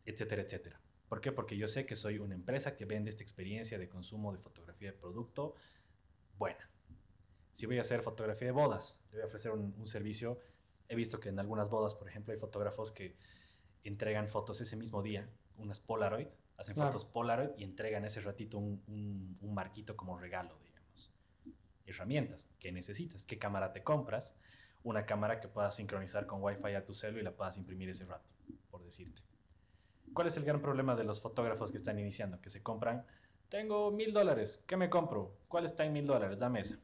etcétera, 0.07 0.41
etcétera. 0.41 0.81
¿Por 1.07 1.21
qué? 1.21 1.33
Porque 1.33 1.59
yo 1.59 1.69
sé 1.69 1.85
que 1.85 1.97
soy 1.97 2.17
una 2.17 2.35
empresa 2.35 2.75
que 2.75 2.87
vende 2.87 3.11
esta 3.11 3.23
experiencia 3.23 3.79
de 3.79 3.91
consumo 3.91 4.33
de 4.33 4.39
fotografía 4.39 4.93
de 4.93 4.97
producto 4.97 5.55
buena. 6.39 6.71
Si 7.53 7.67
voy 7.67 7.77
a 7.77 7.83
hacer 7.83 8.01
fotografía 8.01 8.47
de 8.47 8.53
bodas, 8.53 8.99
le 9.11 9.19
voy 9.19 9.25
a 9.25 9.27
ofrecer 9.27 9.51
un, 9.51 9.75
un 9.77 9.87
servicio. 9.87 10.39
He 10.89 10.97
visto 10.97 11.21
que 11.21 11.29
en 11.29 11.39
algunas 11.39 11.69
bodas, 11.69 11.95
por 11.95 12.09
ejemplo, 12.09 12.33
hay 12.33 12.41
fotógrafos 12.41 12.91
que 12.91 13.19
entregan 13.85 14.31
fotos 14.31 14.59
ese 14.63 14.77
mismo 14.77 15.03
día 15.03 15.29
unas 15.57 15.81
Polaroid, 15.81 16.29
hacen 16.57 16.75
fotos 16.75 17.05
Polaroid 17.05 17.51
y 17.57 17.65
entregan 17.65 18.05
ese 18.05 18.21
ratito 18.21 18.59
un, 18.59 18.83
un, 19.41 19.55
marquito 19.55 19.97
como 19.97 20.19
regalo, 20.19 20.59
digamos. 20.65 21.13
Herramientas 21.87 22.49
que 22.59 22.73
necesitas, 22.73 23.27
qué 23.27 23.39
cámara 23.39 23.73
te 23.73 23.83
compras, 23.83 24.35
una 24.85 25.07
cámara 25.07 25.41
que 25.41 25.49
puedas 25.49 25.77
sincronizar 25.77 26.27
con 26.27 26.43
Wi-Fi 26.43 26.75
a 26.75 26.85
tu 26.85 26.95
celu 26.95 27.19
y 27.19 27.23
la 27.23 27.33
puedas 27.33 27.57
imprimir 27.57 27.89
ese 27.89 28.05
rato, 28.05 28.33
por 28.71 28.83
decirte. 28.85 29.23
¿Cuál 30.13 30.29
es 30.29 30.37
el 30.37 30.45
gran 30.45 30.61
problema 30.61 30.95
de 30.95 31.05
los 31.05 31.21
fotógrafos 31.21 31.71
que 31.71 31.79
están 31.79 31.99
iniciando? 31.99 32.41
Que 32.41 32.51
se 32.51 32.63
compran, 32.63 33.07
tengo 33.49 33.91
mil 33.91 34.13
dólares, 34.13 34.63
¿qué 34.67 34.77
me 34.77 34.91
compro? 34.91 35.37
¿Cuál 35.49 35.65
está 35.65 35.85
en 35.85 35.93
mil 35.93 36.07
dólares? 36.07 36.41
Dame 36.41 36.61
esa. 36.61 36.79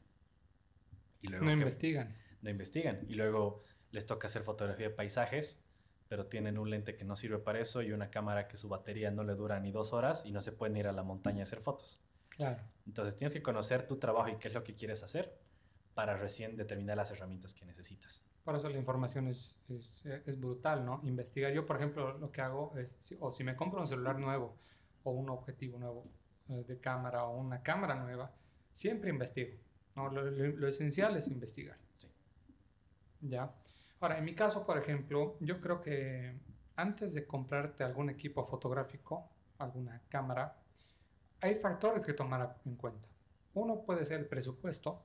Y 1.20 1.28
luego 1.28 1.44
no 1.44 1.52
investigan. 1.52 2.16
No 2.42 2.50
investigan. 2.50 3.04
Y 3.09 3.14
luego 3.14 3.64
les 3.90 4.07
toca 4.07 4.26
hacer 4.26 4.42
fotografía 4.42 4.88
de 4.88 4.94
paisajes 4.94 5.61
pero 6.09 6.27
tienen 6.27 6.59
un 6.59 6.71
lente 6.71 6.97
que 6.97 7.05
no 7.05 7.16
sirve 7.16 7.38
para 7.38 7.61
eso 7.61 7.83
y 7.83 7.92
una 7.92 8.11
cámara 8.11 8.49
que 8.49 8.57
su 8.57 8.68
batería 8.68 9.11
no 9.11 9.25
le 9.25 9.35
dura 9.35 9.61
ni 9.61 9.71
dos 9.71 9.92
horas 9.92 10.25
y 10.25 10.33
no 10.33 10.40
se 10.40 10.53
pueden 10.53 10.77
ir 10.77 10.88
a 10.88 10.92
la 10.92 11.03
montaña 11.03 11.40
a 11.40 11.42
hacer 11.44 11.61
fotos. 11.61 12.01
Claro. 12.31 12.62
Entonces 12.87 13.16
tienes 13.16 13.35
que 13.35 13.42
conocer 13.42 13.87
tu 13.87 13.97
trabajo 13.99 14.29
y 14.29 14.37
qué 14.37 14.49
es 14.49 14.55
lo 14.55 14.64
que 14.64 14.75
quieres 14.75 15.02
hacer 15.02 15.38
para 15.94 16.17
recién 16.17 16.56
determinar 16.56 16.96
las 16.96 17.11
herramientas 17.11 17.52
que 17.52 17.65
necesitas. 17.67 18.25
Por 18.44 18.56
eso 18.56 18.69
la 18.71 18.79
información 18.79 19.27
es, 19.27 19.61
es, 19.69 20.06
es 20.06 20.40
brutal, 20.40 20.85
¿no? 20.85 21.00
Investigar. 21.04 21.52
Yo, 21.52 21.67
por 21.67 21.77
ejemplo, 21.77 22.17
lo 22.17 22.31
que 22.31 22.40
hago 22.40 22.73
es, 22.79 22.96
o 23.21 23.31
si 23.33 23.44
me 23.44 23.56
compro 23.56 23.81
un 23.81 23.88
celular 23.88 24.19
nuevo 24.19 24.56
o 25.02 25.11
un 25.11 25.29
objetivo 25.29 25.79
nuevo 25.79 26.06
eh, 26.48 26.65
de 26.67 26.81
cámara 26.81 27.25
o 27.25 27.37
una 27.37 27.63
cámara 27.63 27.96
nueva, 27.96 28.33
siempre 28.73 29.11
investigo. 29.11 29.59
¿no? 29.96 30.09
Lo, 30.09 30.23
lo, 30.31 30.46
lo 30.46 30.69
esencial 30.69 31.17
es 31.17 31.29
investigar. 31.29 31.77
Sí. 31.96 32.09
¿Ya? 33.21 33.52
Ahora, 34.01 34.19
en 34.19 34.25
mi 34.25 34.35
caso, 34.35 34.65
por 34.65 34.79
ejemplo, 34.79 35.37
yo 35.40 35.61
creo 35.61 35.81
que 35.81 36.38
antes 36.77 37.15
de 37.15 37.27
comprarte 37.27 37.83
algún 37.83 38.11
equipo 38.11 38.46
fotográfico, 38.46 39.29
alguna 39.59 40.01
cámara, 40.09 40.57
hay 41.40 41.57
factores 41.57 42.07
que 42.07 42.13
tomar 42.13 42.61
en 42.65 42.77
cuenta. 42.77 43.09
Uno 43.55 43.83
puede 43.83 44.05
ser 44.05 44.21
el 44.21 44.27
presupuesto, 44.27 45.03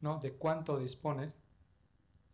¿no? 0.00 0.18
De 0.18 0.34
cuánto 0.34 0.78
dispones. 0.78 1.38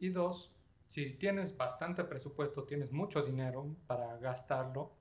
Y 0.01 0.09
dos, 0.09 0.53
si 0.87 1.15
tienes 1.15 1.57
bastante 1.57 2.03
presupuesto, 2.03 2.65
tienes 2.65 2.91
mucho 2.91 3.23
dinero 3.23 3.77
para 3.87 4.17
gastarlo 4.19 4.97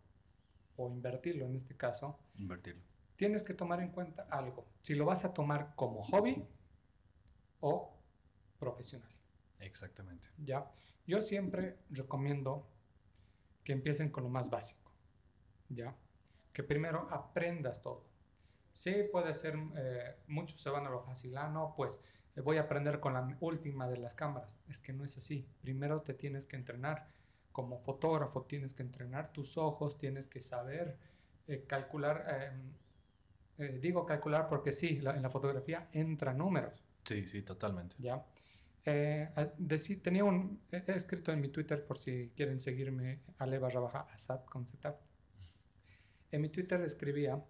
o 0.75 0.89
invertirlo 0.89 1.45
en 1.45 1.55
este 1.55 1.75
caso. 1.75 2.19
Invertirlo. 2.35 2.83
Tienes 3.15 3.41
que 3.41 3.55
tomar 3.55 3.81
en 3.81 3.89
cuenta 3.89 4.27
algo. 4.29 4.67
Si 4.81 4.93
lo 4.93 5.05
vas 5.05 5.25
a 5.25 5.33
tomar 5.33 5.73
como 5.75 6.03
hobby 6.03 6.45
o 7.61 7.97
profesional. 8.59 9.16
Exactamente. 9.59 10.29
¿Ya? 10.37 10.69
Yo 11.05 11.21
siempre 11.21 11.77
recomiendo 11.89 12.67
que 13.63 13.73
empiecen 13.73 14.09
con 14.09 14.23
lo 14.23 14.29
más 14.29 14.49
básico. 14.49 14.91
¿Ya? 15.69 15.95
Que 16.53 16.63
primero 16.63 17.07
aprendas 17.11 17.81
todo. 17.81 18.05
Sí, 18.73 18.93
puede 19.11 19.33
ser, 19.33 19.55
eh, 19.75 20.15
muchos 20.27 20.61
se 20.61 20.69
van 20.69 20.85
a 20.85 20.89
lo 20.89 21.01
fácil, 21.01 21.35
ah, 21.37 21.49
no, 21.49 21.73
pues 21.75 21.99
eh, 22.35 22.41
voy 22.41 22.57
a 22.57 22.61
aprender 22.61 22.99
con 22.99 23.13
la 23.13 23.35
última 23.39 23.89
de 23.89 23.97
las 23.97 24.13
cámaras. 24.13 24.55
Es 24.67 24.79
que 24.79 24.93
no 24.93 25.03
es 25.03 25.17
así. 25.17 25.47
Primero 25.61 26.01
te 26.01 26.13
tienes 26.13 26.45
que 26.45 26.55
entrenar. 26.55 27.07
Como 27.51 27.79
fotógrafo 27.79 28.43
tienes 28.43 28.75
que 28.75 28.83
entrenar 28.83 29.33
tus 29.33 29.57
ojos, 29.57 29.97
tienes 29.97 30.27
que 30.27 30.39
saber 30.39 30.97
eh, 31.47 31.65
calcular. 31.67 32.53
Em, 33.57 33.81
digo 33.81 34.05
calcular 34.05 34.47
porque 34.47 34.71
sí, 34.71 35.01
en 35.03 35.21
la 35.23 35.29
fotografía 35.31 35.89
entra 35.91 36.33
números. 36.33 36.85
Sí, 37.03 37.23
sí, 37.23 37.41
totalmente. 37.41 37.95
¿Ya? 37.97 38.23
Tenía 40.01 40.23
un, 40.23 40.61
he 40.71 40.91
escrito 40.93 41.31
en 41.31 41.41
mi 41.41 41.49
Twitter 41.49 41.85
por 41.85 41.97
si 41.97 42.31
quieren 42.35 42.59
seguirme, 42.59 43.19
ale 43.37 43.59
barra 43.59 43.81
baja 43.81 44.07
asad 44.13 44.45
con 44.45 44.65
Z. 44.65 44.97
En 46.31 46.41
mi 46.41 46.49
Twitter 46.49 46.81
escribía 46.81 47.43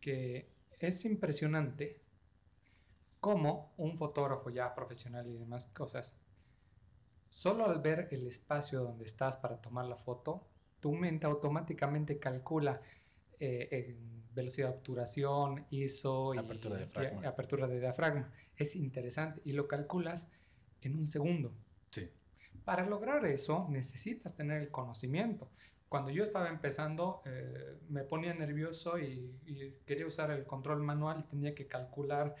que 0.00 0.50
es 0.80 1.04
impresionante 1.04 2.00
cómo 3.20 3.72
un 3.76 3.96
fotógrafo 3.96 4.50
ya 4.50 4.74
profesional 4.74 5.28
y 5.28 5.34
demás 5.34 5.66
cosas, 5.66 6.16
solo 7.30 7.66
al 7.66 7.80
ver 7.80 8.08
el 8.10 8.26
espacio 8.26 8.82
donde 8.82 9.04
estás 9.04 9.36
para 9.36 9.60
tomar 9.60 9.86
la 9.86 9.96
foto, 9.96 10.46
tu 10.80 10.92
mente 10.92 11.26
automáticamente 11.26 12.18
calcula 12.18 12.82
eh, 13.38 13.96
velocidad 14.34 14.70
de 14.70 14.74
obturación, 14.74 15.66
ISO 15.70 16.34
y 16.34 16.38
apertura 16.38 16.76
de, 16.76 16.88
y 17.22 17.24
apertura 17.24 17.66
de 17.66 17.80
diafragma. 17.80 18.32
Es 18.56 18.76
interesante 18.76 19.40
y 19.44 19.52
lo 19.52 19.68
calculas 19.68 20.28
en 20.84 20.96
un 20.96 21.06
segundo. 21.06 21.52
Sí. 21.90 22.08
Para 22.64 22.86
lograr 22.86 23.24
eso 23.26 23.66
necesitas 23.70 24.34
tener 24.34 24.62
el 24.62 24.70
conocimiento 24.70 25.50
cuando 25.94 26.10
yo 26.10 26.24
estaba 26.24 26.48
empezando 26.48 27.22
eh, 27.24 27.78
me 27.88 28.02
ponía 28.02 28.34
nervioso 28.34 28.98
y, 28.98 29.38
quería 29.86 30.08
usar 30.08 30.32
el 30.32 30.44
control 30.44 30.82
manual, 30.82 31.24
tenía 31.28 31.54
que 31.54 31.68
calcular 31.68 32.34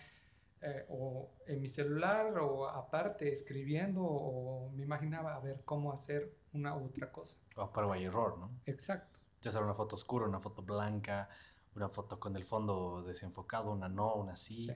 eh, 0.60 0.84
o 0.88 1.30
en 1.46 1.60
mi 1.60 1.68
celular 1.68 2.36
o 2.40 2.66
aparte 2.66 3.32
escribiendo 3.32 4.02
o 4.02 4.72
me 4.72 4.82
imaginaba 4.82 5.36
a 5.36 5.38
ver 5.38 5.62
cómo 5.64 5.92
hacer 5.92 6.34
una 6.52 6.76
u 6.76 6.86
otra 6.86 7.12
cosa. 7.12 7.38
O 7.54 7.70
prueba 7.70 7.96
y 7.96 8.02
error, 8.02 8.38
¿no? 8.38 8.50
Exacto. 8.66 9.20
Ya 9.40 9.52
sea 9.52 9.60
una 9.60 9.74
foto 9.74 9.94
oscura, 9.94 10.26
una 10.26 10.40
foto 10.40 10.62
blanca, 10.62 11.28
una 11.76 11.88
foto 11.88 12.18
con 12.18 12.34
el 12.34 12.42
fondo 12.42 13.04
desenfocado, 13.04 13.70
una 13.70 13.88
no, 13.88 14.14
una 14.14 14.34
sí. 14.34 14.66
sí. 14.66 14.72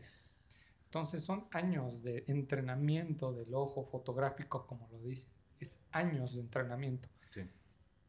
Entonces 0.88 1.22
son 1.22 1.46
años 1.50 2.02
de 2.02 2.24
entrenamiento 2.28 3.34
del 3.34 3.54
ojo 3.54 3.84
fotográfico, 3.84 4.66
como 4.66 4.88
lo 4.90 4.98
dicen. 5.02 5.30
Es 5.60 5.80
años 5.92 6.34
de 6.34 6.40
entrenamiento. 6.40 7.10
Sí. 7.28 7.42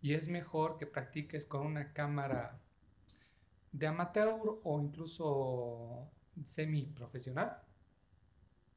Y 0.01 0.13
es 0.13 0.30
mejor 0.30 0.77
que 0.77 0.86
practiques 0.86 1.45
con 1.45 1.65
una 1.65 1.91
cámara 1.91 2.57
de 3.73 3.86
amateur 3.86 4.39
o 4.63 4.82
incluso 4.82 6.09
semi 6.45 6.86
profesional, 6.86 7.57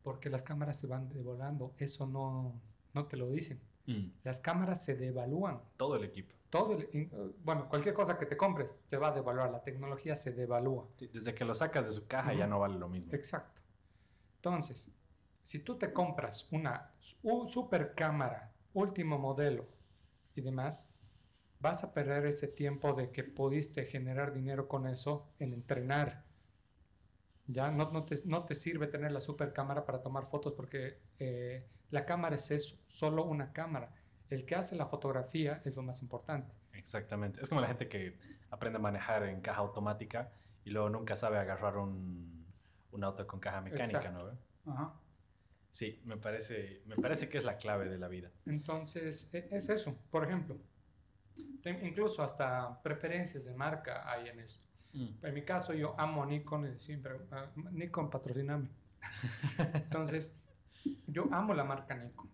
porque 0.03 0.29
las 0.29 0.43
cámaras 0.43 0.81
se 0.81 0.89
van 0.89 1.09
devolando, 1.09 1.73
eso 1.79 2.05
no, 2.05 2.61
no 2.95 3.07
te 3.07 3.17
lo 3.17 3.31
dicen. 3.31 3.61
Mm. 3.87 4.09
Las 4.25 4.41
cámaras 4.41 4.85
se 4.85 4.97
devalúan. 4.97 5.61
Todo 5.77 5.95
el 5.95 6.03
equipo. 6.03 6.35
Todo 6.51 6.73
el, 6.73 7.09
bueno, 7.45 7.69
cualquier 7.69 7.95
cosa 7.95 8.19
que 8.19 8.27
te 8.27 8.37
compres 8.37 8.75
se 8.89 8.97
va 8.97 9.09
a 9.09 9.13
devaluar, 9.13 9.51
la 9.51 9.63
tecnología 9.63 10.17
se 10.17 10.33
devalúa. 10.33 10.89
desde 10.99 11.35
que 11.35 11.45
lo 11.45 11.55
sacas 11.55 11.87
de 11.87 11.93
su 11.93 12.07
caja 12.09 12.35
ya 12.35 12.49
no 12.49 12.59
vale 12.59 12.79
lo 12.79 12.89
mismo. 12.89 13.13
Exacto. 13.15 13.62
Entonces, 14.45 14.91
si 15.45 15.61
tú 15.61 15.79
te 15.79 15.93
compras 15.93 16.49
una 16.51 16.91
super 16.99 17.95
cámara, 17.95 18.53
último 18.75 19.17
modelo 19.17 19.69
y 20.35 20.41
demás, 20.41 20.85
vas 21.61 21.85
a 21.85 21.95
perder 21.95 22.27
ese 22.27 22.49
tiempo 22.49 22.93
de 22.93 23.13
que 23.13 23.23
pudiste 23.23 23.85
generar 23.85 24.33
dinero 24.33 24.67
con 24.67 24.89
eso 24.89 25.29
en 25.39 25.53
entrenar. 25.53 26.25
Ya 27.47 27.71
no, 27.71 27.93
no, 27.93 28.05
te, 28.05 28.17
no 28.25 28.45
te 28.45 28.57
sirve 28.57 28.89
tener 28.89 29.13
la 29.13 29.21
super 29.21 29.53
cámara 29.53 29.87
para 29.87 30.03
tomar 30.03 30.27
fotos 30.29 30.55
porque 30.55 30.99
eh, 31.21 31.65
la 31.91 32.05
cámara 32.05 32.35
es 32.35 32.51
eso, 32.51 32.77
solo 32.89 33.25
una 33.25 33.53
cámara. 33.53 33.95
El 34.29 34.45
que 34.45 34.57
hace 34.57 34.75
la 34.75 34.87
fotografía 34.87 35.63
es 35.65 35.77
lo 35.77 35.85
más 35.85 36.03
importante. 36.03 36.53
Exactamente. 36.73 37.41
Es 37.41 37.49
como 37.49 37.61
la 37.61 37.69
gente 37.69 37.89
que 37.89 38.19
aprende 38.51 38.81
a 38.81 38.83
manejar 38.83 39.23
en 39.23 39.41
caja 39.41 39.61
automática 39.61 40.33
y 40.65 40.71
luego 40.71 40.91
nunca 40.91 41.15
sabe 41.15 41.39
agarrar 41.39 41.77
un, 41.77 42.42
un 42.93 43.05
auto 43.05 43.27
con 43.27 43.41
caja 43.41 43.61
mecánica, 43.61 44.11
¿no? 44.11 44.31
Ajá. 44.73 44.95
Sí, 45.73 46.01
me 46.05 46.17
parece, 46.19 46.83
me 46.87 46.97
parece 46.97 47.29
que 47.29 47.39
es 47.39 47.45
la 47.45 47.57
clave 47.57 47.89
de 47.89 47.99
la 47.99 48.09
vida. 48.09 48.31
Entonces, 48.47 49.31
e, 49.33 49.49
es 49.51 49.69
eso. 49.71 49.97
Por 50.11 50.25
ejemplo, 50.25 50.59
Incluso 51.65 52.23
hasta 52.23 52.83
preferencias 52.83 53.45
de 53.45 53.55
marca 53.55 54.11
hay 54.11 54.29
en 54.29 54.41
esto. 54.41 54.65
Mm. 54.93 55.25
En 55.25 55.35
mi 55.35 55.43
caso 55.43 55.73
yo 55.73 55.95
amo 55.99 56.27
Nikon 56.27 56.75
y 56.75 56.79
siempre, 56.81 57.13
ah, 57.31 57.47
Nikon 57.71 58.11
patrociname. 58.11 58.69
Entonces, 59.75 60.35
yo 61.07 61.29
amo 61.33 61.55
la 61.55 61.65
marca 61.65 61.95
Nikon. 61.95 62.29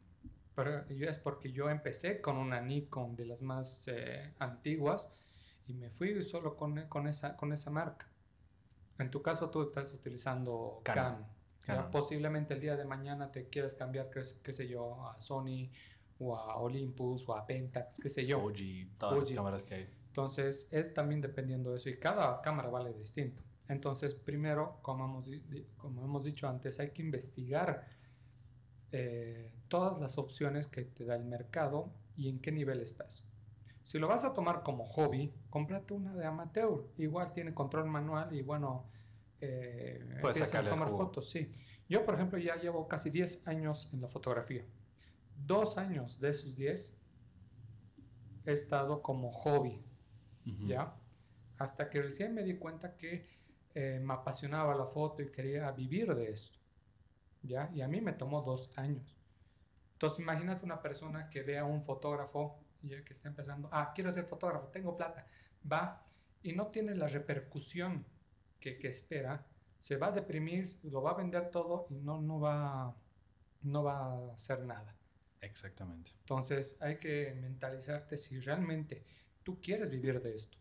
Pero 0.54 0.84
es 0.88 1.18
porque 1.18 1.52
yo 1.52 1.70
empecé 1.70 2.20
con 2.20 2.36
una 2.36 2.60
Nikon 2.60 3.14
de 3.14 3.26
las 3.26 3.42
más 3.42 3.86
eh, 3.88 4.32
antiguas 4.38 5.12
y 5.66 5.74
me 5.74 5.90
fui 5.90 6.20
solo 6.22 6.56
con, 6.56 6.88
con, 6.88 7.06
esa, 7.06 7.36
con 7.36 7.52
esa 7.52 7.70
marca. 7.70 8.08
En 8.98 9.10
tu 9.10 9.22
caso 9.22 9.50
tú 9.50 9.62
estás 9.62 9.92
utilizando 9.92 10.80
Canon. 10.82 11.26
posiblemente 11.90 12.54
el 12.54 12.60
día 12.60 12.76
de 12.76 12.84
mañana 12.84 13.30
te 13.30 13.48
quieras 13.48 13.74
cambiar, 13.74 14.10
qué, 14.10 14.22
qué 14.42 14.52
sé 14.52 14.66
yo, 14.66 15.08
a 15.08 15.20
Sony 15.20 15.70
o 16.18 16.36
a 16.36 16.56
Olympus 16.56 17.28
o 17.28 17.36
a 17.36 17.46
Pentax, 17.46 18.00
qué 18.02 18.10
sé 18.10 18.26
yo. 18.26 18.40
Fuji, 18.40 18.90
todas 18.98 19.18
las 19.18 19.32
cámaras 19.32 19.62
que 19.62 19.74
hay. 19.74 19.88
Entonces 20.08 20.68
es 20.72 20.92
también 20.92 21.20
dependiendo 21.20 21.70
de 21.70 21.76
eso 21.76 21.90
y 21.90 21.98
cada 21.98 22.40
cámara 22.42 22.68
vale 22.70 22.92
distinto. 22.92 23.42
Entonces 23.68 24.14
primero, 24.14 24.78
como 24.82 25.04
hemos, 25.04 25.26
como 25.76 26.04
hemos 26.04 26.24
dicho 26.24 26.48
antes, 26.48 26.80
hay 26.80 26.90
que 26.90 27.02
investigar 27.02 27.86
eh, 28.90 29.52
todas 29.68 30.00
las 30.00 30.16
opciones 30.18 30.66
que 30.66 30.84
te 30.84 31.04
da 31.04 31.14
el 31.14 31.24
mercado 31.24 31.92
y 32.16 32.28
en 32.28 32.40
qué 32.40 32.50
nivel 32.50 32.80
estás. 32.80 33.27
Si 33.88 33.98
lo 33.98 34.06
vas 34.06 34.24
a 34.26 34.34
tomar 34.34 34.62
como 34.62 34.84
hobby, 34.84 35.32
cómprate 35.48 35.94
una 35.94 36.14
de 36.14 36.26
amateur. 36.26 36.88
Igual 36.98 37.32
tiene 37.32 37.54
control 37.54 37.86
manual 37.86 38.34
y 38.34 38.42
bueno, 38.42 38.84
eh, 39.40 40.18
Puedes 40.20 40.54
a 40.54 40.68
tomar 40.68 40.90
fotos. 40.90 41.30
Sí. 41.30 41.50
Yo, 41.88 42.04
por 42.04 42.14
ejemplo, 42.16 42.38
ya 42.38 42.56
llevo 42.56 42.86
casi 42.86 43.08
10 43.08 43.48
años 43.48 43.88
en 43.94 44.02
la 44.02 44.08
fotografía 44.08 44.66
dos 45.46 45.78
años 45.78 46.20
de 46.20 46.30
esos 46.30 46.54
diez 46.54 46.94
he 48.44 48.52
estado 48.52 49.02
como 49.02 49.30
hobby, 49.30 49.82
¿ya? 50.44 50.94
Hasta 51.58 51.90
que 51.90 52.02
recién 52.02 52.34
me 52.34 52.42
di 52.42 52.56
cuenta 52.56 52.96
que 52.96 53.26
eh, 53.74 54.00
me 54.02 54.14
apasionaba 54.14 54.74
la 54.74 54.86
foto 54.86 55.22
y 55.22 55.30
quería 55.30 55.70
vivir 55.72 56.14
de 56.14 56.30
esto, 56.30 56.58
¿ya? 57.42 57.70
Y 57.74 57.82
a 57.82 57.88
mí 57.88 58.00
me 58.00 58.12
tomó 58.12 58.42
dos 58.42 58.76
años. 58.78 59.16
Entonces 59.92 60.20
imagínate 60.20 60.64
una 60.64 60.80
persona 60.80 61.28
que 61.28 61.42
vea 61.42 61.62
a 61.62 61.64
un 61.64 61.82
fotógrafo 61.82 62.58
y 62.82 62.90
que 63.02 63.12
está 63.12 63.28
empezando, 63.28 63.68
ah, 63.72 63.92
quiero 63.94 64.10
ser 64.10 64.24
fotógrafo, 64.24 64.68
tengo 64.68 64.96
plata, 64.96 65.26
va 65.70 66.06
y 66.42 66.52
no 66.52 66.68
tiene 66.68 66.94
la 66.94 67.08
repercusión 67.08 68.04
que, 68.60 68.78
que 68.78 68.88
espera, 68.88 69.46
se 69.78 69.96
va 69.96 70.08
a 70.08 70.12
deprimir, 70.12 70.68
lo 70.84 71.02
va 71.02 71.12
a 71.12 71.14
vender 71.14 71.50
todo 71.50 71.86
y 71.90 71.94
no, 71.94 72.20
no, 72.20 72.40
va, 72.40 72.94
no 73.62 73.82
va 73.82 73.98
a 73.98 74.34
hacer 74.34 74.64
nada. 74.64 74.94
Exactamente. 75.40 76.12
Entonces 76.20 76.76
hay 76.80 76.98
que 76.98 77.34
mentalizarte 77.40 78.16
si 78.16 78.40
realmente 78.40 79.04
tú 79.42 79.60
quieres 79.60 79.90
vivir 79.90 80.20
de 80.20 80.34
esto. 80.34 80.58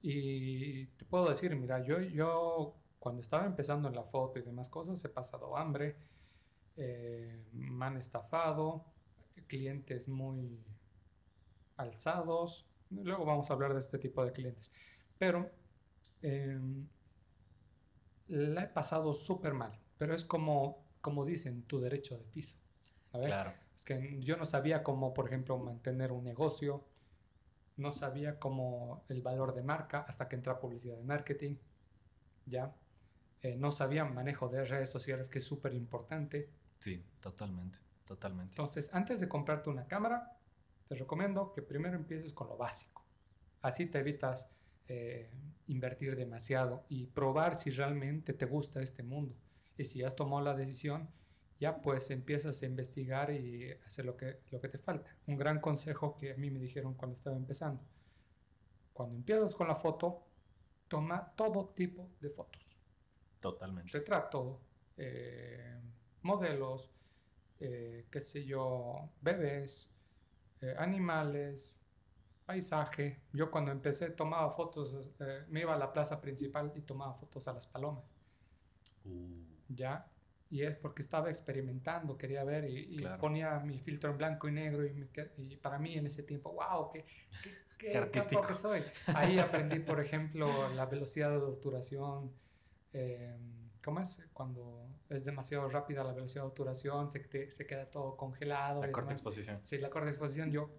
Y 0.00 0.86
te 0.86 1.04
puedo 1.04 1.28
decir, 1.28 1.54
mira, 1.56 1.82
yo, 1.82 2.00
yo 2.00 2.76
cuando 2.98 3.20
estaba 3.22 3.46
empezando 3.46 3.88
en 3.88 3.94
la 3.94 4.04
foto 4.04 4.38
y 4.38 4.42
demás 4.42 4.70
cosas 4.70 5.04
he 5.04 5.08
pasado 5.08 5.56
hambre, 5.56 5.96
eh, 6.76 7.44
me 7.52 7.86
han 7.86 7.96
estafado, 7.96 8.84
clientes 9.46 10.08
muy 10.08 10.64
alzados. 11.78 12.66
Luego 12.90 13.24
vamos 13.24 13.50
a 13.50 13.54
hablar 13.54 13.72
de 13.72 13.80
este 13.80 13.98
tipo 13.98 14.24
de 14.24 14.32
clientes. 14.32 14.70
Pero 15.18 15.50
em, 16.20 16.86
la 18.28 18.64
he 18.64 18.68
pasado 18.68 19.14
súper 19.14 19.54
mal. 19.54 19.78
Pero 19.96 20.14
es 20.14 20.24
como, 20.24 20.84
como 21.00 21.24
dicen, 21.24 21.62
tu 21.62 21.80
derecho 21.80 22.18
de 22.18 22.24
piso. 22.24 22.58
A 23.12 23.18
ver, 23.18 23.28
claro 23.28 23.68
es 23.78 23.84
que 23.84 24.18
yo 24.24 24.36
no 24.36 24.44
sabía 24.44 24.82
cómo, 24.82 25.14
por 25.14 25.28
ejemplo, 25.28 25.56
mantener 25.56 26.10
un 26.10 26.24
negocio, 26.24 26.84
no 27.76 27.92
sabía 27.92 28.40
cómo 28.40 29.04
el 29.08 29.22
valor 29.22 29.54
de 29.54 29.62
marca 29.62 30.00
hasta 30.00 30.28
que 30.28 30.34
entré 30.34 30.52
a 30.52 30.58
publicidad 30.58 30.96
de 30.96 31.04
marketing. 31.04 31.54
¿ya? 32.44 32.74
Eh, 33.40 33.54
no 33.54 33.70
sabían 33.70 34.12
manejo 34.12 34.48
de 34.48 34.64
redes 34.64 34.90
sociales, 34.90 35.28
que 35.28 35.38
es 35.38 35.44
súper 35.44 35.74
importante. 35.74 36.50
Sí, 36.80 37.04
totalmente, 37.20 37.78
totalmente. 38.04 38.50
Entonces, 38.50 38.92
antes 38.92 39.20
de 39.20 39.28
comprarte 39.28 39.70
una 39.70 39.86
cámara, 39.86 40.36
te 40.88 40.94
recomiendo 40.94 41.52
que 41.52 41.62
primero 41.62 41.96
empieces 41.96 42.32
con 42.32 42.48
lo 42.48 42.56
básico. 42.56 43.04
Así 43.60 43.86
te 43.86 43.98
evitas 43.98 44.50
eh, 44.88 45.30
invertir 45.66 46.16
demasiado 46.16 46.84
y 46.88 47.06
probar 47.06 47.56
si 47.56 47.70
realmente 47.70 48.32
te 48.32 48.46
gusta 48.46 48.80
este 48.80 49.02
mundo. 49.02 49.34
Y 49.76 49.84
si 49.84 50.02
has 50.02 50.16
tomado 50.16 50.42
la 50.42 50.54
decisión, 50.54 51.08
ya 51.60 51.82
pues 51.82 52.10
empiezas 52.10 52.62
a 52.62 52.66
investigar 52.66 53.30
y 53.30 53.70
hacer 53.86 54.06
lo 54.06 54.16
que, 54.16 54.40
lo 54.50 54.60
que 54.60 54.68
te 54.68 54.78
falta. 54.78 55.14
Un 55.26 55.36
gran 55.36 55.60
consejo 55.60 56.16
que 56.16 56.32
a 56.32 56.36
mí 56.36 56.50
me 56.50 56.58
dijeron 56.58 56.94
cuando 56.94 57.16
estaba 57.16 57.36
empezando. 57.36 57.82
Cuando 58.94 59.16
empiezas 59.16 59.54
con 59.54 59.68
la 59.68 59.76
foto, 59.76 60.24
toma 60.88 61.32
todo 61.36 61.68
tipo 61.68 62.08
de 62.20 62.30
fotos. 62.30 62.78
Totalmente. 63.40 63.92
Retrato, 63.92 64.60
eh, 64.96 65.78
modelos, 66.22 66.90
eh, 67.60 68.06
qué 68.10 68.20
sé 68.20 68.44
yo, 68.44 69.10
bebés, 69.20 69.90
eh, 70.60 70.74
animales, 70.78 71.76
paisaje. 72.46 73.20
Yo 73.32 73.50
cuando 73.50 73.70
empecé 73.70 74.10
tomaba 74.10 74.50
fotos, 74.52 74.96
me 75.48 75.60
iba 75.60 75.74
a 75.74 75.78
la 75.78 75.92
plaza 75.92 76.20
principal 76.20 76.72
y 76.74 76.80
tomaba 76.82 77.14
fotos 77.14 77.46
a 77.48 77.52
las 77.52 77.66
palomas. 77.66 78.04
Uh. 79.04 79.44
Ya, 79.68 80.06
y 80.50 80.62
es 80.62 80.76
porque 80.76 81.02
estaba 81.02 81.28
experimentando, 81.28 82.16
quería 82.16 82.42
ver 82.42 82.64
y, 82.70 83.04
ponía 83.20 83.58
mi 83.60 83.78
filtro 83.80 84.10
en 84.10 84.18
blanco 84.18 84.48
y 84.48 84.52
negro 84.52 84.86
y, 84.86 85.08
y, 85.36 85.56
para 85.56 85.78
mí 85.78 85.94
en 85.94 86.06
ese 86.06 86.22
tiempo, 86.22 86.52
wow, 86.52 86.90
qué, 86.90 87.04
qué, 87.78 87.90
qué, 87.90 87.98
artístico 87.98 88.46
que 88.46 88.54
soy. 88.54 88.82
Ahí 89.08 89.38
aprendí, 89.38 89.78
por 89.80 90.00
ejemplo, 90.00 90.70
la 90.70 90.86
velocidad 90.86 91.30
de 91.30 91.36
obturación, 91.36 92.32
eh, 92.94 93.36
¿cómo 93.84 94.00
es? 94.00 94.24
Cuando 94.32 94.88
es 95.08 95.24
demasiado 95.24 95.68
rápida 95.68 96.04
la 96.04 96.12
velocidad 96.12 96.42
de 96.42 96.48
obturación, 96.48 97.10
se, 97.10 97.50
se 97.50 97.66
queda 97.66 97.90
todo 97.90 98.16
congelado. 98.16 98.82
La 98.82 98.92
corta 98.92 99.12
exposición. 99.12 99.58
Sí, 99.62 99.78
la 99.78 99.90
corta 99.90 100.08
exposición, 100.08 100.50
yo, 100.50 100.70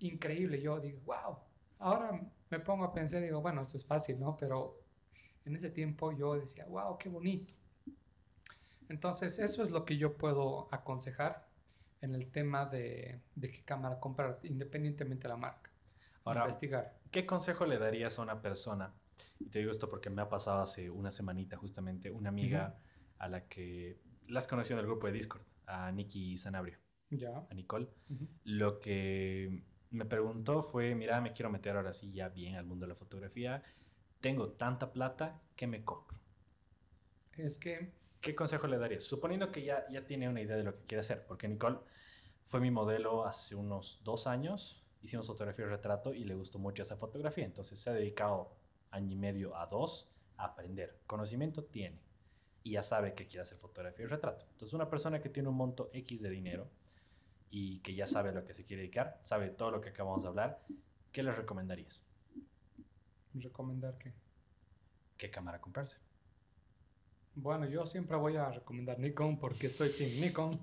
increíble, 0.00 0.60
yo 0.60 0.80
digo, 0.80 1.00
wow. 1.04 1.38
Ahora 1.78 2.20
me 2.50 2.60
pongo 2.60 2.84
a 2.84 2.92
pensar 2.92 3.22
y 3.22 3.26
digo, 3.26 3.40
bueno, 3.40 3.62
esto 3.62 3.76
es 3.76 3.86
fácil, 3.86 4.18
¿no? 4.18 4.36
Pero 4.36 4.80
en 5.44 5.54
ese 5.54 5.70
tiempo 5.70 6.12
yo 6.12 6.34
decía, 6.34 6.66
wow, 6.66 6.98
qué 6.98 7.08
bonito 7.08 7.58
entonces, 8.88 9.38
eso 9.38 9.62
es 9.62 9.70
lo 9.70 9.84
que 9.84 9.98
yo 9.98 10.16
puedo 10.16 10.68
aconsejar 10.72 11.46
en 12.00 12.14
el 12.14 12.30
tema 12.30 12.64
de, 12.64 13.20
qué 13.40 13.62
cámara 13.64 14.00
comprar, 14.00 14.38
independientemente 14.42 15.24
de 15.24 15.28
la 15.28 15.36
marca. 15.36 15.70
Ahora, 16.24 16.42
investigar. 16.42 16.98
¿Qué 17.10 17.26
consejo 17.26 17.66
le 17.66 17.78
darías 17.78 18.18
a 18.18 18.22
una 18.22 18.40
persona? 18.40 18.92
Y 19.38 19.50
te 19.50 19.60
digo 19.60 19.70
esto 19.70 19.88
porque 19.88 20.10
me 20.10 20.22
ha 20.22 20.28
pasado 20.28 20.62
hace 20.62 20.90
una 20.90 21.10
semanita 21.10 21.56
justamente 21.56 22.10
una 22.10 22.28
amiga 22.30 22.76
a 23.18 23.28
la 23.28 23.48
que 23.48 24.00
las 24.26 24.46
conocí 24.46 24.72
en 24.72 24.78
el 24.78 24.86
grupo 24.86 25.06
de 25.06 25.12
Discord, 25.12 25.42
a 25.66 25.90
Nikki 25.92 26.38
Sanabria. 26.38 26.78
Ya. 27.10 27.46
A 27.50 27.54
Nicole. 27.54 27.88
Lo 28.44 28.80
que 28.80 29.64
me 29.90 30.04
preguntó 30.04 30.62
fue, 30.62 30.94
mira, 30.94 31.20
me 31.20 31.32
quiero 31.32 31.50
meter 31.50 31.76
ahora 31.76 31.92
sí 31.92 32.12
ya 32.12 32.28
bien 32.28 32.56
al 32.56 32.66
mundo 32.66 32.86
de 32.86 32.90
la 32.90 32.96
fotografía. 32.96 33.62
Tengo 34.20 34.50
tanta 34.50 34.92
plata, 34.92 35.40
¿qué 35.56 35.66
me 35.66 35.84
compro? 35.84 36.18
Es 37.36 37.58
que 37.58 37.92
¿qué 38.20 38.34
consejo 38.34 38.66
le 38.66 38.78
darías? 38.78 39.04
Suponiendo 39.04 39.50
que 39.52 39.64
ya, 39.64 39.86
ya 39.90 40.04
tiene 40.04 40.28
una 40.28 40.40
idea 40.40 40.56
de 40.56 40.64
lo 40.64 40.74
que 40.74 40.84
quiere 40.84 41.00
hacer, 41.00 41.24
porque 41.26 41.48
Nicole 41.48 41.78
fue 42.46 42.60
mi 42.60 42.70
modelo 42.70 43.24
hace 43.24 43.54
unos 43.54 44.00
dos 44.04 44.26
años, 44.26 44.84
hicimos 45.02 45.26
fotografía 45.26 45.66
y 45.66 45.68
retrato 45.68 46.12
y 46.14 46.24
le 46.24 46.34
gustó 46.34 46.58
mucho 46.58 46.82
esa 46.82 46.96
fotografía, 46.96 47.44
entonces 47.44 47.78
se 47.78 47.90
ha 47.90 47.92
dedicado 47.92 48.56
año 48.90 49.12
y 49.12 49.16
medio 49.16 49.56
a 49.56 49.66
dos 49.66 50.10
a 50.36 50.46
aprender. 50.46 51.00
Conocimiento 51.06 51.64
tiene 51.64 52.00
y 52.62 52.72
ya 52.72 52.82
sabe 52.82 53.14
que 53.14 53.26
quiere 53.26 53.42
hacer 53.42 53.58
fotografía 53.58 54.04
y 54.04 54.08
retrato. 54.08 54.46
Entonces 54.52 54.74
una 54.74 54.88
persona 54.88 55.20
que 55.20 55.28
tiene 55.28 55.48
un 55.48 55.56
monto 55.56 55.90
X 55.92 56.22
de 56.22 56.30
dinero 56.30 56.68
y 57.50 57.80
que 57.80 57.94
ya 57.94 58.06
sabe 58.06 58.30
a 58.30 58.32
lo 58.32 58.44
que 58.44 58.54
se 58.54 58.64
quiere 58.64 58.82
dedicar, 58.82 59.18
sabe 59.22 59.48
todo 59.48 59.70
lo 59.70 59.80
que 59.80 59.90
acabamos 59.90 60.22
de 60.22 60.28
hablar, 60.28 60.60
¿qué 61.12 61.22
le 61.22 61.32
recomendarías? 61.32 62.02
¿Recomendar 63.34 63.96
qué? 63.98 64.12
¿Qué 65.16 65.30
cámara 65.30 65.60
comprarse? 65.60 65.98
Bueno, 67.34 67.66
yo 67.66 67.86
siempre 67.86 68.16
voy 68.16 68.36
a 68.36 68.50
recomendar 68.50 68.98
Nikon 68.98 69.38
porque 69.38 69.70
soy 69.70 69.90
Team 69.90 70.20
Nikon. 70.20 70.58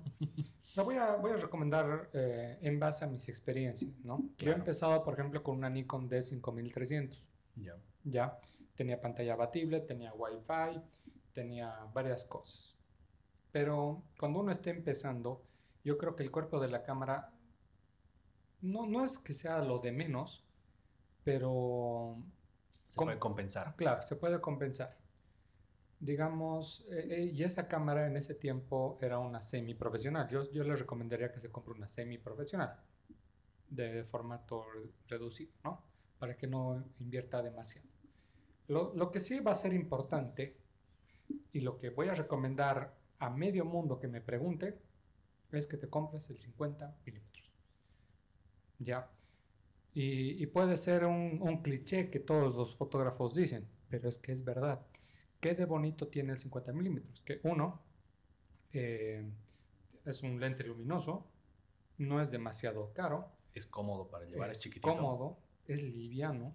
Lo 0.76 0.84
voy 0.84 0.96
a, 0.96 1.16
voy 1.16 1.30
a 1.30 1.36
recomendar 1.36 2.10
eh, 2.12 2.58
en 2.60 2.78
base 2.78 3.04
a 3.04 3.08
mis 3.08 3.30
experiencias, 3.30 3.90
¿no? 4.04 4.28
Yo 4.36 4.50
he 4.50 4.54
empezado, 4.54 5.02
por 5.02 5.14
ejemplo, 5.14 5.42
con 5.42 5.56
una 5.56 5.70
Nikon 5.70 6.10
D5300. 6.10 7.16
Ya. 7.56 7.76
Ya. 8.04 8.38
Tenía 8.74 9.00
pantalla 9.00 9.32
abatible, 9.32 9.80
tenía 9.80 10.12
Wi-Fi, 10.12 10.82
tenía 11.36 11.70
varias 11.92 12.24
cosas. 12.24 12.74
Pero 13.52 14.02
cuando 14.18 14.40
uno 14.40 14.50
esté 14.50 14.70
empezando, 14.70 15.44
yo 15.84 15.98
creo 15.98 16.16
que 16.16 16.22
el 16.22 16.30
cuerpo 16.30 16.58
de 16.58 16.68
la 16.68 16.82
cámara 16.82 17.34
no, 18.62 18.86
no 18.86 19.04
es 19.04 19.18
que 19.18 19.34
sea 19.34 19.60
lo 19.60 19.78
de 19.78 19.92
menos, 19.92 20.48
pero... 21.22 22.16
Se 22.88 22.96
puede 22.96 23.18
compensar. 23.18 23.76
Claro, 23.76 24.00
se 24.02 24.16
puede 24.16 24.40
compensar 24.40 24.96
digamos, 25.98 26.86
eh, 26.90 27.08
eh, 27.10 27.30
y 27.32 27.42
esa 27.42 27.68
cámara 27.68 28.06
en 28.06 28.16
ese 28.16 28.34
tiempo 28.34 28.98
era 29.00 29.18
una 29.18 29.40
semi-profesional. 29.40 30.28
Yo, 30.28 30.50
yo 30.52 30.62
le 30.64 30.76
recomendaría 30.76 31.32
que 31.32 31.40
se 31.40 31.50
compre 31.50 31.72
una 31.72 31.88
semi-profesional 31.88 32.78
de 33.68 34.04
formato 34.04 34.64
reducido, 35.08 35.52
¿no? 35.64 35.82
Para 36.18 36.36
que 36.36 36.46
no 36.46 36.84
invierta 37.00 37.42
demasiado. 37.42 37.88
Lo, 38.68 38.94
lo, 38.94 39.10
que 39.10 39.20
sí 39.20 39.40
va 39.40 39.52
a 39.52 39.54
ser 39.54 39.72
importante 39.72 40.56
y 41.56 41.60
lo 41.60 41.78
que 41.78 41.90
voy 41.90 42.08
a 42.08 42.14
recomendar 42.14 42.94
a 43.18 43.30
medio 43.30 43.64
mundo 43.64 43.98
que 43.98 44.08
me 44.08 44.20
pregunte 44.20 44.78
es 45.52 45.66
que 45.66 45.76
te 45.76 45.88
compres 45.88 46.28
el 46.30 46.38
50 46.38 46.98
milímetros. 47.04 47.52
¿Ya? 48.78 49.10
Y, 49.94 50.42
y, 50.42 50.46
puede 50.46 50.76
ser 50.76 51.06
un, 51.06 51.38
un 51.40 51.62
cliché 51.62 52.10
que 52.10 52.20
todos 52.20 52.54
los 52.54 52.76
fotógrafos 52.76 53.34
dicen, 53.34 53.66
pero 53.88 54.08
es 54.08 54.18
que 54.18 54.32
es 54.32 54.44
verdad 54.44 54.86
¿Qué 55.40 55.54
de 55.54 55.64
bonito 55.64 56.08
tiene 56.08 56.32
el 56.32 56.40
50 56.40 56.72
milímetros? 56.72 57.20
Que 57.20 57.40
uno, 57.44 57.80
eh, 58.72 59.30
es 60.04 60.22
un 60.22 60.40
lente 60.40 60.64
luminoso, 60.64 61.26
no 61.98 62.20
es 62.20 62.30
demasiado 62.30 62.92
caro. 62.92 63.30
Es 63.54 63.66
cómodo 63.66 64.08
para 64.08 64.26
llevar, 64.26 64.50
es, 64.50 64.60
chiquitito. 64.60 64.88
cómodo, 64.88 65.38
es 65.66 65.82
liviano 65.82 66.54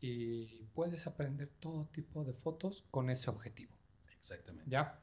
y 0.00 0.64
puedes 0.74 1.06
aprender 1.06 1.50
todo 1.60 1.86
tipo 1.86 2.24
de 2.24 2.32
fotos 2.32 2.84
con 2.90 3.10
ese 3.10 3.30
objetivo. 3.30 3.75
Exactamente. 4.32 4.70
¿Ya? 4.70 4.98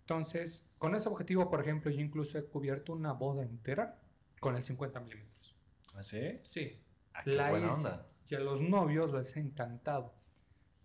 Entonces, 0.00 0.70
con 0.78 0.94
ese 0.94 1.08
objetivo, 1.08 1.50
por 1.50 1.60
ejemplo, 1.60 1.90
yo 1.90 2.00
incluso 2.00 2.38
he 2.38 2.44
cubierto 2.44 2.92
una 2.92 3.12
boda 3.12 3.42
entera 3.42 4.00
con 4.40 4.56
el 4.56 4.64
50 4.64 5.00
milímetros. 5.00 5.56
¿Ah, 5.94 6.02
sí? 6.02 6.40
Sí. 6.44 6.80
Ah, 7.12 7.22
qué 7.24 7.36
buena 7.36 7.74
onda. 7.74 8.06
Y 8.28 8.34
a 8.34 8.40
los 8.40 8.60
novios 8.60 9.12
les 9.12 9.36
ha 9.36 9.40
encantado. 9.40 10.14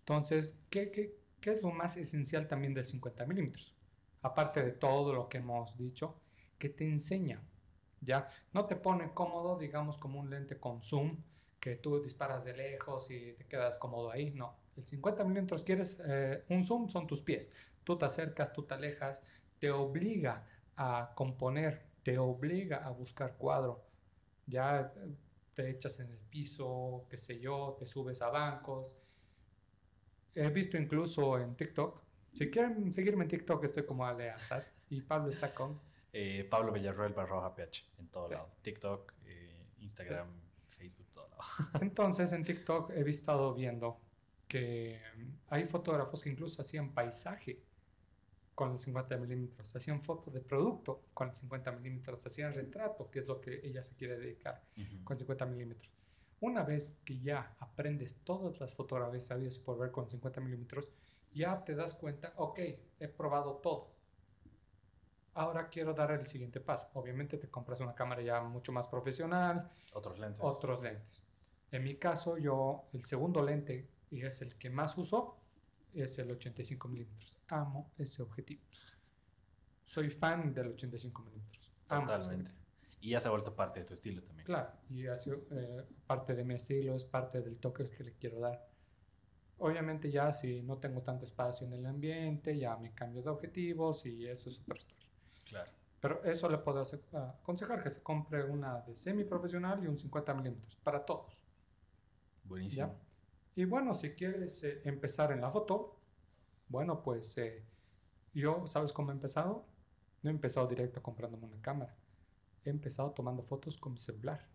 Entonces, 0.00 0.54
¿qué, 0.70 0.90
qué, 0.90 1.16
¿Qué 1.44 1.52
es 1.52 1.62
lo 1.62 1.70
más 1.72 1.98
esencial 1.98 2.48
también 2.48 2.72
del 2.72 2.86
50 2.86 3.26
milímetros? 3.26 3.74
Aparte 4.22 4.62
de 4.62 4.72
todo 4.72 5.12
lo 5.12 5.28
que 5.28 5.36
hemos 5.36 5.76
dicho, 5.76 6.18
que 6.58 6.70
te 6.70 6.88
enseña, 6.88 7.42
¿ya? 8.00 8.30
No 8.54 8.64
te 8.64 8.76
pone 8.76 9.12
cómodo, 9.12 9.58
digamos, 9.58 9.98
como 9.98 10.20
un 10.20 10.30
lente 10.30 10.58
con 10.58 10.82
zoom, 10.82 11.18
que 11.60 11.76
tú 11.76 12.02
disparas 12.02 12.46
de 12.46 12.56
lejos 12.56 13.10
y 13.10 13.34
te 13.34 13.44
quedas 13.44 13.76
cómodo 13.76 14.10
ahí, 14.10 14.30
no. 14.30 14.56
El 14.76 14.84
50 14.84 15.24
milímetros 15.24 15.64
quieres 15.64 16.00
eh, 16.04 16.44
un 16.48 16.64
zoom, 16.64 16.88
son 16.88 17.06
tus 17.06 17.22
pies. 17.22 17.50
Tú 17.84 17.96
te 17.96 18.04
acercas, 18.06 18.52
tú 18.52 18.62
te 18.64 18.74
alejas, 18.74 19.22
te 19.58 19.70
obliga 19.70 20.46
a 20.76 21.12
componer, 21.14 21.82
te 22.02 22.18
obliga 22.18 22.78
a 22.78 22.90
buscar 22.90 23.36
cuadro. 23.36 23.84
Ya 24.46 24.92
eh, 24.96 25.14
te 25.54 25.70
echas 25.70 26.00
en 26.00 26.10
el 26.10 26.18
piso, 26.18 27.06
qué 27.08 27.16
sé 27.16 27.38
yo, 27.38 27.76
te 27.78 27.86
subes 27.86 28.20
a 28.22 28.28
bancos, 28.28 28.96
he 30.34 30.48
visto 30.48 30.76
incluso 30.76 31.38
en 31.38 31.54
TikTok. 31.54 32.02
Si 32.32 32.50
quieren 32.50 32.92
seguirme 32.92 33.24
en 33.24 33.30
TikTok, 33.30 33.64
estoy 33.64 33.84
como 33.84 34.04
Ale. 34.04 34.34
Y 34.90 35.00
Pablo 35.02 35.30
está 35.30 35.54
con. 35.54 35.80
Eh, 36.16 36.46
Pablo 36.48 36.70
Villarroel 36.70 37.12
barroja 37.12 37.52
PH, 37.56 37.86
en 37.98 38.06
todo 38.06 38.28
lado. 38.28 38.48
TikTok, 38.62 39.14
eh, 39.24 39.66
Instagram, 39.78 40.28
Facebook, 40.68 41.08
todo 41.12 41.28
lado. 41.28 41.42
Entonces, 41.80 42.30
en 42.30 42.44
TikTok 42.44 42.92
he 42.92 43.00
estado 43.10 43.52
viendo 43.52 43.98
que 44.48 45.00
hay 45.48 45.66
fotógrafos 45.66 46.22
que 46.22 46.30
incluso 46.30 46.60
hacían 46.60 46.92
paisaje 46.92 47.62
con 48.54 48.72
el 48.72 48.78
50 48.78 49.16
milímetros, 49.16 49.74
hacían 49.74 50.02
fotos 50.02 50.32
de 50.32 50.40
producto 50.40 51.02
con 51.12 51.28
el 51.28 51.34
50 51.34 51.72
milímetros, 51.72 52.24
hacían 52.24 52.54
retrato, 52.54 53.10
que 53.10 53.20
es 53.20 53.26
lo 53.26 53.40
que 53.40 53.60
ella 53.64 53.82
se 53.82 53.94
quiere 53.94 54.16
dedicar, 54.16 54.62
con 55.02 55.18
50 55.18 55.46
milímetros. 55.46 55.90
Una 56.40 56.62
vez 56.62 56.96
que 57.04 57.18
ya 57.18 57.56
aprendes 57.58 58.20
todas 58.22 58.60
las 58.60 58.74
fotografías 58.74 59.24
sabias 59.24 59.58
por 59.58 59.78
ver 59.78 59.90
con 59.90 60.08
50 60.08 60.40
milímetros, 60.40 60.88
ya 61.32 61.64
te 61.64 61.74
das 61.74 61.94
cuenta, 61.94 62.32
ok, 62.36 62.60
he 63.00 63.08
probado 63.08 63.56
todo. 63.56 63.92
Ahora 65.34 65.68
quiero 65.68 65.94
dar 65.94 66.12
el 66.12 66.26
siguiente 66.28 66.60
paso. 66.60 66.88
Obviamente 66.94 67.38
te 67.38 67.48
compras 67.48 67.80
una 67.80 67.94
cámara 67.94 68.22
ya 68.22 68.40
mucho 68.42 68.70
más 68.70 68.86
profesional. 68.86 69.68
Otros 69.92 70.18
lentes. 70.18 70.40
Otros 70.44 70.80
lentes. 70.80 71.24
En 71.72 71.82
mi 71.82 71.96
caso, 71.96 72.38
yo 72.38 72.84
el 72.92 73.04
segundo 73.04 73.42
lente, 73.42 73.88
y 74.14 74.24
es 74.24 74.40
el 74.42 74.54
que 74.56 74.70
más 74.70 74.96
uso, 74.96 75.40
es 75.92 76.18
el 76.18 76.30
85 76.30 76.88
milímetros. 76.88 77.38
Amo 77.48 77.92
ese 77.98 78.22
objetivo. 78.22 78.62
Soy 79.84 80.08
fan 80.08 80.54
del 80.54 80.68
85 80.68 81.22
milímetros. 81.22 81.72
Totalmente. 81.88 82.52
Y 83.00 83.10
ya 83.10 83.20
se 83.20 83.28
ha 83.28 83.32
vuelto 83.32 83.54
parte 83.54 83.80
de 83.80 83.86
tu 83.86 83.94
estilo 83.94 84.22
también. 84.22 84.46
Claro, 84.46 84.70
y 84.88 85.06
ha 85.08 85.16
sido 85.16 85.44
eh, 85.50 85.84
parte 86.06 86.34
de 86.34 86.44
mi 86.44 86.54
estilo, 86.54 86.94
es 86.94 87.04
parte 87.04 87.42
del 87.42 87.58
toque 87.58 87.90
que 87.90 88.04
le 88.04 88.12
quiero 88.14 88.38
dar. 88.38 88.66
Obviamente 89.58 90.10
ya 90.10 90.32
si 90.32 90.62
no 90.62 90.78
tengo 90.78 91.02
tanto 91.02 91.24
espacio 91.24 91.66
en 91.66 91.74
el 91.74 91.84
ambiente, 91.84 92.56
ya 92.56 92.76
me 92.76 92.94
cambio 92.94 93.22
de 93.22 93.30
objetivos 93.30 94.06
y 94.06 94.26
eso 94.26 94.48
es 94.48 94.60
otra 94.60 94.76
historia. 94.76 95.08
Claro. 95.44 95.70
Pero 96.00 96.22
eso 96.24 96.48
le 96.48 96.58
puedo 96.58 96.82
ah, 97.12 97.36
aconsejar 97.40 97.82
que 97.82 97.90
se 97.90 98.02
compre 98.02 98.44
una 98.44 98.80
de 98.80 98.94
semi-profesional 98.94 99.82
y 99.82 99.88
un 99.88 99.98
50 99.98 100.34
milímetros 100.34 100.76
para 100.76 101.04
todos. 101.04 101.36
Buenísimo. 102.44 102.86
¿ya? 102.86 103.13
Y 103.56 103.64
bueno, 103.64 103.94
si 103.94 104.10
quieres 104.14 104.62
eh, 104.64 104.80
empezar 104.84 105.32
en 105.32 105.40
la 105.40 105.50
foto, 105.50 105.96
bueno, 106.68 107.02
pues 107.02 107.36
eh, 107.38 107.64
yo, 108.32 108.66
¿sabes 108.66 108.92
cómo 108.92 109.10
he 109.10 109.14
empezado? 109.14 109.66
No 110.22 110.30
he 110.30 110.32
empezado 110.32 110.66
directo 110.66 111.02
comprándome 111.02 111.46
una 111.46 111.60
cámara. 111.60 111.94
He 112.64 112.70
empezado 112.70 113.12
tomando 113.12 113.42
fotos 113.42 113.76
con 113.78 113.92
mi 113.92 113.98
celular. 113.98 114.48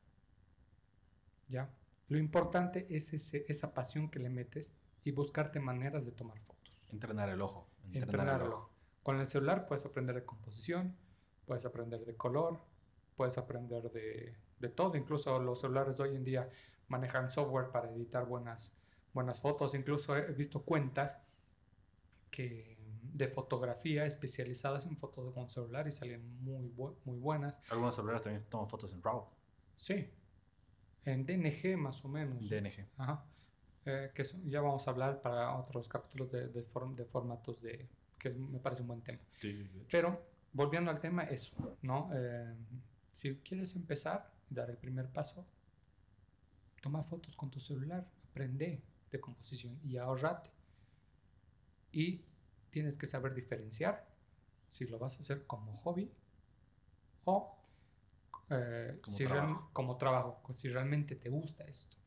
¿Ya? 1.47 1.69
Lo 2.07 2.17
importante 2.17 2.87
es 2.89 3.13
ese- 3.13 3.45
esa 3.47 3.73
pasión 3.73 4.09
que 4.09 4.19
le 4.19 4.29
metes 4.29 4.71
y 5.03 5.11
buscarte 5.11 5.59
maneras 5.59 6.05
de 6.05 6.11
tomar 6.11 6.39
fotos. 6.39 6.89
Entrenar 6.91 7.29
el 7.29 7.41
ojo. 7.41 7.69
Entrenarlo. 7.93 8.69
Con 9.03 9.19
el 9.19 9.27
celular 9.29 9.65
puedes 9.67 9.85
aprender 9.85 10.15
de 10.15 10.25
composición, 10.25 10.95
puedes 11.45 11.65
aprender 11.65 12.05
de 12.05 12.15
color, 12.15 12.59
puedes 13.15 13.37
aprender 13.37 13.89
de, 13.91 14.35
de 14.59 14.69
todo. 14.69 14.95
Incluso 14.97 15.39
los 15.39 15.61
celulares 15.61 15.97
de 15.97 16.03
hoy 16.03 16.15
en 16.15 16.23
día 16.23 16.49
manejan 16.87 17.29
software 17.29 17.71
para 17.71 17.89
editar 17.91 18.25
buenas, 18.25 18.75
buenas 19.13 19.39
fotos. 19.39 19.73
Incluso 19.75 20.15
he 20.15 20.31
visto 20.33 20.63
cuentas 20.63 21.19
que, 22.31 22.77
de 23.01 23.27
fotografía 23.27 24.05
especializadas 24.05 24.85
en 24.85 24.95
fotos 24.97 25.33
con 25.33 25.49
celular 25.49 25.87
y 25.87 25.91
salen 25.91 26.41
muy, 26.43 26.69
bu- 26.69 26.95
muy 27.05 27.17
buenas. 27.17 27.61
Algunos 27.69 27.95
celulares 27.95 28.21
también 28.21 28.45
toman 28.49 28.69
fotos 28.69 28.93
en 28.93 29.01
RAW, 29.01 29.25
Sí, 29.75 30.09
en 31.05 31.25
DNG 31.25 31.77
más 31.77 32.03
o 32.05 32.09
menos. 32.09 32.47
DNG. 32.49 32.85
Ajá. 32.97 33.25
Eh, 33.85 34.11
que 34.13 34.23
ya 34.45 34.61
vamos 34.61 34.87
a 34.87 34.91
hablar 34.91 35.21
para 35.21 35.55
otros 35.57 35.87
capítulos 35.87 36.31
de, 36.31 36.47
de, 36.49 36.65
form- 36.67 36.95
de 36.95 37.05
formatos 37.05 37.61
de 37.61 37.87
que 38.19 38.29
me 38.31 38.59
parece 38.59 38.81
un 38.81 38.89
buen 38.89 39.01
tema. 39.01 39.19
Sí. 39.39 39.65
Pero 39.89 40.21
volviendo 40.53 40.91
al 40.91 40.99
tema, 40.99 41.23
eso, 41.23 41.77
¿no? 41.81 42.09
Eh, 42.13 42.53
si 43.13 43.35
quieres 43.37 43.75
empezar 43.75 44.29
dar 44.49 44.69
el 44.69 44.77
primer 44.77 45.07
paso, 45.09 45.45
toma 46.81 47.03
fotos 47.03 47.35
con 47.35 47.49
tu 47.49 47.59
celular, 47.59 48.05
aprende 48.29 48.81
de 49.11 49.19
composición 49.19 49.79
y 49.83 49.97
ahorrate. 49.97 50.51
Y 51.91 52.23
tienes 52.69 52.97
que 52.97 53.05
saber 53.07 53.33
diferenciar 53.33 54.07
si 54.67 54.85
lo 54.85 54.99
vas 54.99 55.17
a 55.17 55.21
hacer 55.21 55.45
como 55.47 55.75
hobby 55.77 56.11
o 57.25 57.55
eh, 58.49 58.97
Como 59.01 59.17
si 59.17 59.25
trabajo. 59.25 59.69
como 59.73 59.97
trabajo, 59.97 60.41
si 60.55 60.69
realmente 60.69 61.15
te 61.15 61.29
gusta 61.29 61.63
esto. 61.65 61.97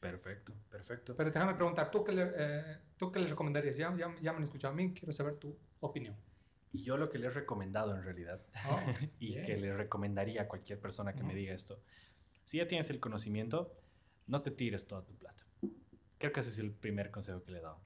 Perfecto, 0.00 0.54
perfecto. 0.70 1.16
Pero 1.16 1.30
déjame 1.30 1.54
preguntar, 1.54 1.90
¿tú 1.90 2.04
qué 2.04 2.12
le, 2.12 2.30
eh, 2.36 2.78
¿tú 2.96 3.10
qué 3.10 3.18
le 3.18 3.26
recomendarías? 3.28 3.76
Ya, 3.76 3.90
ya, 3.96 4.14
ya 4.20 4.32
me 4.32 4.38
han 4.38 4.42
escuchado 4.44 4.72
a 4.72 4.76
mí, 4.76 4.94
quiero 4.94 5.12
saber 5.12 5.36
tu 5.36 5.56
opinión. 5.80 6.16
Y 6.72 6.82
yo 6.82 6.96
lo 6.96 7.08
que 7.08 7.18
le 7.18 7.26
he 7.26 7.30
recomendado 7.30 7.94
en 7.96 8.02
realidad, 8.02 8.40
Oh, 8.68 8.78
y 9.18 9.34
que 9.42 9.56
le 9.56 9.76
recomendaría 9.76 10.42
a 10.42 10.48
cualquier 10.48 10.78
persona 10.80 11.14
que 11.14 11.24
me 11.24 11.34
diga 11.34 11.52
esto, 11.54 11.80
si 12.44 12.58
ya 12.58 12.68
tienes 12.68 12.90
el 12.90 13.00
conocimiento, 13.00 13.74
no 14.28 14.42
te 14.42 14.50
tires 14.50 14.86
toda 14.86 15.02
tu 15.04 15.14
plata. 15.16 15.42
Creo 16.18 16.32
que 16.32 16.40
ese 16.40 16.50
es 16.50 16.58
el 16.58 16.72
primer 16.72 17.10
consejo 17.10 17.42
que 17.44 17.52
le 17.52 17.58
he 17.58 17.62
dado. 17.62 17.80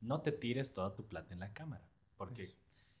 No 0.00 0.22
te 0.22 0.32
tires 0.32 0.72
toda 0.72 0.94
tu 0.94 1.06
plata 1.06 1.34
en 1.34 1.40
la 1.40 1.52
cámara. 1.52 1.88
Porque 2.16 2.42
Eso. 2.42 2.56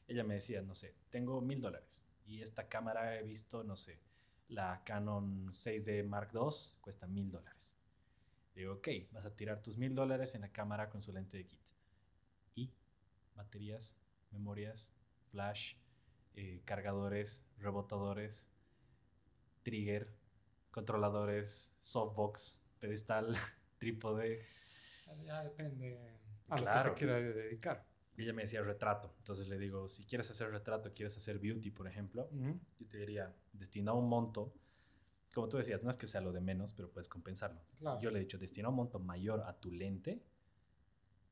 ella 0.08 0.24
me 0.24 0.34
decía, 0.34 0.62
no 0.62 0.74
sé, 0.74 0.94
tengo 1.10 1.40
mil 1.40 1.60
dólares 1.60 2.08
y 2.26 2.42
esta 2.42 2.68
cámara 2.68 3.16
he 3.16 3.22
visto, 3.22 3.64
no 3.64 3.74
sé, 3.76 4.00
la 4.48 4.82
Canon 4.84 5.48
6D 5.52 6.04
Mark 6.04 6.30
II 6.34 6.50
cuesta 6.80 7.06
mil 7.06 7.30
dólares. 7.30 7.76
Digo, 8.54 8.74
ok, 8.74 8.88
vas 9.12 9.24
a 9.24 9.34
tirar 9.34 9.62
tus 9.62 9.76
mil 9.78 9.94
dólares 9.94 10.34
en 10.34 10.42
la 10.42 10.52
cámara 10.52 10.90
con 10.90 11.00
su 11.02 11.12
lente 11.12 11.36
de 11.38 11.46
kit. 11.46 11.60
Y 12.54 12.72
baterías, 13.34 13.96
memorias, 14.30 14.92
flash, 15.30 15.74
eh, 16.34 16.60
cargadores, 16.64 17.44
rebotadores, 17.58 18.48
trigger, 19.62 20.12
controladores, 20.70 21.72
softbox, 21.80 22.60
pedestal, 22.78 23.36
trípode. 23.78 24.44
Ya 25.24 25.42
depende 25.42 25.98
a 26.48 26.60
lo 26.60 26.66
que 26.66 26.82
se 26.82 26.94
quiera 26.94 27.14
dedicar. 27.20 27.86
Y 28.16 28.22
ella 28.22 28.32
me 28.32 28.42
decía 28.42 28.62
retrato. 28.62 29.14
Entonces 29.18 29.48
le 29.48 29.58
digo, 29.58 29.88
si 29.88 30.04
quieres 30.04 30.28
hacer 30.30 30.50
retrato, 30.50 30.92
quieres 30.92 31.16
hacer 31.16 31.38
beauty, 31.38 31.70
por 31.70 31.86
ejemplo, 31.86 32.28
yo 32.78 32.86
te 32.88 32.98
diría, 32.98 33.34
destina 33.52 33.92
un 33.92 34.08
monto. 34.08 34.52
Como 35.32 35.48
tú 35.48 35.56
decías, 35.58 35.82
no 35.82 35.90
es 35.90 35.96
que 35.96 36.06
sea 36.08 36.20
lo 36.20 36.32
de 36.32 36.40
menos, 36.40 36.72
pero 36.72 36.90
puedes 36.90 37.08
compensarlo. 37.08 37.60
Claro. 37.78 38.00
Yo 38.00 38.10
le 38.10 38.18
he 38.18 38.22
dicho, 38.22 38.38
destina 38.38 38.70
un 38.70 38.74
monto 38.74 38.98
mayor 38.98 39.42
a 39.46 39.52
tu 39.58 39.70
lente 39.70 40.20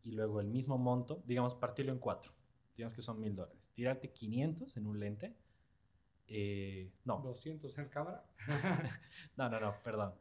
y 0.04 0.12
luego 0.12 0.40
el 0.40 0.46
mismo 0.46 0.78
monto, 0.78 1.22
digamos, 1.26 1.56
partirlo 1.56 1.92
en 1.92 1.98
cuatro. 1.98 2.32
Digamos 2.76 2.94
que 2.94 3.02
son 3.02 3.18
mil 3.20 3.34
dólares. 3.34 3.60
Tirarte 3.74 4.12
500 4.12 4.76
en 4.76 4.86
un 4.86 5.00
lente. 5.00 5.34
eh, 6.28 6.92
no, 7.04 7.18
200 7.20 7.76
en 7.78 7.88
cámara. 7.88 8.24
no, 9.36 9.48
no, 9.48 9.58
no, 9.60 9.74
perdón. 9.82 10.14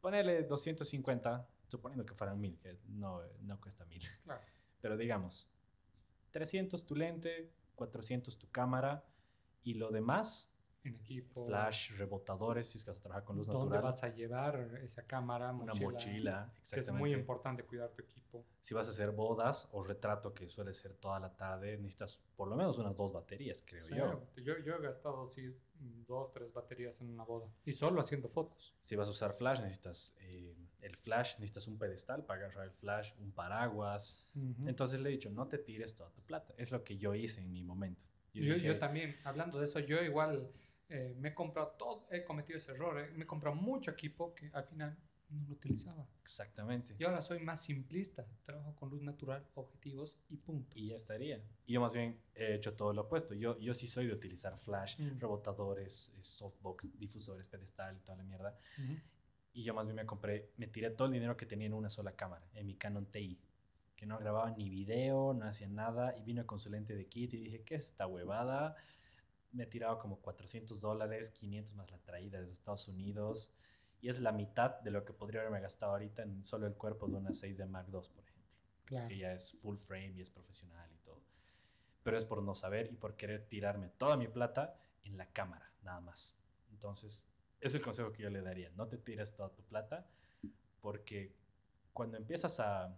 Ponerle 0.00 0.42
250, 0.44 1.46
suponiendo 1.70 2.04
que 2.04 2.14
fueran 2.14 2.40
mil, 2.40 2.58
que 2.58 2.78
no, 2.88 3.20
no 3.42 3.60
cuesta 3.60 3.84
mil. 3.86 4.02
Claro. 4.24 4.42
Pero 4.80 4.96
digamos, 4.96 5.48
300 6.32 6.84
tu 6.86 6.94
lente, 6.94 7.52
400 7.74 8.38
tu 8.38 8.48
cámara 8.50 9.04
y 9.62 9.74
lo 9.74 9.90
demás, 9.90 10.50
En 10.84 10.94
equipo. 10.94 11.46
flash, 11.46 11.92
rebotadores, 11.98 12.70
si 12.70 12.78
es 12.78 12.84
que 12.84 12.90
vas 12.90 12.98
a 13.00 13.02
trabajar 13.02 13.24
con 13.24 13.36
luz 13.36 13.46
¿Dónde 13.48 13.64
natural. 13.76 13.82
vas 13.82 14.02
a 14.02 14.08
llevar 14.08 14.78
esa 14.82 15.06
cámara? 15.06 15.52
Una 15.52 15.74
Mochila, 15.74 15.90
mochila, 15.90 16.52
Que 16.54 16.60
es 16.60 16.72
muy 16.72 16.78
exactamente. 16.78 17.18
importante 17.20 17.64
cuidar 17.64 17.90
tu 17.90 18.02
equipo. 18.02 18.46
Si 18.62 18.72
vas 18.72 18.86
a 18.86 18.90
hacer 18.90 19.10
bodas 19.10 19.68
o 19.72 19.82
retrato, 19.82 20.32
que 20.32 20.48
suele 20.48 20.72
ser 20.72 20.94
toda 20.94 21.20
la 21.20 21.36
tarde, 21.36 21.76
necesitas 21.76 22.18
por 22.36 22.48
lo 22.48 22.56
menos 22.56 22.78
unas 22.78 22.96
dos 22.96 23.12
baterías, 23.12 23.62
creo 23.66 23.84
Sí, 23.84 23.94
yo. 23.94 24.26
yo. 24.36 24.58
Yo 24.60 24.74
he 24.76 24.80
gastado 24.80 25.26
sí, 25.26 25.54
dos, 26.06 26.32
tres 26.32 26.52
baterías 26.54 26.98
en 27.02 27.10
una 27.10 27.24
boda. 27.24 27.48
Y 27.66 27.72
solo 27.74 28.00
haciendo 28.00 28.28
fotos. 28.30 28.74
Si 28.80 28.96
vas 28.96 29.08
a 29.08 29.10
usar 29.10 29.34
flash, 29.34 29.60
necesitas 29.60 30.14
eh, 30.20 30.56
el 30.82 30.96
flash, 30.96 31.34
necesitas 31.38 31.66
un 31.68 31.78
pedestal 31.78 32.24
para 32.24 32.40
agarrar 32.46 32.64
el 32.66 32.72
flash, 32.72 33.12
un 33.18 33.32
paraguas. 33.32 34.26
Entonces 34.66 35.00
le 35.00 35.08
he 35.08 35.12
dicho, 35.12 35.30
no 35.30 35.46
te 35.48 35.58
tires 35.58 35.94
toda 35.94 36.10
tu 36.10 36.22
plata. 36.22 36.54
Es 36.56 36.70
lo 36.70 36.82
que 36.84 36.96
yo 36.98 37.14
hice 37.14 37.40
en 37.40 37.52
mi 37.52 37.62
momento. 37.62 38.06
Yo 38.32 38.42
Yo, 38.44 38.54
dije, 38.54 38.66
yo 38.66 38.78
también, 38.78 39.16
hablando 39.24 39.58
de 39.58 39.64
eso, 39.64 39.80
yo 39.80 40.02
igual 40.02 40.50
eh, 40.88 41.14
me 41.18 41.30
he 41.30 41.34
comprado 41.34 41.74
todo, 41.78 42.06
he 42.10 42.24
cometido 42.24 42.56
ese 42.58 42.72
error, 42.72 42.98
eh, 42.98 43.10
me 43.14 43.24
he 43.24 43.26
comprado 43.26 43.56
mucho 43.56 43.90
equipo 43.90 44.34
que 44.34 44.50
al 44.52 44.64
final 44.64 44.96
no 45.28 45.46
lo 45.46 45.54
utilizaba. 45.54 46.08
Exactamente. 46.22 46.96
Y 46.98 47.04
ahora 47.04 47.20
soy 47.22 47.38
más 47.40 47.62
simplista, 47.62 48.26
trabajo 48.44 48.74
con 48.74 48.88
luz 48.90 49.00
natural, 49.02 49.46
objetivos 49.54 50.18
y 50.28 50.36
punto. 50.36 50.76
Y 50.76 50.88
ya 50.88 50.96
estaría. 50.96 51.40
Y 51.66 51.74
yo 51.74 51.80
más 51.80 51.92
bien 51.92 52.20
he 52.34 52.54
hecho 52.54 52.74
todo 52.74 52.92
lo 52.92 53.02
opuesto. 53.02 53.34
Yo, 53.34 53.56
yo 53.60 53.72
sí 53.74 53.86
soy 53.86 54.06
de 54.08 54.12
utilizar 54.14 54.58
flash, 54.58 54.98
Mm. 54.98 55.18
rebotadores, 55.20 56.12
eh, 56.18 56.24
softbox, 56.24 56.98
difusores, 56.98 57.48
pedestal 57.48 58.00
toda 58.02 58.18
la 58.18 58.24
mierda. 58.24 58.56
Y 59.52 59.64
yo 59.64 59.74
más 59.74 59.86
bien 59.86 59.96
me 59.96 60.06
compré, 60.06 60.50
me 60.56 60.66
tiré 60.68 60.90
todo 60.90 61.06
el 61.06 61.12
dinero 61.12 61.36
que 61.36 61.46
tenía 61.46 61.66
en 61.66 61.74
una 61.74 61.90
sola 61.90 62.12
cámara, 62.12 62.46
en 62.54 62.66
mi 62.66 62.76
Canon 62.76 63.06
TI, 63.06 63.38
que 63.96 64.06
no 64.06 64.18
grababa 64.18 64.50
ni 64.52 64.70
video, 64.70 65.34
no 65.34 65.46
hacía 65.46 65.68
nada, 65.68 66.16
y 66.16 66.22
vino 66.22 66.46
con 66.46 66.58
su 66.60 66.70
lente 66.70 66.94
de 66.94 67.06
kit 67.06 67.34
y 67.34 67.38
dije, 67.38 67.62
¿qué 67.62 67.74
es 67.74 67.86
esta 67.86 68.06
huevada? 68.06 68.76
Me 69.52 69.64
he 69.64 69.66
tirado 69.66 69.98
como 69.98 70.20
400 70.20 70.80
dólares, 70.80 71.30
500 71.30 71.74
más 71.74 71.90
la 71.90 71.98
traída 71.98 72.38
desde 72.38 72.52
Estados 72.52 72.86
Unidos, 72.88 73.50
y 74.00 74.08
es 74.08 74.20
la 74.20 74.32
mitad 74.32 74.80
de 74.80 74.90
lo 74.92 75.04
que 75.04 75.12
podría 75.12 75.40
haberme 75.40 75.60
gastado 75.60 75.92
ahorita 75.92 76.22
en 76.22 76.44
solo 76.44 76.66
el 76.66 76.74
cuerpo 76.74 77.08
de 77.08 77.16
una 77.16 77.30
6D 77.30 77.66
Mark 77.66 77.88
II, 77.88 78.00
por 78.14 78.24
ejemplo, 78.24 78.40
Claro. 78.86 79.08
que 79.08 79.18
ya 79.18 79.32
es 79.32 79.52
full 79.60 79.76
frame 79.76 80.12
y 80.16 80.20
es 80.20 80.30
profesional 80.30 80.90
y 80.92 80.98
todo. 81.04 81.20
Pero 82.02 82.16
es 82.16 82.24
por 82.24 82.42
no 82.42 82.54
saber 82.54 82.90
y 82.90 82.96
por 82.96 83.16
querer 83.16 83.46
tirarme 83.48 83.88
toda 83.88 84.16
mi 84.16 84.26
plata 84.28 84.80
en 85.02 85.16
la 85.18 85.26
cámara, 85.26 85.70
nada 85.82 86.00
más. 86.00 86.34
Entonces, 86.70 87.22
es 87.60 87.74
el 87.74 87.82
consejo 87.82 88.12
que 88.12 88.22
yo 88.22 88.30
le 88.30 88.42
daría. 88.42 88.70
No 88.70 88.86
te 88.88 88.96
tires 88.98 89.34
toda 89.34 89.50
tu 89.52 89.62
plata 89.62 90.06
porque 90.80 91.34
cuando 91.92 92.16
empiezas 92.16 92.60
a... 92.60 92.96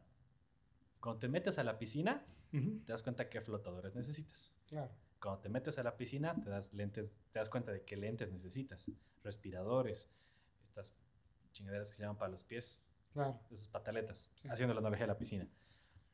Cuando 1.00 1.18
te 1.20 1.28
metes 1.28 1.58
a 1.58 1.64
la 1.64 1.78
piscina, 1.78 2.24
te 2.50 2.92
das 2.92 3.02
cuenta 3.02 3.28
qué 3.28 3.40
flotadores 3.40 3.94
necesitas. 3.94 4.54
Claro. 4.68 4.90
Cuando 5.20 5.40
te 5.40 5.48
metes 5.48 5.78
a 5.78 5.82
la 5.82 5.96
piscina, 5.96 6.34
te 6.40 6.48
das, 6.50 6.72
lentes, 6.72 7.22
te 7.32 7.38
das 7.40 7.48
cuenta 7.50 7.72
de 7.72 7.82
qué 7.82 7.96
lentes 7.96 8.30
necesitas. 8.30 8.88
Respiradores, 9.24 10.08
estas 10.62 10.94
chingaderas 11.52 11.90
que 11.90 11.96
se 11.96 12.02
llaman 12.02 12.18
para 12.18 12.30
los 12.30 12.44
pies, 12.44 12.82
Claro. 13.12 13.38
esas 13.50 13.68
pataletas, 13.68 14.30
Sí. 14.36 14.48
haciendo 14.48 14.74
la 14.74 14.80
analogía 14.80 15.04
de 15.04 15.12
la 15.12 15.18
piscina. 15.18 15.46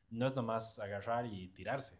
No 0.09 0.25
es 0.27 0.35
nomás 0.35 0.79
agarrar 0.79 1.25
y 1.27 1.49
tirarse. 1.49 1.99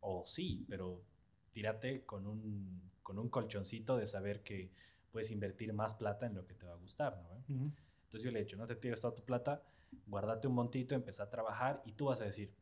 O 0.00 0.24
sí, 0.26 0.64
pero 0.68 1.04
tírate 1.52 2.04
con 2.06 2.26
un, 2.26 2.90
con 3.02 3.18
un 3.18 3.28
colchoncito 3.28 3.96
de 3.98 4.06
saber 4.06 4.42
que 4.42 4.70
puedes 5.14 5.30
invertir 5.30 5.72
más 5.72 5.94
plata 5.94 6.26
en 6.26 6.34
lo 6.34 6.44
que 6.44 6.54
te 6.54 6.66
va 6.66 6.72
a 6.72 6.76
gustar, 6.76 7.16
¿no? 7.22 7.44
Entonces 7.46 8.24
yo 8.24 8.32
le 8.32 8.40
he 8.40 8.42
dicho, 8.42 8.56
no 8.56 8.66
te 8.66 8.74
tires 8.74 9.00
toda 9.00 9.14
tu 9.14 9.24
plata, 9.24 9.62
guárdate 10.08 10.48
un 10.48 10.54
montito, 10.54 10.96
empieza 10.96 11.22
a 11.22 11.30
trabajar 11.30 11.80
y 11.84 11.92
tú 11.92 12.06
vas 12.06 12.20
a 12.20 12.24
decir, 12.24 12.52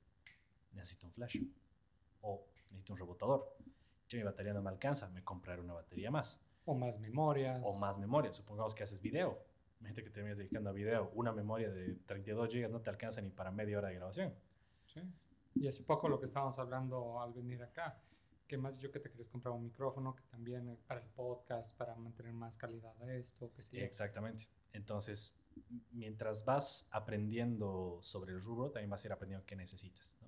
necesito 0.74 1.06
un 1.06 1.14
flash. 1.14 1.38
O 2.20 2.44
necesito 2.68 2.92
un 2.92 2.98
rebotador. 2.98 3.56
Che, 4.06 4.18
mi 4.18 4.22
batería 4.22 4.52
no 4.52 4.60
me 4.60 4.68
alcanza, 4.68 5.08
me 5.08 5.24
compraré 5.24 5.62
una 5.62 5.72
batería 5.72 6.10
más. 6.10 6.38
O 6.66 6.74
más 6.74 7.00
memorias. 7.00 7.58
O 7.64 7.78
más 7.78 7.96
memoria. 7.96 8.34
Supongamos 8.34 8.74
que 8.74 8.82
haces 8.82 9.00
video. 9.00 9.42
Gente 9.82 10.04
que 10.04 10.10
te 10.10 10.20
vienes 10.20 10.36
dedicando 10.36 10.68
a 10.68 10.74
video, 10.74 11.10
una 11.14 11.32
memoria 11.32 11.70
de 11.70 11.94
32 12.04 12.54
GB 12.54 12.68
no 12.70 12.82
te 12.82 12.90
alcanza 12.90 13.22
ni 13.22 13.30
para 13.30 13.50
media 13.50 13.78
hora 13.78 13.88
de 13.88 13.94
grabación. 13.94 14.34
Sí. 14.84 15.00
Y 15.54 15.68
hace 15.68 15.84
poco 15.84 16.06
lo 16.06 16.20
que 16.20 16.26
estábamos 16.26 16.58
hablando 16.58 17.18
al 17.18 17.32
venir 17.32 17.62
acá, 17.62 17.98
que 18.52 18.58
más 18.58 18.78
yo 18.78 18.92
que 18.92 19.00
te 19.00 19.08
quieres 19.08 19.28
comprar 19.28 19.54
un 19.54 19.64
micrófono 19.64 20.14
que 20.14 20.24
también 20.24 20.68
eh, 20.68 20.76
para 20.86 21.00
el 21.00 21.08
podcast, 21.08 21.74
para 21.74 21.94
mantener 21.94 22.34
más 22.34 22.58
calidad 22.58 22.94
a 23.02 23.14
esto, 23.14 23.50
que 23.54 23.62
sí. 23.62 23.78
Exactamente. 23.78 24.46
Entonces, 24.74 25.34
mientras 25.90 26.44
vas 26.44 26.86
aprendiendo 26.90 27.98
sobre 28.02 28.34
el 28.34 28.42
rubro, 28.42 28.70
también 28.70 28.90
vas 28.90 29.02
a 29.04 29.08
ir 29.08 29.12
aprendiendo 29.14 29.46
qué 29.46 29.56
necesitas. 29.56 30.18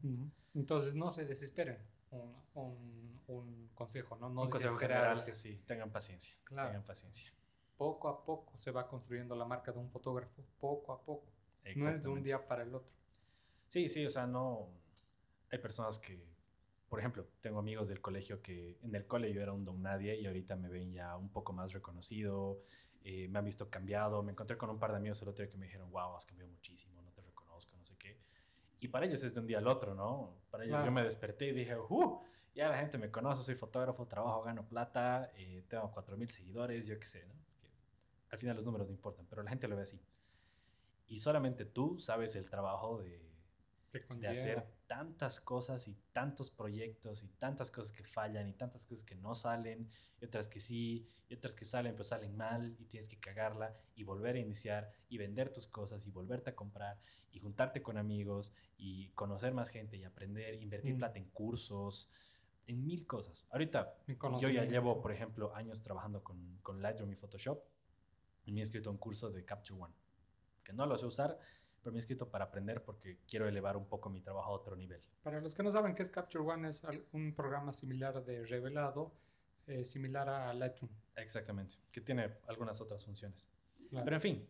Entonces, 0.55 0.95
no 0.95 1.11
se 1.11 1.27
desesperen. 1.27 1.77
Un, 2.12 2.35
un, 2.55 3.20
un 3.27 3.68
consejo, 3.75 4.16
¿no? 4.16 4.31
no 4.31 4.45
un 4.45 4.51
consejo 4.51 4.79
general, 4.79 5.18
sí, 5.35 5.62
tengan 5.66 5.93
paciencia. 5.93 6.35
Claro. 6.45 6.70
Tengan 6.70 6.87
paciencia. 6.87 7.31
Poco 7.77 8.09
a 8.09 8.25
poco 8.25 8.57
se 8.57 8.70
va 8.70 8.89
construyendo 8.89 9.37
la 9.37 9.45
marca 9.45 9.70
de 9.70 9.81
un 9.81 9.91
fotógrafo, 9.91 10.43
poco 10.59 10.95
a 10.95 11.05
poco. 11.05 11.31
No 11.77 11.91
es 11.91 12.03
de 12.03 12.09
un 12.09 12.22
día 12.22 12.49
para 12.49 12.62
el 12.62 12.75
otro. 12.75 12.91
Sí, 13.68 13.91
sí, 13.91 14.07
o 14.07 14.11
sea, 14.11 14.27
no. 14.27 14.70
Hay 15.51 15.59
personas 15.59 15.99
que, 15.99 16.34
por 16.95 17.01
ejemplo, 17.01 17.26
tengo 17.40 17.59
amigos 17.59 17.88
del 17.88 18.01
colegio 18.01 18.40
que 18.40 18.78
en 18.80 18.95
el 18.95 19.05
cole 19.09 19.32
yo 19.32 19.42
era 19.42 19.53
un 19.53 19.64
don 19.64 19.82
nadie 19.82 20.14
y 20.14 20.26
ahorita 20.26 20.55
me 20.55 20.68
ven 20.68 20.92
ya 20.92 21.16
un 21.16 21.28
poco 21.28 21.53
más 21.53 21.72
reconocido, 21.72 22.61
eh, 23.03 23.26
me 23.26 23.40
han 23.40 23.45
visto 23.45 23.68
cambiado. 23.68 24.22
Me 24.22 24.30
encontré 24.30 24.57
con 24.57 24.70
un 24.70 24.78
par 24.78 24.92
de 24.92 24.99
amigos 24.99 25.20
el 25.22 25.26
otro 25.26 25.42
día 25.42 25.51
que 25.51 25.59
me 25.59 25.66
dijeron, 25.66 25.90
wow, 25.90 26.14
has 26.14 26.24
cambiado 26.24 26.53
muchísimo, 26.53 27.03
no 27.03 27.11
te 27.11 27.20
reconozco, 27.20 27.76
no 27.76 27.84
sé 27.84 27.97
qué. 27.99 28.20
Y 28.78 28.86
para 28.86 29.07
ellos 29.07 29.24
es 29.24 29.34
de 29.34 29.40
un 29.40 29.49
día 29.49 29.59
al 29.59 29.66
otro, 29.66 29.97
¿no? 29.97 30.36
Para 30.53 30.66
ellos 30.66 30.84
yo 30.84 30.92
me 30.92 31.03
desperté 31.03 31.47
y 31.47 31.53
dije, 31.53 31.76
uh, 31.76 32.20
ya 32.55 32.68
la 32.68 32.78
gente 32.78 32.97
me 32.97 33.11
conoce, 33.11 33.42
soy 33.42 33.57
fotógrafo, 33.57 34.07
trabajo, 34.07 34.45
gano 34.45 34.64
plata, 34.64 35.32
eh, 35.34 35.64
tengo 35.66 35.92
4.000 35.92 36.28
seguidores, 36.28 36.86
yo 36.86 36.97
qué 37.01 37.07
sé, 37.07 37.26
¿no? 37.26 37.34
al 38.30 38.38
final 38.38 38.55
los 38.55 38.64
números 38.64 38.86
no 38.86 38.92
importan, 38.92 39.26
pero 39.28 39.42
la 39.42 39.51
gente 39.51 39.66
lo 39.66 39.74
ve 39.74 39.82
así. 39.82 40.01
Y 41.09 41.18
solamente 41.18 41.64
tú 41.64 41.99
sabes 41.99 42.36
el 42.36 42.49
trabajo 42.49 42.99
de, 42.99 43.24
de 44.16 44.28
hacer 44.28 44.66
tantas 44.86 45.40
cosas 45.40 45.88
y 45.88 45.97
tantos 46.12 46.51
proyectos 46.51 47.22
y 47.22 47.28
tantas 47.28 47.70
cosas 47.70 47.92
que 47.92 48.05
fallan 48.05 48.49
y 48.49 48.53
tantas 48.53 48.86
cosas 48.86 49.05
que 49.05 49.14
no 49.14 49.34
salen 49.34 49.88
y 50.20 50.24
otras 50.24 50.49
que 50.49 50.61
sí 50.61 51.09
y 51.28 51.34
otras 51.34 51.55
que 51.55 51.64
salen 51.64 51.92
pero 51.92 52.05
salen 52.05 52.36
mal 52.36 52.76
y 52.78 52.84
tienes 52.86 53.09
que 53.09 53.18
cagarla 53.18 53.76
y 53.95 54.05
volver 54.05 54.36
a 54.36 54.38
iniciar 54.38 54.90
y 55.09 55.18
vender 55.18 55.53
tus 55.53 55.66
cosas 55.66 56.07
y 56.07 56.11
volverte 56.11 56.51
a 56.51 56.55
comprar 56.55 56.99
y 57.32 57.38
juntarte 57.40 57.82
con 57.82 57.97
amigos 57.97 58.53
y 58.76 59.11
conocer 59.11 59.53
más 59.53 59.70
gente 59.70 59.97
y 59.97 60.05
aprender, 60.05 60.55
invertir 60.55 60.95
mm. 60.95 60.99
plata 60.99 61.18
en 61.18 61.30
cursos, 61.30 62.11
en 62.66 62.84
mil 62.84 63.07
cosas. 63.07 63.47
Ahorita 63.51 63.97
yo 64.40 64.49
ya 64.49 64.64
llevo, 64.64 65.01
por 65.01 65.12
ejemplo, 65.12 65.55
años 65.55 65.82
trabajando 65.82 66.22
con, 66.22 66.59
con 66.62 66.80
Lightroom 66.80 67.12
y 67.12 67.16
Photoshop 67.16 67.62
y 68.45 68.53
me 68.53 68.61
he 68.61 68.62
escrito 68.62 68.90
un 68.90 68.99
curso 68.99 69.30
de 69.30 69.45
Capture 69.45 69.80
One, 69.80 69.95
que 70.62 70.72
no 70.72 70.86
lo 70.86 70.97
sé 70.97 71.07
usar, 71.07 71.38
pero 71.85 71.93
me 71.93 71.99
he 71.99 72.01
escrito 72.01 72.30
para 72.30 72.47
aprender 72.47 72.82
porque 72.82 73.18
quiero 73.28 73.47
elevar 73.47 73.76
un 73.76 73.87
poco 73.87 74.09
mi 74.09 74.22
trabajo 74.22 74.51
a 74.51 74.55
otro 74.55 74.74
nivel. 74.74 75.03
Para 75.22 75.41
los 75.43 75.55
que 75.55 75.62
no 75.62 75.70
saben 75.70 75.95
qué 75.95 76.03
es 76.03 76.09
Capture 76.09 76.43
One, 76.43 76.68
es 76.70 76.82
un 77.12 77.35
programa 77.35 77.74
similar 77.74 78.24
de 78.24 78.47
revelado, 78.47 79.12
eh, 79.66 79.85
similar 79.85 80.28
a 80.30 80.55
Lightroom. 80.55 80.91
Exactamente, 81.14 81.76
que 81.93 82.01
tiene 82.01 82.39
algunas 82.49 82.80
otras 82.80 83.05
funciones. 83.05 83.47
Pero 83.91 84.16
en 84.16 84.22
fin, 84.22 84.49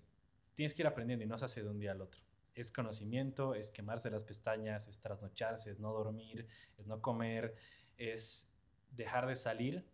tienes 0.55 0.74
que 0.74 0.82
ir 0.82 0.87
aprendiendo 0.87 1.24
y 1.24 1.28
no 1.28 1.37
se 1.37 1.45
hace 1.45 1.62
de 1.62 1.68
un 1.68 1.80
día 1.80 1.91
al 1.91 2.01
otro. 2.01 2.22
Es 2.55 2.70
conocimiento, 2.70 3.55
es 3.55 3.72
quemarse 3.72 4.11
las 4.11 4.22
pestañas, 4.22 4.87
es 4.87 5.01
trasnocharse, 5.01 5.72
es 5.72 5.80
no 5.80 5.93
dormir, 5.93 6.47
es 6.78 6.87
no 6.87 7.03
comer, 7.03 7.57
es 7.99 8.49
dejar 8.93 9.26
de 9.26 9.35
salir 9.35 9.85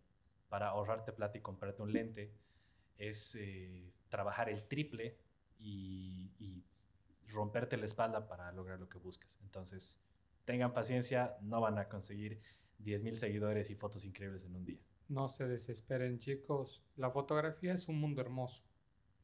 para 0.47 0.67
ahorrarte 0.67 1.11
plata 1.11 1.39
y 1.39 1.41
comprarte 1.41 1.81
un 1.81 1.91
lente, 1.91 2.35
es 2.97 3.33
eh, 3.33 3.91
trabajar 4.09 4.47
el 4.47 4.67
triple 4.67 5.17
y, 5.57 6.31
y 6.37 6.63
romperte 7.31 7.77
la 7.77 7.85
espalda 7.85 8.27
para 8.27 8.51
lograr 8.51 8.79
lo 8.79 8.89
que 8.89 8.97
buscas. 8.97 9.39
Entonces, 9.41 9.99
tengan 10.45 10.73
paciencia, 10.73 11.37
no 11.41 11.61
van 11.61 11.77
a 11.77 11.87
conseguir 11.87 12.41
10.000 12.83 13.13
seguidores 13.13 13.69
y 13.69 13.75
fotos 13.75 14.05
increíbles 14.05 14.45
en 14.45 14.55
un 14.55 14.65
día. 14.65 14.79
No 15.07 15.27
se 15.27 15.47
desesperen, 15.47 16.19
chicos. 16.19 16.83
La 16.95 17.11
fotografía 17.11 17.73
es 17.73 17.87
un 17.87 17.99
mundo 17.99 18.21
hermoso. 18.21 18.63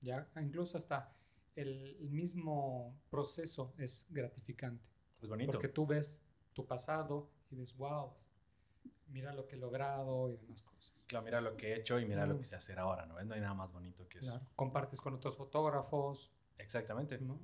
Ya, 0.01 0.29
incluso 0.39 0.77
hasta 0.77 1.15
el, 1.55 1.97
mismo 2.09 2.95
proceso 3.09 3.73
es 3.77 4.05
gratificante. 4.09 4.85
Es 5.21 5.27
bonito. 5.27 5.51
Porque 5.51 5.69
tú 5.69 5.87
ves 5.87 6.23
tu 6.53 6.65
pasado 6.65 7.29
y 7.49 7.55
ves, 7.55 7.75
wow, 7.77 8.13
mira 9.07 9.33
lo 9.33 9.47
que 9.47 9.55
he 9.55 9.59
logrado 9.59 10.29
y 10.29 10.37
demás 10.37 10.61
cosas. 10.61 10.93
Claro, 11.07 11.23
mira 11.23 11.41
lo 11.41 11.55
que 11.55 11.71
he 11.71 11.75
hecho 11.77 11.99
y 11.99 12.05
mira 12.05 12.25
lo 12.27 12.35
mm. 12.35 12.39
que 12.39 12.45
sé 12.45 12.55
hacer 12.55 12.79
ahora, 12.79 13.05
¿no? 13.05 13.13
No 13.23 13.33
hay 13.33 13.41
nada 13.41 13.53
más 13.53 13.71
bonito 13.71 14.07
que 14.07 14.19
eso. 14.19 14.41
Compartes 14.55 14.99
con 14.99 15.13
otros 15.13 15.37
fotógrafos. 15.37 16.31
Exactamente. 16.57 17.17
¿no? 17.19 17.39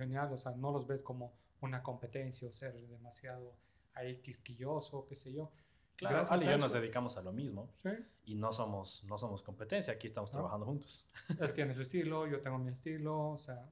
Genial, 0.00 0.32
o 0.32 0.38
sea, 0.38 0.52
no 0.52 0.72
los 0.72 0.86
ves 0.86 1.02
como 1.02 1.32
una 1.60 1.82
competencia 1.82 2.48
o 2.48 2.52
ser 2.52 2.74
demasiado 2.88 3.54
ahí 3.94 4.20
quisquilloso, 4.20 5.06
qué 5.06 5.16
sé 5.16 5.32
yo. 5.32 5.52
Claro, 5.96 6.26
Ali 6.30 6.46
y 6.46 6.48
yo 6.48 6.56
nos 6.56 6.72
dedicamos 6.72 7.18
a 7.18 7.22
lo 7.22 7.30
mismo 7.30 7.70
¿Sí? 7.74 7.90
y 8.24 8.34
no 8.34 8.52
somos, 8.52 9.04
no 9.04 9.18
somos 9.18 9.42
competencia, 9.42 9.92
aquí 9.92 10.06
estamos 10.06 10.30
trabajando 10.30 10.64
juntos. 10.64 11.06
Él 11.40 11.52
tiene 11.52 11.74
su 11.74 11.82
estilo, 11.82 12.26
yo 12.26 12.40
tengo 12.40 12.58
mi 12.58 12.70
estilo, 12.70 13.32
o 13.32 13.38
sea, 13.38 13.68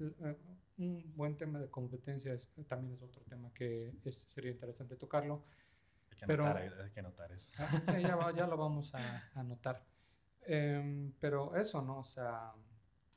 eh, 0.00 0.36
un 0.78 1.12
buen 1.16 1.36
tema 1.36 1.58
de 1.58 1.68
competencia 1.68 2.32
es, 2.32 2.48
también 2.68 2.94
es 2.94 3.02
otro 3.02 3.22
tema 3.22 3.52
que 3.52 3.92
es, 4.04 4.24
sería 4.28 4.52
interesante 4.52 4.94
tocarlo. 4.94 5.44
Hay 6.12 6.18
que, 6.18 6.26
pero, 6.26 6.46
anotar, 6.46 6.80
hay 6.80 6.90
que 6.90 7.00
anotar 7.00 7.32
eso. 7.32 7.50
Ah, 7.58 7.82
sí, 7.84 8.02
ya, 8.02 8.32
ya, 8.36 8.46
lo 8.46 8.56
vamos 8.56 8.94
a 8.94 9.24
anotar. 9.34 9.84
Em, 10.42 11.12
pero 11.18 11.56
eso, 11.56 11.82
¿no? 11.82 11.98
O 11.98 12.04
sea, 12.04 12.52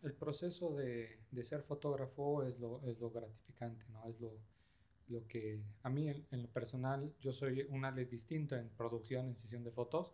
el 0.03 0.13
proceso 0.13 0.75
de, 0.75 1.19
de, 1.31 1.43
ser 1.43 1.61
fotógrafo 1.63 2.43
es 2.43 2.59
lo, 2.59 2.81
es 2.83 2.99
lo 2.99 3.11
gratificante, 3.11 3.85
¿no? 3.89 4.07
Es 4.07 4.19
lo, 4.19 4.39
lo 5.07 5.27
que 5.27 5.61
a 5.83 5.89
mí 5.89 6.09
en, 6.09 6.41
lo 6.41 6.47
personal, 6.49 7.13
yo 7.19 7.33
soy 7.33 7.65
un 7.69 7.85
ale 7.85 8.05
distinto 8.05 8.55
en 8.55 8.69
producción, 8.69 9.27
en 9.27 9.37
sesión 9.37 9.63
de 9.63 9.71
fotos 9.71 10.13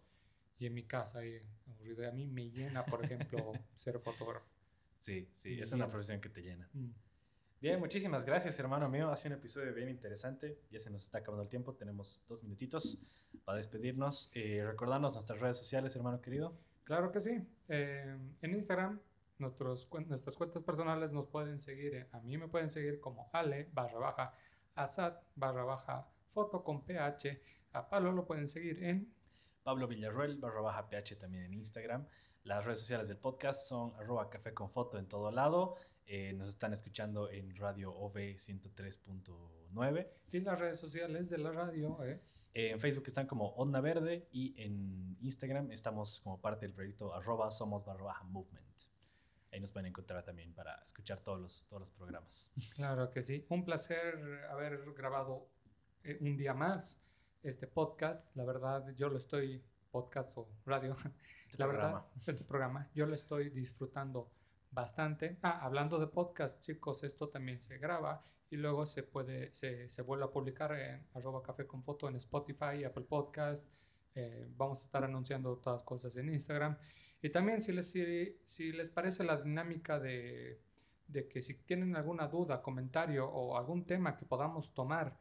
y 0.59 0.65
en 0.65 0.73
mi 0.73 0.83
casa 0.83 1.25
y 1.25 1.39
aburrido. 1.67 2.07
A 2.07 2.11
mí 2.11 2.25
me 2.25 2.49
llena, 2.49 2.85
por 2.85 3.05
ejemplo, 3.05 3.53
ser 3.75 3.99
fotógrafo. 3.99 4.47
Sí, 4.97 5.29
sí, 5.33 5.59
es 5.59 5.71
una 5.71 5.87
profesión 5.87 6.19
que 6.19 6.29
te 6.29 6.41
llena. 6.41 6.67
Mm. 6.73 6.89
Bien, 7.59 7.79
muchísimas 7.79 8.25
gracias, 8.25 8.59
hermano 8.59 8.89
mío. 8.89 9.09
Ha 9.09 9.17
sido 9.17 9.35
un 9.35 9.39
episodio 9.39 9.73
bien 9.73 9.89
interesante. 9.89 10.59
Ya 10.69 10.79
se 10.79 10.89
nos 10.89 11.03
está 11.03 11.19
acabando 11.19 11.43
el 11.43 11.49
tiempo. 11.49 11.73
Tenemos 11.73 12.23
dos 12.27 12.43
minutitos 12.43 12.99
para 13.45 13.57
despedirnos. 13.57 14.29
Eh, 14.33 14.63
recordarnos 14.65 15.13
nuestras 15.13 15.39
redes 15.39 15.57
sociales, 15.57 15.95
hermano 15.95 16.21
querido. 16.21 16.55
Claro 16.83 17.11
que 17.11 17.19
sí. 17.19 17.47
Eh, 17.67 18.17
en 18.41 18.53
Instagram 18.53 18.99
Nuestros, 19.39 19.87
nuestras 20.07 20.35
cuentas 20.35 20.63
personales 20.63 21.11
nos 21.11 21.27
pueden 21.27 21.59
seguir, 21.59 22.07
a 22.11 22.19
mí 22.21 22.37
me 22.37 22.47
pueden 22.47 22.71
seguir 22.71 22.99
como 22.99 23.29
ale 23.33 23.69
barra 23.71 23.99
baja, 23.99 24.33
asad 24.73 25.19
barra 25.35 25.63
baja, 25.63 26.07
foto 26.29 26.63
con 26.63 26.83
ph, 26.85 27.39
a 27.73 27.89
Pablo 27.89 28.11
lo 28.11 28.25
pueden 28.25 28.47
seguir 28.47 28.83
en... 28.83 29.13
Pablo 29.63 29.87
Villarruel 29.87 30.37
barra 30.37 30.61
baja 30.61 30.89
ph 30.89 31.17
también 31.17 31.43
en 31.43 31.53
Instagram. 31.53 32.07
Las 32.43 32.63
redes 32.63 32.79
sociales 32.79 33.09
del 33.09 33.17
podcast 33.17 33.67
son 33.67 33.93
arroba 33.95 34.29
café 34.29 34.53
con 34.53 34.71
foto 34.71 34.97
en 34.97 35.07
todo 35.07 35.31
lado. 35.31 35.75
Eh, 36.05 36.31
nos 36.31 36.47
están 36.47 36.71
escuchando 36.71 37.29
en 37.29 37.53
Radio 37.57 37.93
OV 37.93 38.15
103.9. 38.15 40.07
Y 40.31 40.39
las 40.39 40.57
redes 40.57 40.79
sociales 40.79 41.29
de 41.29 41.37
la 41.37 41.51
radio 41.51 42.01
es... 42.03 42.47
Eh, 42.53 42.71
en 42.71 42.79
Facebook 42.79 43.03
están 43.07 43.27
como 43.27 43.49
Onda 43.55 43.81
Verde 43.81 44.29
y 44.31 44.55
en 44.61 45.17
Instagram 45.19 45.71
estamos 45.71 46.21
como 46.21 46.39
parte 46.39 46.65
del 46.65 46.73
proyecto 46.73 47.13
arroba 47.13 47.51
somos 47.51 47.83
barra 47.83 48.05
baja 48.05 48.23
movement. 48.23 48.86
Ahí 49.57 49.61
nos 49.61 49.71
pueden 49.71 49.87
encontrar 49.87 50.23
también 50.23 50.53
para 50.53 50.75
escuchar 50.85 51.23
todos 51.23 51.39
los, 51.39 51.65
todos 51.65 51.79
los 51.79 51.89
programas. 51.89 52.51
Claro 52.75 53.09
que 53.09 53.23
sí. 53.23 53.43
Un 53.49 53.65
placer 53.65 54.45
haber 54.51 54.93
grabado 54.93 55.49
eh, 56.03 56.19
un 56.21 56.37
día 56.37 56.53
más 56.53 57.01
este 57.41 57.65
podcast. 57.65 58.35
La 58.35 58.45
verdad, 58.45 58.87
yo 58.95 59.09
lo 59.09 59.17
estoy, 59.17 59.65
podcast 59.89 60.37
o 60.37 60.47
radio, 60.63 60.95
este 61.49 61.57
la 61.57 61.65
programa. 61.65 62.01
verdad, 62.03 62.11
este 62.27 62.43
programa, 62.43 62.91
yo 62.93 63.07
lo 63.07 63.15
estoy 63.15 63.49
disfrutando 63.49 64.31
bastante. 64.69 65.39
Ah, 65.41 65.65
hablando 65.65 65.97
de 65.97 66.05
podcast, 66.05 66.61
chicos, 66.61 67.03
esto 67.03 67.29
también 67.29 67.59
se 67.59 67.79
graba 67.79 68.23
y 68.51 68.57
luego 68.57 68.85
se 68.85 69.01
puede, 69.01 69.51
se, 69.55 69.89
se 69.89 70.03
vuelve 70.03 70.25
a 70.25 70.29
publicar 70.29 70.71
en 70.73 71.07
arroba 71.15 71.41
café 71.41 71.65
con 71.65 71.83
foto 71.83 72.07
en 72.07 72.15
Spotify, 72.17 72.83
Apple 72.85 73.05
Podcast. 73.05 73.67
Eh, 74.13 74.47
vamos 74.55 74.81
a 74.81 74.83
estar 74.83 75.03
anunciando 75.03 75.57
todas 75.57 75.77
las 75.77 75.83
cosas 75.83 76.15
en 76.17 76.29
Instagram. 76.29 76.77
Y 77.21 77.29
también 77.29 77.61
si 77.61 77.71
les, 77.71 77.91
si, 78.43 78.71
les 78.71 78.89
parece 78.89 79.23
la 79.23 79.37
dinámica 79.37 79.99
de, 79.99 80.61
de, 81.07 81.27
que 81.27 81.41
si 81.41 81.55
tienen 81.55 81.95
alguna 81.95 82.27
duda, 82.27 82.61
comentario 82.61 83.27
o 83.27 83.57
algún 83.57 83.85
tema 83.85 84.15
que 84.15 84.25
podamos 84.25 84.73
tomar 84.73 85.17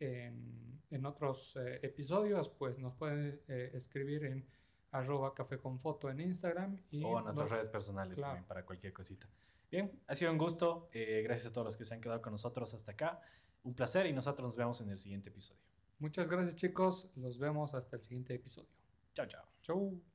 en, 0.00 0.80
en 0.90 1.06
otros 1.06 1.56
eh, 1.56 1.80
episodios, 1.82 2.48
pues 2.48 2.78
nos 2.78 2.94
pueden 2.94 3.40
eh, 3.48 3.70
escribir 3.74 4.24
en 4.24 4.46
arroba 4.92 5.34
café 5.34 5.58
con 5.58 5.78
foto 5.80 6.08
en 6.08 6.20
Instagram. 6.20 6.78
Y 6.90 7.02
o 7.04 7.18
en 7.18 7.24
nuestras 7.24 7.50
redes 7.50 7.68
personales 7.68 8.20
también 8.20 8.44
para 8.44 8.64
cualquier 8.64 8.92
cosita. 8.92 9.28
Bien, 9.70 9.90
ha 10.06 10.14
sido 10.14 10.30
un 10.30 10.38
gusto. 10.38 10.88
Eh, 10.92 11.22
gracias 11.24 11.50
a 11.50 11.52
todos 11.52 11.64
los 11.64 11.76
que 11.76 11.84
se 11.84 11.94
han 11.94 12.00
quedado 12.00 12.22
con 12.22 12.32
nosotros 12.32 12.72
hasta 12.74 12.92
acá. 12.92 13.20
Un 13.64 13.74
placer 13.74 14.06
y 14.06 14.12
nosotros 14.12 14.46
nos 14.46 14.56
vemos 14.56 14.80
en 14.80 14.90
el 14.90 14.98
siguiente 14.98 15.30
episodio. 15.30 15.60
Muchas 15.98 16.28
gracias 16.28 16.54
chicos, 16.56 17.10
los 17.16 17.38
vemos 17.38 17.74
hasta 17.74 17.96
el 17.96 18.02
siguiente 18.02 18.34
episodio. 18.34 18.68
Chao, 19.14 19.26
chao. 19.26 19.44
Chau. 19.62 20.13